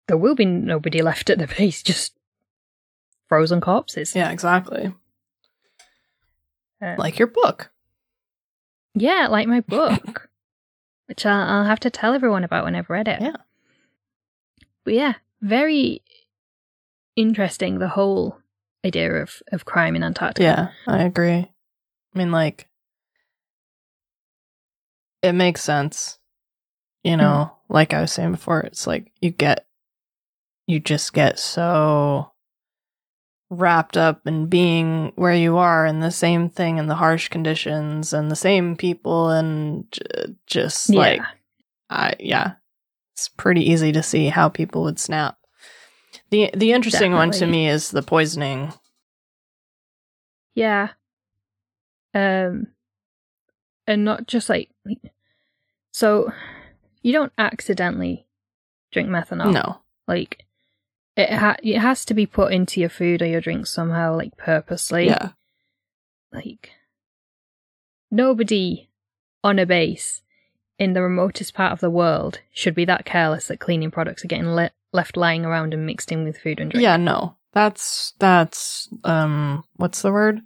there 0.07 0.17
will 0.17 0.35
be 0.35 0.45
nobody 0.45 1.01
left 1.01 1.29
at 1.29 1.37
the 1.37 1.47
base, 1.47 1.81
just 1.91 2.13
frozen 3.27 3.61
corpses. 3.61 4.15
yeah 4.15 4.31
exactly 4.31 4.93
Uh, 6.81 6.95
like 6.97 7.19
your 7.19 7.27
book 7.27 7.71
Yeah, 8.95 9.27
like 9.29 9.47
my 9.47 9.59
book, 9.77 10.29
which 11.07 11.25
I'll, 11.25 11.47
I'll 11.49 11.65
have 11.65 11.79
to 11.81 11.89
tell 11.89 12.13
everyone 12.13 12.43
about 12.43 12.63
when 12.65 12.75
I've 12.75 12.89
read 12.89 13.07
it. 13.07 13.21
Yeah. 13.21 13.37
But 14.83 14.93
yeah, 14.95 15.13
very 15.41 16.01
interesting 17.15 17.79
the 17.79 17.87
whole 17.89 18.39
idea 18.83 19.13
of 19.21 19.41
of 19.51 19.63
crime 19.63 19.95
in 19.95 20.03
Antarctica. 20.03 20.43
Yeah, 20.43 20.93
I 20.93 21.03
agree. 21.03 21.51
I 22.13 22.17
mean, 22.17 22.31
like, 22.31 22.67
it 25.21 25.33
makes 25.33 25.63
sense. 25.63 26.17
You 27.03 27.17
know, 27.17 27.51
like 27.69 27.93
I 27.93 28.01
was 28.01 28.11
saying 28.11 28.31
before, 28.31 28.59
it's 28.61 28.85
like 28.85 29.11
you 29.21 29.31
get, 29.31 29.65
you 30.67 30.79
just 30.79 31.13
get 31.13 31.39
so 31.39 32.31
wrapped 33.49 33.97
up 33.97 34.25
in 34.27 34.45
being 34.45 35.11
where 35.15 35.33
you 35.33 35.57
are 35.57 35.85
and 35.85 36.01
the 36.01 36.11
same 36.11 36.47
thing 36.47 36.79
and 36.79 36.89
the 36.89 36.95
harsh 36.95 37.27
conditions 37.27 38.13
and 38.13 38.29
the 38.31 38.35
same 38.35 38.75
people 38.77 39.29
and 39.29 39.91
j- 39.91 40.01
just 40.45 40.89
Yeah. 40.89 40.99
like, 40.99 41.21
I, 41.89 42.13
yeah, 42.19 42.53
it's 43.15 43.27
pretty 43.29 43.69
easy 43.69 43.91
to 43.91 44.03
see 44.03 44.27
how 44.27 44.47
people 44.47 44.83
would 44.83 44.99
snap. 44.99 45.37
The, 46.29 46.51
the 46.55 46.71
interesting 46.71 47.11
one 47.13 47.31
to 47.31 47.45
me 47.47 47.67
is 47.67 47.89
the 47.91 48.03
poisoning. 48.03 48.73
Yeah. 50.55 50.89
Um 52.13 52.67
and 53.87 54.05
not 54.05 54.27
just 54.27 54.47
like 54.49 54.69
so 55.91 56.31
you 57.01 57.13
don't 57.13 57.33
accidentally 57.37 58.25
drink 58.91 59.09
methanol. 59.09 59.53
No. 59.53 59.81
Like 60.07 60.45
it 61.15 61.31
ha- 61.31 61.57
it 61.61 61.77
has 61.79 62.05
to 62.05 62.13
be 62.13 62.25
put 62.25 62.53
into 62.53 62.79
your 62.79 62.89
food 62.89 63.21
or 63.21 63.25
your 63.27 63.41
drink 63.41 63.67
somehow 63.67 64.15
like 64.15 64.37
purposely. 64.37 65.07
Yeah. 65.07 65.29
Like 66.31 66.71
nobody 68.09 68.89
on 69.43 69.59
a 69.59 69.65
base 69.65 70.21
in 70.77 70.93
the 70.93 71.01
remotest 71.01 71.53
part 71.53 71.71
of 71.71 71.79
the 71.79 71.89
world 71.89 72.39
should 72.53 72.75
be 72.75 72.85
that 72.85 73.05
careless 73.05 73.47
that 73.47 73.59
cleaning 73.59 73.91
products 73.91 74.23
are 74.23 74.27
getting 74.27 74.49
le- 74.53 74.71
left 74.93 75.15
lying 75.17 75.45
around 75.45 75.73
and 75.73 75.85
mixed 75.85 76.11
in 76.11 76.23
with 76.23 76.37
food 76.37 76.59
and 76.59 76.71
drink. 76.71 76.81
Yeah, 76.83 76.97
no. 76.97 77.35
That's 77.53 78.13
that's 78.19 78.87
um 79.03 79.63
what's 79.75 80.01
the 80.01 80.11
word? 80.11 80.41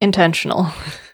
Intentional. 0.00 0.66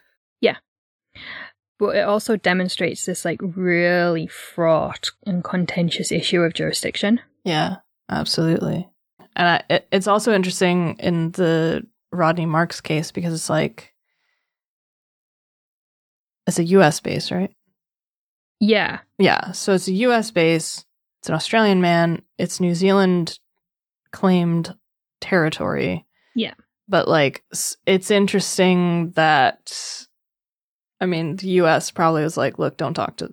but 1.78 1.96
it 1.96 2.02
also 2.04 2.36
demonstrates 2.36 3.04
this 3.04 3.24
like 3.24 3.40
really 3.42 4.26
fraught 4.26 5.10
and 5.26 5.42
contentious 5.42 6.12
issue 6.12 6.42
of 6.42 6.54
jurisdiction. 6.54 7.20
yeah, 7.44 7.76
absolutely. 8.08 8.88
And 9.36 9.48
I, 9.48 9.62
it, 9.68 9.88
it's 9.90 10.06
also 10.06 10.32
interesting 10.32 10.96
in 11.00 11.32
the 11.32 11.84
Rodney 12.12 12.46
Marks 12.46 12.80
case 12.80 13.10
because 13.10 13.34
it's 13.34 13.50
like 13.50 13.92
it's 16.46 16.58
a 16.58 16.64
US 16.64 17.00
base, 17.00 17.32
right? 17.32 17.52
Yeah, 18.60 19.00
Yeah, 19.18 19.52
so 19.52 19.74
it's 19.74 19.88
a 19.88 19.92
US 19.92 20.30
base. 20.30 20.84
It's 21.20 21.28
an 21.28 21.34
Australian 21.34 21.80
man. 21.80 22.22
It's 22.38 22.60
New 22.60 22.74
Zealand 22.74 23.38
claimed 24.12 24.74
territory. 25.20 26.06
Yeah. 26.34 26.54
But 26.88 27.08
like 27.08 27.44
it's 27.86 28.10
interesting 28.10 29.10
that 29.12 30.06
I 31.04 31.06
mean, 31.06 31.36
the 31.36 31.48
US 31.60 31.90
probably 31.90 32.22
was 32.22 32.38
like, 32.38 32.58
look, 32.58 32.78
don't 32.78 32.94
talk 32.94 33.18
to 33.18 33.30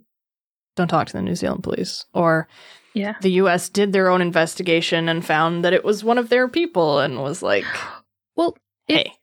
don't 0.75 0.89
talk 0.89 1.07
to 1.07 1.13
the 1.13 1.21
New 1.21 1.35
Zealand 1.35 1.63
police 1.63 2.05
or 2.13 2.49
yeah. 2.93 3.15
the 3.21 3.31
US 3.43 3.69
did 3.69 3.93
their 3.93 4.09
own 4.09 4.21
investigation 4.21 5.07
and 5.07 5.25
found 5.25 5.63
that 5.63 5.71
it 5.71 5.85
was 5.85 6.03
one 6.03 6.17
of 6.17 6.27
their 6.27 6.49
people 6.49 6.99
and 6.99 7.21
was 7.21 7.41
like, 7.41 7.63
Well, 8.35 8.57
if, 8.89 8.95
"Hey, 8.97 9.13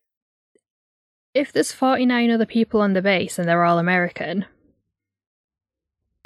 if 1.34 1.53
there's 1.53 1.72
49 1.72 2.30
other 2.30 2.46
people 2.46 2.80
on 2.80 2.94
the 2.94 3.03
base 3.03 3.38
and 3.38 3.46
they're 3.46 3.64
all 3.64 3.78
American, 3.78 4.46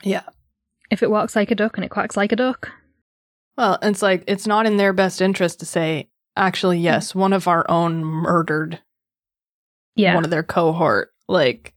yeah." 0.04 0.22
if 0.90 1.02
it 1.02 1.10
walks 1.10 1.34
like 1.34 1.50
a 1.50 1.56
duck 1.56 1.76
and 1.76 1.84
it 1.84 1.90
quacks 1.90 2.16
like 2.16 2.30
a 2.30 2.36
duck, 2.36 2.70
Well, 3.58 3.78
it's 3.82 4.02
like 4.02 4.22
it's 4.28 4.46
not 4.46 4.66
in 4.66 4.76
their 4.76 4.92
best 4.92 5.20
interest 5.20 5.58
to 5.58 5.66
say, 5.66 6.08
actually, 6.36 6.78
mm. 6.78 6.84
yes, 6.84 7.16
one 7.16 7.32
of 7.32 7.48
our 7.48 7.68
own 7.68 8.04
murdered 8.04 8.78
yeah, 9.96 10.14
one 10.14 10.24
of 10.24 10.30
their 10.30 10.42
cohort. 10.42 11.10
Like, 11.28 11.74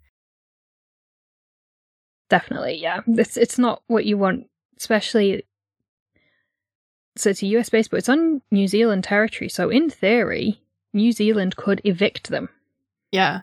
definitely, 2.30 2.76
yeah. 2.82 3.02
It's 3.08 3.38
it's 3.38 3.58
not 3.58 3.82
what 3.88 4.06
you 4.06 4.18
want, 4.18 4.48
especially. 4.78 5.44
So 7.18 7.30
it's 7.30 7.42
a 7.44 7.48
US 7.48 7.70
base, 7.70 7.88
but 7.88 7.98
it's 7.98 8.10
on 8.10 8.42
New 8.52 8.68
Zealand 8.68 9.04
territory. 9.06 9.50
So 9.50 9.70
in 9.70 9.90
theory, 9.90 10.62
New 10.94 11.12
Zealand 11.12 11.56
could 11.56 11.82
evict 11.84 12.30
them. 12.30 12.50
yeah. 13.12 13.42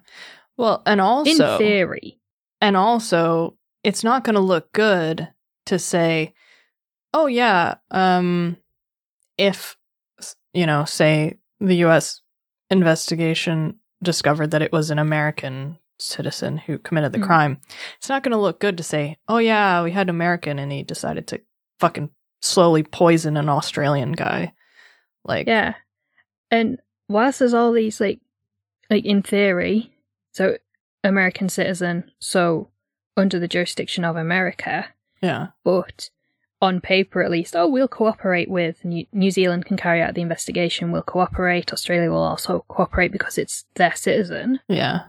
Well, 0.58 0.82
and 0.84 1.00
also 1.00 1.54
In 1.54 1.58
theory, 1.58 2.18
and 2.60 2.76
also, 2.76 3.56
it's 3.82 4.04
not 4.04 4.22
going 4.22 4.34
to 4.34 4.40
look 4.40 4.70
good 4.72 5.28
to 5.66 5.78
say, 5.78 6.34
oh 7.14 7.26
yeah, 7.26 7.76
um, 7.90 8.58
if 9.38 9.76
you 10.52 10.66
know, 10.66 10.84
say 10.84 11.38
the 11.58 11.76
U.S. 11.76 12.20
investigation 12.70 13.76
discovered 14.02 14.50
that 14.50 14.60
it 14.62 14.72
was 14.72 14.90
an 14.90 14.98
American 14.98 15.78
citizen 16.02 16.58
who 16.58 16.78
committed 16.78 17.12
the 17.12 17.18
Mhm. 17.18 17.26
crime, 17.26 17.60
it's 17.98 18.08
not 18.08 18.22
going 18.22 18.32
to 18.32 18.38
look 18.38 18.60
good 18.60 18.76
to 18.76 18.82
say, 18.82 19.16
oh 19.28 19.38
yeah, 19.38 19.82
we 19.82 19.90
had 19.92 20.06
an 20.06 20.10
American 20.10 20.58
and 20.58 20.70
he 20.72 20.82
decided 20.82 21.26
to 21.28 21.40
fucking 21.78 22.10
slowly 22.40 22.82
poison 22.82 23.36
an 23.36 23.48
Australian 23.48 24.12
guy. 24.12 24.52
Like, 25.24 25.46
Yeah. 25.46 25.74
And 26.50 26.78
whilst 27.08 27.38
there's 27.38 27.54
all 27.54 27.72
these 27.72 28.00
like 28.00 28.20
like 28.90 29.04
in 29.06 29.22
theory, 29.22 29.94
so 30.32 30.58
American 31.04 31.48
citizen, 31.48 32.10
so 32.18 32.68
under 33.16 33.38
the 33.38 33.48
jurisdiction 33.48 34.04
of 34.04 34.16
America, 34.16 34.88
yeah, 35.22 35.48
but 35.64 36.10
on 36.60 36.80
paper 36.80 37.22
at 37.22 37.30
least, 37.30 37.56
oh, 37.56 37.66
we'll 37.66 37.88
cooperate 37.88 38.48
with 38.50 38.84
New, 38.84 39.04
New 39.12 39.30
Zealand 39.30 39.64
can 39.64 39.76
carry 39.76 40.00
out 40.02 40.14
the 40.14 40.20
investigation, 40.22 40.92
we'll 40.92 41.02
cooperate, 41.02 41.72
Australia 41.72 42.10
will 42.10 42.22
also 42.22 42.64
cooperate 42.68 43.10
because 43.12 43.36
it's 43.38 43.64
their 43.74 43.94
citizen. 43.96 44.60
yeah, 44.68 45.00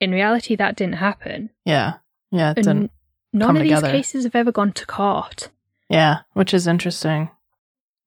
In 0.00 0.10
reality 0.12 0.56
that 0.56 0.76
didn't 0.76 0.96
happen. 0.96 1.50
yeah, 1.64 1.94
yeah. 2.30 2.50
It 2.50 2.58
And 2.58 2.66
didn't. 2.66 2.90
none 3.32 3.56
of 3.56 3.62
together. 3.62 3.86
these 3.88 3.92
cases 3.92 4.24
have 4.24 4.34
ever 4.34 4.52
gone 4.52 4.72
to 4.72 4.86
court. 4.86 5.50
Yeah, 5.88 6.18
which 6.34 6.52
is 6.52 6.66
interesting. 6.66 7.30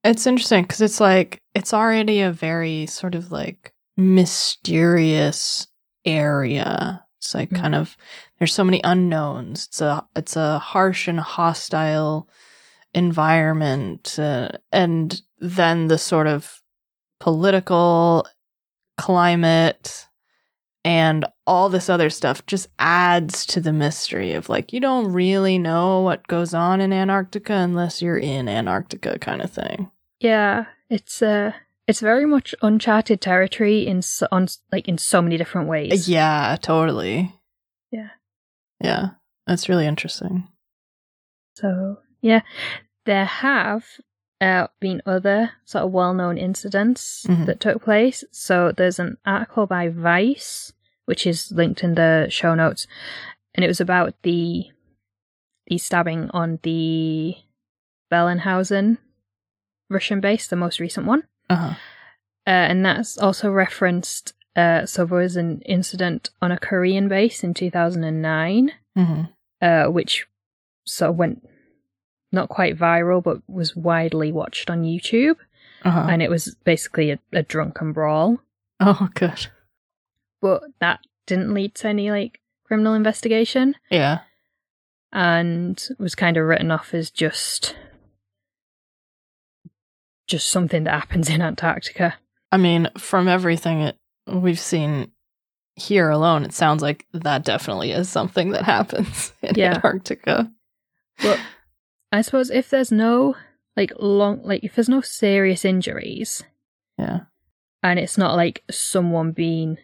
It's 0.03 0.27
interesting 0.27 0.63
because 0.63 0.81
it's 0.81 0.99
like 0.99 1.41
it's 1.55 1.73
already 1.73 2.21
a 2.21 2.31
very 2.31 2.85
sort 2.85 3.15
of 3.15 3.31
like 3.31 3.73
mysterious 3.97 5.67
area. 6.05 7.03
It's 7.17 7.33
like 7.35 7.49
kind 7.51 7.75
of 7.75 7.97
there's 8.37 8.53
so 8.53 8.63
many 8.63 8.79
unknowns. 8.83 9.65
It's 9.67 9.81
a 9.81 10.05
it's 10.15 10.35
a 10.37 10.59
harsh 10.59 11.07
and 11.07 11.19
hostile 11.19 12.29
environment, 12.93 14.17
uh, 14.17 14.49
and 14.71 15.21
then 15.39 15.87
the 15.87 15.97
sort 15.97 16.27
of 16.27 16.61
political 17.19 18.25
climate 18.97 20.07
and 20.89 21.25
all 21.45 21.69
this 21.69 21.87
other 21.89 22.09
stuff 22.09 22.43
just 22.47 22.67
adds 22.79 23.45
to 23.45 23.61
the 23.61 23.71
mystery 23.73 24.33
of 24.33 24.49
like 24.49 24.73
you 24.73 24.79
don't 24.79 25.13
really 25.13 25.57
know 25.59 26.01
what 26.01 26.27
goes 26.27 26.53
on 26.53 26.81
in 26.81 26.91
Antarctica 26.91 27.53
unless 27.53 28.01
you're 28.01 28.17
in 28.17 28.47
Antarctica 28.49 29.19
kind 29.19 29.41
of 29.41 29.51
thing. 29.51 29.91
Yeah, 30.19 30.65
it's 30.89 31.21
uh 31.21 31.51
it's 31.87 31.99
very 32.01 32.25
much 32.25 32.55
uncharted 32.61 33.21
territory 33.21 33.85
in 33.85 34.01
so, 34.01 34.27
on 34.31 34.47
like 34.71 34.87
in 34.87 34.97
so 34.97 35.21
many 35.21 35.37
different 35.37 35.67
ways. 35.67 36.09
Yeah, 36.09 36.57
totally. 36.61 37.33
Yeah. 37.91 38.09
Yeah. 38.81 39.09
That's 39.47 39.69
really 39.69 39.85
interesting. 39.87 40.47
So 41.55 41.97
yeah, 42.21 42.41
there 43.05 43.25
have 43.25 43.85
uh, 44.41 44.67
been 44.79 45.01
other 45.05 45.51
sort 45.65 45.83
of 45.83 45.91
well-known 45.91 46.37
incidents 46.37 47.25
Mhm. 47.27 47.45
that 47.45 47.59
took 47.59 47.83
place. 47.83 48.23
So 48.31 48.71
there's 48.71 48.99
an 48.99 49.17
article 49.25 49.67
by 49.67 49.89
Vice, 49.89 50.71
which 51.09 51.25
is 51.25 51.51
linked 51.51 51.83
in 51.83 51.95
the 51.95 52.27
show 52.29 52.53
notes, 52.53 52.85
and 53.55 53.65
it 53.65 53.67
was 53.67 53.81
about 53.81 54.13
the 54.21 54.67
the 55.65 55.79
stabbing 55.79 56.29
on 56.35 56.59
the 56.61 57.35
Bellingshausen 58.11 58.99
Russian 59.89 60.21
base, 60.21 60.45
the 60.47 60.55
most 60.55 60.79
recent 60.79 61.07
one. 61.07 61.23
Uh-huh. 61.49 61.73
Uh, 62.45 62.65
and 62.69 62.85
that's 62.85 63.17
also 63.17 63.49
referenced. 63.49 64.33
Uh, 64.55 64.85
so 64.85 65.03
there 65.03 65.17
was 65.17 65.35
an 65.35 65.61
incident 65.61 66.29
on 66.43 66.51
a 66.51 66.59
Korean 66.59 67.07
base 67.07 67.43
in 67.43 67.55
2009, 67.55 68.71
hmm 68.95 69.21
uh, 69.61 69.85
which 69.85 70.27
sort 70.85 71.09
of 71.09 71.15
went 71.15 71.43
not 72.31 72.49
quite 72.49 72.77
viral, 72.77 73.23
but 73.23 73.41
was 73.49 73.75
widely 73.75 74.31
watched 74.31 74.69
on 74.69 74.83
YouTube. 74.83 75.37
Uh-huh. 75.83 76.05
And 76.07 76.21
it 76.21 76.29
was 76.29 76.55
basically 76.63 77.09
a, 77.09 77.19
a 77.33 77.41
drunken 77.41 77.93
brawl. 77.93 78.41
oh, 78.79 79.09
good. 79.15 79.47
But 80.41 80.63
that 80.79 80.99
didn't 81.27 81.53
lead 81.53 81.75
to 81.75 81.87
any 81.87 82.11
like 82.11 82.39
criminal 82.65 82.93
investigation 82.93 83.75
Yeah. 83.89 84.19
and 85.11 85.81
was 85.99 86.15
kind 86.15 86.37
of 86.37 86.45
written 86.45 86.71
off 86.71 86.93
as 86.93 87.09
just 87.11 87.75
just 90.27 90.49
something 90.49 90.83
that 90.83 90.91
happens 90.93 91.29
in 91.29 91.41
Antarctica. 91.41 92.15
I 92.51 92.57
mean, 92.57 92.87
from 92.97 93.27
everything 93.27 93.81
it, 93.81 93.97
we've 94.27 94.59
seen 94.59 95.11
here 95.75 96.09
alone, 96.09 96.43
it 96.43 96.53
sounds 96.53 96.81
like 96.81 97.05
that 97.13 97.43
definitely 97.43 97.91
is 97.91 98.09
something 98.09 98.51
that 98.51 98.63
happens 98.63 99.33
in 99.41 99.55
Yeah. 99.55 99.75
Antarctica. 99.75 100.51
But 101.21 101.39
I 102.11 102.21
suppose 102.21 102.49
if 102.49 102.69
there's 102.69 102.91
no 102.91 103.35
like 103.75 103.91
long 103.99 104.41
like 104.43 104.63
if 104.63 104.75
there's 104.75 104.89
no 104.89 105.01
serious 105.01 105.65
injuries, 105.65 106.43
Yeah. 106.97 107.21
and 107.83 107.97
it's 107.99 108.17
not 108.17 108.35
like 108.35 108.63
someone 108.69 109.31
being 109.31 109.77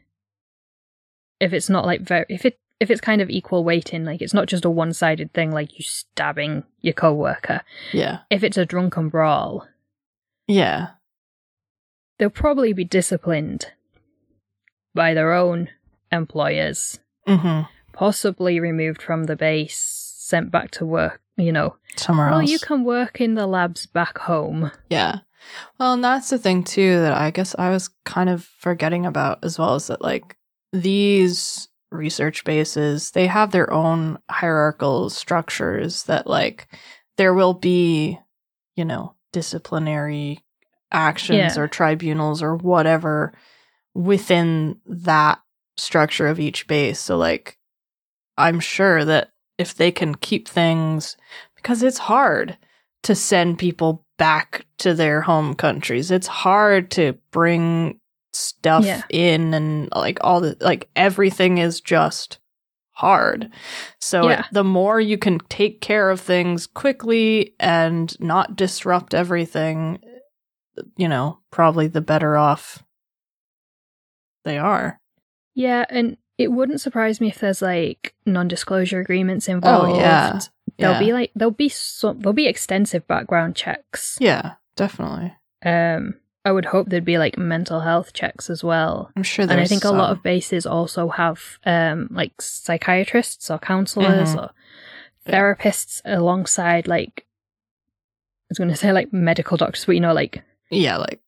if 1.45 1.53
it's 1.53 1.69
not 1.69 1.85
like 1.85 2.01
very 2.01 2.25
if 2.29 2.45
it 2.45 2.57
if 2.79 2.89
it's 2.91 2.99
kind 3.01 3.21
of 3.21 3.29
equal 3.29 3.63
weighting 3.63 4.03
like 4.03 4.21
it's 4.21 4.33
not 4.33 4.47
just 4.47 4.65
a 4.65 4.69
one-sided 4.69 5.31
thing 5.33 5.51
like 5.51 5.77
you 5.77 5.83
stabbing 5.83 6.63
your 6.81 6.93
co-worker 6.93 7.61
Yeah. 7.93 8.19
if 8.29 8.43
it's 8.43 8.57
a 8.57 8.65
drunken 8.65 9.09
brawl 9.09 9.65
Yeah. 10.47 10.87
they'll 12.17 12.29
probably 12.29 12.73
be 12.73 12.83
disciplined 12.83 13.71
by 14.93 15.13
their 15.13 15.31
own 15.33 15.69
employers 16.11 16.99
hmm 17.27 17.61
possibly 17.93 18.59
removed 18.59 19.01
from 19.01 19.23
the 19.23 19.37
base 19.37 19.77
sent 20.17 20.51
back 20.51 20.69
to 20.71 20.85
work 20.85 21.21
you 21.37 21.51
know 21.51 21.75
Somewhere 21.95 22.29
well 22.29 22.41
else. 22.41 22.49
you 22.51 22.59
can 22.59 22.83
work 22.83 23.21
in 23.21 23.35
the 23.35 23.47
labs 23.47 23.85
back 23.85 24.17
home 24.19 24.71
Yeah. 24.89 25.19
Well, 25.79 25.93
and 25.93 26.03
that's 26.03 26.31
the 26.31 26.39
thing 26.39 26.63
too 26.63 26.99
that 27.01 27.13
I 27.13 27.29
guess 27.29 27.53
I 27.59 27.69
was 27.69 27.89
kind 28.03 28.29
of 28.31 28.43
forgetting 28.45 29.05
about 29.05 29.43
as 29.43 29.59
well 29.59 29.75
is 29.75 29.87
that 29.87 30.01
like 30.01 30.35
these 30.81 31.67
research 31.91 32.43
bases, 32.43 33.11
they 33.11 33.27
have 33.27 33.51
their 33.51 33.71
own 33.71 34.17
hierarchical 34.29 35.09
structures 35.09 36.03
that 36.03 36.27
like 36.27 36.67
there 37.17 37.33
will 37.33 37.53
be, 37.53 38.19
you 38.75 38.85
know, 38.85 39.15
disciplinary 39.31 40.39
actions 40.91 41.55
Yeah. 41.55 41.61
or 41.61 41.67
tribunals 41.67 42.41
or 42.41 42.55
whatever 42.55 43.33
within 43.93 44.79
that 44.85 45.41
structure 45.77 46.27
of 46.27 46.39
each 46.39 46.67
base. 46.67 46.99
So 46.99 47.17
like 47.17 47.57
I'm 48.37 48.59
sure 48.59 49.05
that 49.05 49.31
if 49.57 49.73
they 49.75 49.91
can 49.91 50.15
keep 50.15 50.47
things 50.47 51.15
because 51.55 51.81
it's 51.83 51.97
hard 51.97 52.57
to 53.03 53.15
send 53.15 53.59
people 53.59 54.05
back 54.17 54.65
to 54.79 54.93
their 54.93 55.21
home 55.21 55.53
countries. 55.55 56.11
It's 56.11 56.27
hard 56.27 56.91
to 56.91 57.17
bring 57.31 57.99
stuff 58.35 58.85
Yeah. 58.85 59.01
in 59.09 59.53
and 59.53 59.89
like 59.95 60.19
all 60.21 60.41
the 60.41 60.57
like 60.61 60.89
everything 60.95 61.57
is 61.57 61.81
just 61.81 62.39
hard. 62.91 63.49
So 63.99 64.29
Yeah. 64.29 64.41
it, 64.41 64.45
the 64.51 64.63
more 64.63 64.99
you 64.99 65.17
can 65.17 65.39
take 65.49 65.81
care 65.81 66.09
of 66.09 66.19
things 66.21 66.67
quickly 66.67 67.53
and 67.59 68.17
not 68.19 68.55
disrupt 68.55 69.13
everything, 69.13 69.99
you 70.97 71.07
know, 71.07 71.39
probably 71.51 71.87
the 71.87 72.01
better 72.01 72.37
off 72.37 72.83
they 74.43 74.57
are. 74.57 74.99
yeah 75.55 75.85
and 75.89 76.17
it 76.37 76.51
wouldn't 76.51 76.81
surprise 76.81 77.19
me 77.21 77.29
if 77.29 77.39
there's 77.39 77.61
like 77.61 78.13
non-disclosure 78.25 78.99
agreements 78.99 79.47
involved 79.47 79.95
Oh 79.95 79.99
yeah. 79.99 80.39
There'll 80.77 80.95
yeah. 80.95 80.99
be 80.99 81.13
like 81.13 81.31
there'll 81.35 81.51
be 81.51 81.69
some 81.69 82.19
there'll 82.19 82.33
be 82.33 82.47
extensive 82.47 83.07
background 83.07 83.55
checks. 83.55 84.17
Yeah, 84.19 84.55
definitely. 84.75 85.33
Um, 85.65 86.15
I 86.45 86.51
would 86.51 86.65
hope 86.65 86.87
there'd 86.89 87.03
be 87.03 87.17
like 87.17 87.37
mental 87.37 87.79
health 87.81 88.13
checks 88.13 88.49
as 88.49 88.63
well. 88.63 89.11
I'm 89.17 89.23
sure 89.23 89.45
there's 89.45 89.57
and 89.57 89.61
I 89.65 89.67
think 89.67 89.83
a 89.83 89.89
lot 89.91 90.11
of 90.11 90.21
bases 90.23 90.65
also 90.65 91.09
have 91.09 91.57
um 91.65 92.07
like 92.11 92.39
psychiatrists 92.39 93.49
or 93.49 93.57
counselors 93.59 94.35
Mhm. 94.35 94.43
or 94.43 94.49
therapists 95.27 96.01
alongside 96.05 96.87
like 96.87 97.25
I 97.25 98.47
was 98.51 98.57
going 98.59 98.69
to 98.69 98.75
say 98.75 98.91
like 98.93 99.11
medical 99.11 99.57
doctors, 99.57 99.85
but 99.85 99.95
you 99.95 100.01
know 100.01 100.13
like 100.13 100.43
yeah, 100.69 100.97
like 100.97 101.19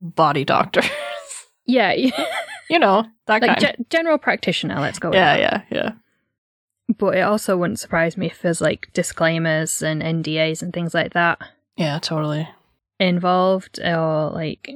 body 0.00 0.44
doctors. 0.44 0.88
yeah, 1.64 1.92
you 2.68 2.78
know, 2.78 3.04
that 3.26 3.42
like 3.42 3.58
kind. 3.60 3.76
ge- 3.78 3.88
general 3.90 4.18
practitioner. 4.18 4.80
Let's 4.80 4.98
go. 4.98 5.10
With 5.10 5.16
yeah, 5.16 5.36
that. 5.36 5.66
yeah, 5.70 5.76
yeah. 5.78 5.90
But 6.98 7.16
it 7.16 7.20
also 7.22 7.56
wouldn't 7.56 7.78
surprise 7.80 8.16
me 8.16 8.26
if 8.26 8.42
there's 8.42 8.60
like 8.60 8.88
disclaimers 8.94 9.82
and 9.82 10.02
NDAs 10.02 10.62
and 10.62 10.72
things 10.72 10.94
like 10.94 11.12
that. 11.14 11.38
Yeah, 11.76 11.98
totally. 12.00 12.48
Involved 12.98 13.78
or 13.80 14.30
like 14.30 14.70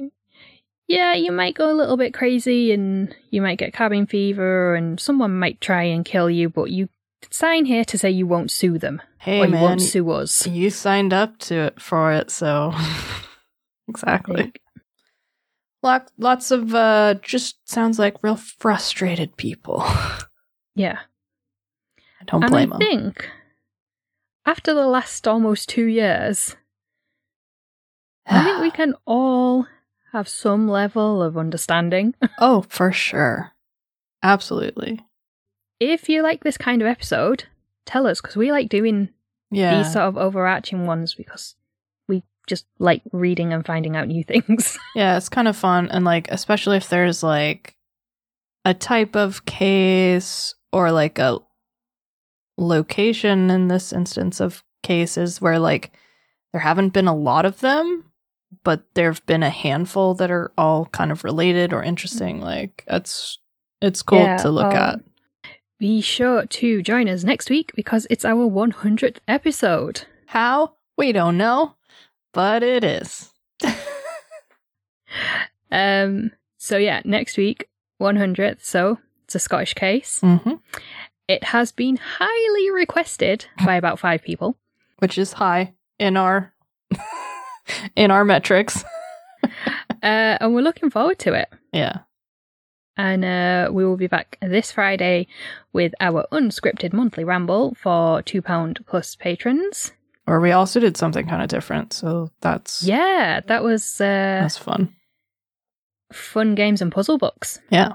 yeah 0.87 1.13
you 1.13 1.31
might 1.31 1.55
go 1.55 1.71
a 1.71 1.73
little 1.73 1.97
bit 1.97 2.13
crazy 2.13 2.71
and 2.71 3.15
you 3.31 3.41
might 3.41 3.57
get 3.57 3.73
cabin 3.73 4.05
fever 4.05 4.75
and 4.75 4.99
someone 4.99 5.37
might 5.39 5.59
try 5.61 5.83
and 5.83 6.05
kill 6.05 6.29
you 6.29 6.49
but 6.49 6.69
you 6.69 6.87
sign 7.31 7.65
here 7.65 7.85
to 7.85 7.97
say 7.97 8.09
you 8.11 8.27
won't 8.27 8.51
sue 8.51 8.77
them 8.77 9.01
Hey 9.17 9.39
or 9.41 9.45
you 9.45 9.51
man, 9.51 9.61
won't 9.63 9.81
sue 9.81 10.09
us 10.11 10.45
you 10.45 10.69
signed 10.69 11.13
up 11.13 11.37
to 11.39 11.55
it 11.55 11.81
for 11.81 12.11
it, 12.13 12.29
so 12.31 12.73
exactly. 13.87 14.51
Lot, 15.83 16.11
lots 16.17 16.51
of 16.51 16.75
uh 16.75 17.15
just 17.23 17.57
sounds 17.67 17.97
like 17.97 18.21
real 18.21 18.35
frustrated 18.35 19.35
people. 19.37 19.83
yeah 20.75 20.99
I 22.19 22.23
don't 22.25 22.43
and 22.43 22.51
blame 22.51 22.73
i 22.73 22.77
them. 22.77 22.87
think 22.87 23.29
after 24.45 24.73
the 24.75 24.85
last 24.87 25.27
almost 25.27 25.69
two 25.69 25.85
years 25.85 26.55
i 28.27 28.43
think 28.43 28.61
we 28.61 28.71
can 28.79 28.93
all 29.05 29.65
have 30.11 30.27
some 30.27 30.67
level 30.67 31.21
of 31.23 31.37
understanding 31.37 32.13
oh, 32.39 32.63
for 32.67 32.91
sure. 32.91 33.51
Absolutely. 34.23 34.99
if 35.79 36.09
you 36.09 36.21
like 36.21 36.43
this 36.43 36.57
kind 36.57 36.81
of 36.81 36.87
episode 36.87 37.45
tell 37.85 38.05
us 38.05 38.21
because 38.21 38.35
we 38.35 38.51
like 38.51 38.69
doing 38.69 39.09
Yeah. 39.49 39.77
these 39.77 39.93
sort 39.93 40.05
of 40.05 40.17
overarching 40.17 40.85
ones 40.85 41.15
because 41.15 41.55
we 42.07 42.23
just 42.47 42.65
like 42.77 43.01
reading 43.11 43.53
and 43.53 43.65
finding 43.65 43.95
out 43.95 44.07
new 44.07 44.23
things. 44.23 44.77
Yeah, 44.95 45.17
it's 45.17 45.29
kind 45.29 45.47
of 45.47 45.55
fun. 45.55 45.89
And 45.89 46.03
like, 46.05 46.29
especially 46.29 46.77
if 46.77 46.89
there's 46.89 47.23
like 47.23 47.75
a 48.65 48.73
type 48.73 49.15
of 49.15 49.45
case 49.45 50.53
or 50.73 50.91
like 50.91 51.17
a 51.19 51.39
location 52.57 53.49
in 53.49 53.67
this 53.67 53.91
instance 53.93 54.39
of 54.39 54.63
cases 54.83 55.41
where 55.41 55.59
like 55.59 55.91
there 56.51 56.61
haven't 56.61 56.89
been 56.93 57.07
a 57.07 57.15
lot 57.15 57.45
of 57.45 57.59
them, 57.61 58.10
but 58.63 58.83
there 58.93 59.11
have 59.11 59.25
been 59.25 59.43
a 59.43 59.49
handful 59.49 60.13
that 60.15 60.29
are 60.31 60.51
all 60.57 60.85
kind 60.87 61.11
of 61.11 61.23
related 61.23 61.73
or 61.73 61.83
interesting. 61.83 62.41
Like, 62.41 62.83
it's 62.87 63.39
it's 63.81 64.01
cool 64.01 64.19
Yeah, 64.19 64.37
to 64.37 64.49
look 64.49 64.67
um, 64.67 64.75
at. 64.75 64.99
Be 65.79 66.01
sure 66.01 66.45
to 66.45 66.81
join 66.83 67.09
us 67.09 67.23
next 67.23 67.49
week 67.49 67.71
because 67.75 68.05
it's 68.09 68.23
our 68.25 68.47
100th 68.47 69.17
episode. 69.27 70.03
How? 70.27 70.73
We 70.97 71.11
don't 71.11 71.37
know, 71.37 71.75
but 72.33 72.61
it 72.63 72.83
is. 72.83 73.31
Um 75.71 76.31
so 76.57 76.77
yeah, 76.77 77.01
next 77.05 77.37
week 77.37 77.67
100th. 78.01 78.63
So, 78.63 78.97
it's 79.23 79.35
a 79.35 79.39
Scottish 79.39 79.73
case. 79.73 80.19
hmm 80.21 80.55
It 81.27 81.43
has 81.45 81.71
been 81.71 81.97
highly 81.97 82.71
requested 82.71 83.45
by 83.65 83.75
about 83.75 83.99
5 83.99 84.21
people. 84.23 84.57
Which 84.99 85.17
is 85.17 85.33
high 85.33 85.73
in 85.97 86.17
our 86.17 86.53
in 87.95 88.11
our 88.11 88.23
metrics. 88.25 88.83
Uh 90.03 90.37
and 90.39 90.53
we're 90.55 90.61
looking 90.61 90.89
forward 90.89 91.19
to 91.19 91.33
it. 91.33 91.47
Yeah. 91.73 91.99
And 92.97 93.23
uh, 93.25 93.69
we 93.71 93.85
will 93.85 93.97
be 93.97 94.07
back 94.07 94.37
this 94.41 94.71
Friday 94.71 95.27
with 95.73 95.93
our 95.99 96.25
unscripted 96.31 96.91
monthly 96.93 97.23
ramble 97.23 97.75
for 97.75 98.21
£2 98.23 98.85
plus 98.85 99.15
patrons. 99.15 99.91
Or 100.27 100.39
we 100.39 100.51
also 100.51 100.79
did 100.79 100.97
something 100.97 101.25
kind 101.27 101.41
of 101.41 101.49
different. 101.49 101.93
So 101.93 102.31
that's 102.41 102.83
Yeah, 102.83 103.41
that 103.47 103.63
was 103.63 103.99
uh, 104.01 104.41
that's 104.41 104.57
fun. 104.57 104.93
fun 106.13 106.53
games 106.55 106.81
and 106.81 106.91
puzzle 106.91 107.17
books. 107.17 107.59
Yeah. 107.69 107.93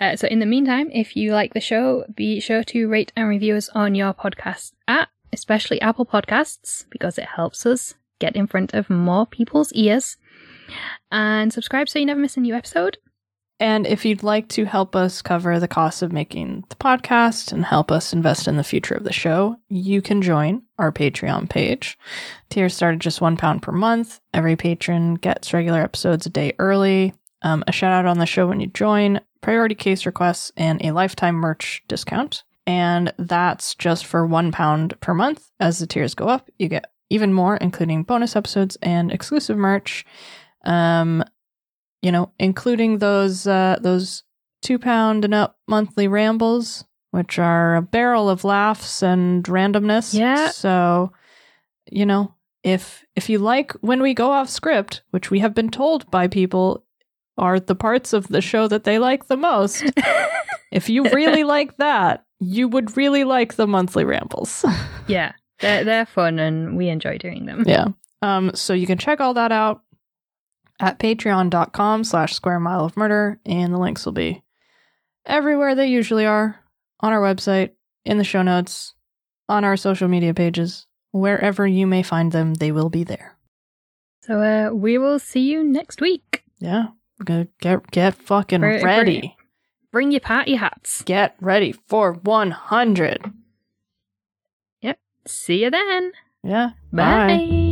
Uh, 0.00 0.14
so, 0.16 0.28
in 0.28 0.40
the 0.40 0.46
meantime, 0.46 0.90
if 0.92 1.16
you 1.16 1.32
like 1.32 1.54
the 1.54 1.60
show, 1.60 2.04
be 2.14 2.38
sure 2.40 2.62
to 2.64 2.86
rate 2.86 3.12
and 3.16 3.28
review 3.28 3.56
us 3.56 3.70
on 3.70 3.94
your 3.94 4.12
podcast 4.12 4.72
app, 4.86 5.08
especially 5.36 5.80
Apple 5.80 6.06
Podcasts, 6.06 6.86
because 6.90 7.18
it 7.18 7.26
helps 7.26 7.66
us 7.66 7.94
get 8.18 8.34
in 8.34 8.46
front 8.46 8.72
of 8.74 8.90
more 8.90 9.26
people's 9.26 9.70
ears. 9.72 10.16
And 11.12 11.52
subscribe 11.52 11.88
so 11.88 11.98
you 11.98 12.06
never 12.06 12.20
miss 12.20 12.36
a 12.36 12.40
new 12.40 12.54
episode. 12.54 12.96
And 13.60 13.86
if 13.86 14.04
you'd 14.04 14.22
like 14.22 14.48
to 14.48 14.64
help 14.64 14.96
us 14.96 15.22
cover 15.22 15.58
the 15.58 15.68
cost 15.68 16.02
of 16.02 16.12
making 16.12 16.64
the 16.68 16.76
podcast 16.76 17.52
and 17.52 17.64
help 17.64 17.90
us 17.90 18.12
invest 18.12 18.48
in 18.48 18.56
the 18.56 18.64
future 18.64 18.94
of 18.94 19.04
the 19.04 19.12
show, 19.12 19.56
you 19.68 20.02
can 20.02 20.20
join 20.20 20.62
our 20.78 20.92
Patreon 20.92 21.48
page. 21.48 21.96
Tiers 22.50 22.74
start 22.74 22.94
at 22.94 23.00
just 23.00 23.20
one 23.20 23.36
pound 23.36 23.62
per 23.62 23.72
month. 23.72 24.20
Every 24.34 24.56
patron 24.56 25.14
gets 25.14 25.54
regular 25.54 25.80
episodes 25.82 26.26
a 26.26 26.30
day 26.30 26.52
early, 26.58 27.14
um, 27.42 27.64
a 27.66 27.72
shout 27.72 27.92
out 27.92 28.06
on 28.06 28.18
the 28.18 28.26
show 28.26 28.46
when 28.46 28.60
you 28.60 28.66
join, 28.66 29.20
priority 29.40 29.74
case 29.74 30.04
requests, 30.04 30.52
and 30.56 30.84
a 30.84 30.92
lifetime 30.92 31.36
merch 31.36 31.82
discount. 31.88 32.42
And 32.66 33.12
that's 33.18 33.74
just 33.74 34.06
for 34.06 34.26
one 34.26 34.50
pound 34.50 35.00
per 35.00 35.14
month. 35.14 35.50
As 35.60 35.78
the 35.78 35.86
tiers 35.86 36.14
go 36.14 36.28
up, 36.28 36.50
you 36.58 36.68
get 36.68 36.90
even 37.10 37.32
more, 37.32 37.56
including 37.56 38.02
bonus 38.02 38.34
episodes 38.34 38.76
and 38.82 39.12
exclusive 39.12 39.56
merch. 39.56 40.04
Um, 40.64 41.24
you 42.02 42.10
know, 42.12 42.32
including 42.38 42.98
those 42.98 43.46
uh, 43.46 43.78
those 43.80 44.24
two 44.62 44.78
pound 44.78 45.24
and 45.24 45.34
up 45.34 45.58
monthly 45.68 46.08
rambles, 46.08 46.84
which 47.12 47.38
are 47.38 47.76
a 47.76 47.82
barrel 47.82 48.28
of 48.28 48.44
laughs 48.44 49.02
and 49.02 49.44
randomness. 49.44 50.12
Yeah. 50.12 50.50
So, 50.50 51.12
you 51.90 52.04
know, 52.04 52.34
if 52.62 53.04
if 53.14 53.28
you 53.28 53.38
like 53.38 53.72
when 53.74 54.02
we 54.02 54.12
go 54.12 54.32
off 54.32 54.50
script, 54.50 55.02
which 55.10 55.30
we 55.30 55.38
have 55.38 55.54
been 55.54 55.70
told 55.70 56.10
by 56.10 56.26
people 56.26 56.84
are 57.38 57.60
the 57.60 57.74
parts 57.74 58.12
of 58.12 58.28
the 58.28 58.40
show 58.40 58.66
that 58.68 58.84
they 58.84 58.98
like 58.98 59.28
the 59.28 59.36
most, 59.36 59.84
if 60.72 60.88
you 60.88 61.04
really 61.04 61.44
like 61.44 61.76
that, 61.76 62.25
you 62.40 62.68
would 62.68 62.96
really 62.96 63.24
like 63.24 63.54
the 63.54 63.66
monthly 63.66 64.04
rambles. 64.04 64.64
yeah, 65.06 65.32
they're, 65.60 65.84
they're 65.84 66.06
fun 66.06 66.38
and 66.38 66.76
we 66.76 66.88
enjoy 66.88 67.18
doing 67.18 67.46
them. 67.46 67.64
yeah. 67.66 67.88
Um, 68.22 68.52
so 68.54 68.72
you 68.72 68.86
can 68.86 68.98
check 68.98 69.20
all 69.20 69.34
that 69.34 69.52
out 69.52 69.82
at 70.80 70.98
patreon.com 70.98 72.04
slash 72.04 72.34
square 72.34 72.60
mile 72.60 72.84
of 72.84 72.96
murder, 72.96 73.38
and 73.46 73.72
the 73.72 73.78
links 73.78 74.04
will 74.04 74.12
be 74.12 74.42
everywhere 75.24 75.74
they 75.74 75.86
usually 75.88 76.26
are 76.26 76.58
on 77.00 77.12
our 77.12 77.20
website, 77.20 77.72
in 78.04 78.18
the 78.18 78.24
show 78.24 78.42
notes, 78.42 78.94
on 79.48 79.64
our 79.64 79.76
social 79.76 80.08
media 80.08 80.32
pages. 80.32 80.86
Wherever 81.12 81.66
you 81.66 81.86
may 81.86 82.02
find 82.02 82.32
them, 82.32 82.54
they 82.54 82.72
will 82.72 82.90
be 82.90 83.04
there. 83.04 83.36
So 84.22 84.40
uh, 84.40 84.74
we 84.74 84.98
will 84.98 85.18
see 85.18 85.40
you 85.40 85.62
next 85.62 86.00
week. 86.00 86.42
Yeah. 86.58 86.88
We're 87.18 87.48
get 87.60 87.90
get 87.90 88.14
fucking 88.14 88.60
ready. 88.60 89.35
Bring 89.96 90.10
your 90.12 90.20
party 90.20 90.56
hats. 90.56 91.00
Get 91.04 91.36
ready 91.40 91.72
for 91.72 92.12
100. 92.12 93.32
Yep. 94.82 94.98
See 95.26 95.62
you 95.62 95.70
then. 95.70 96.12
Yeah. 96.42 96.72
Bye. 96.92 97.62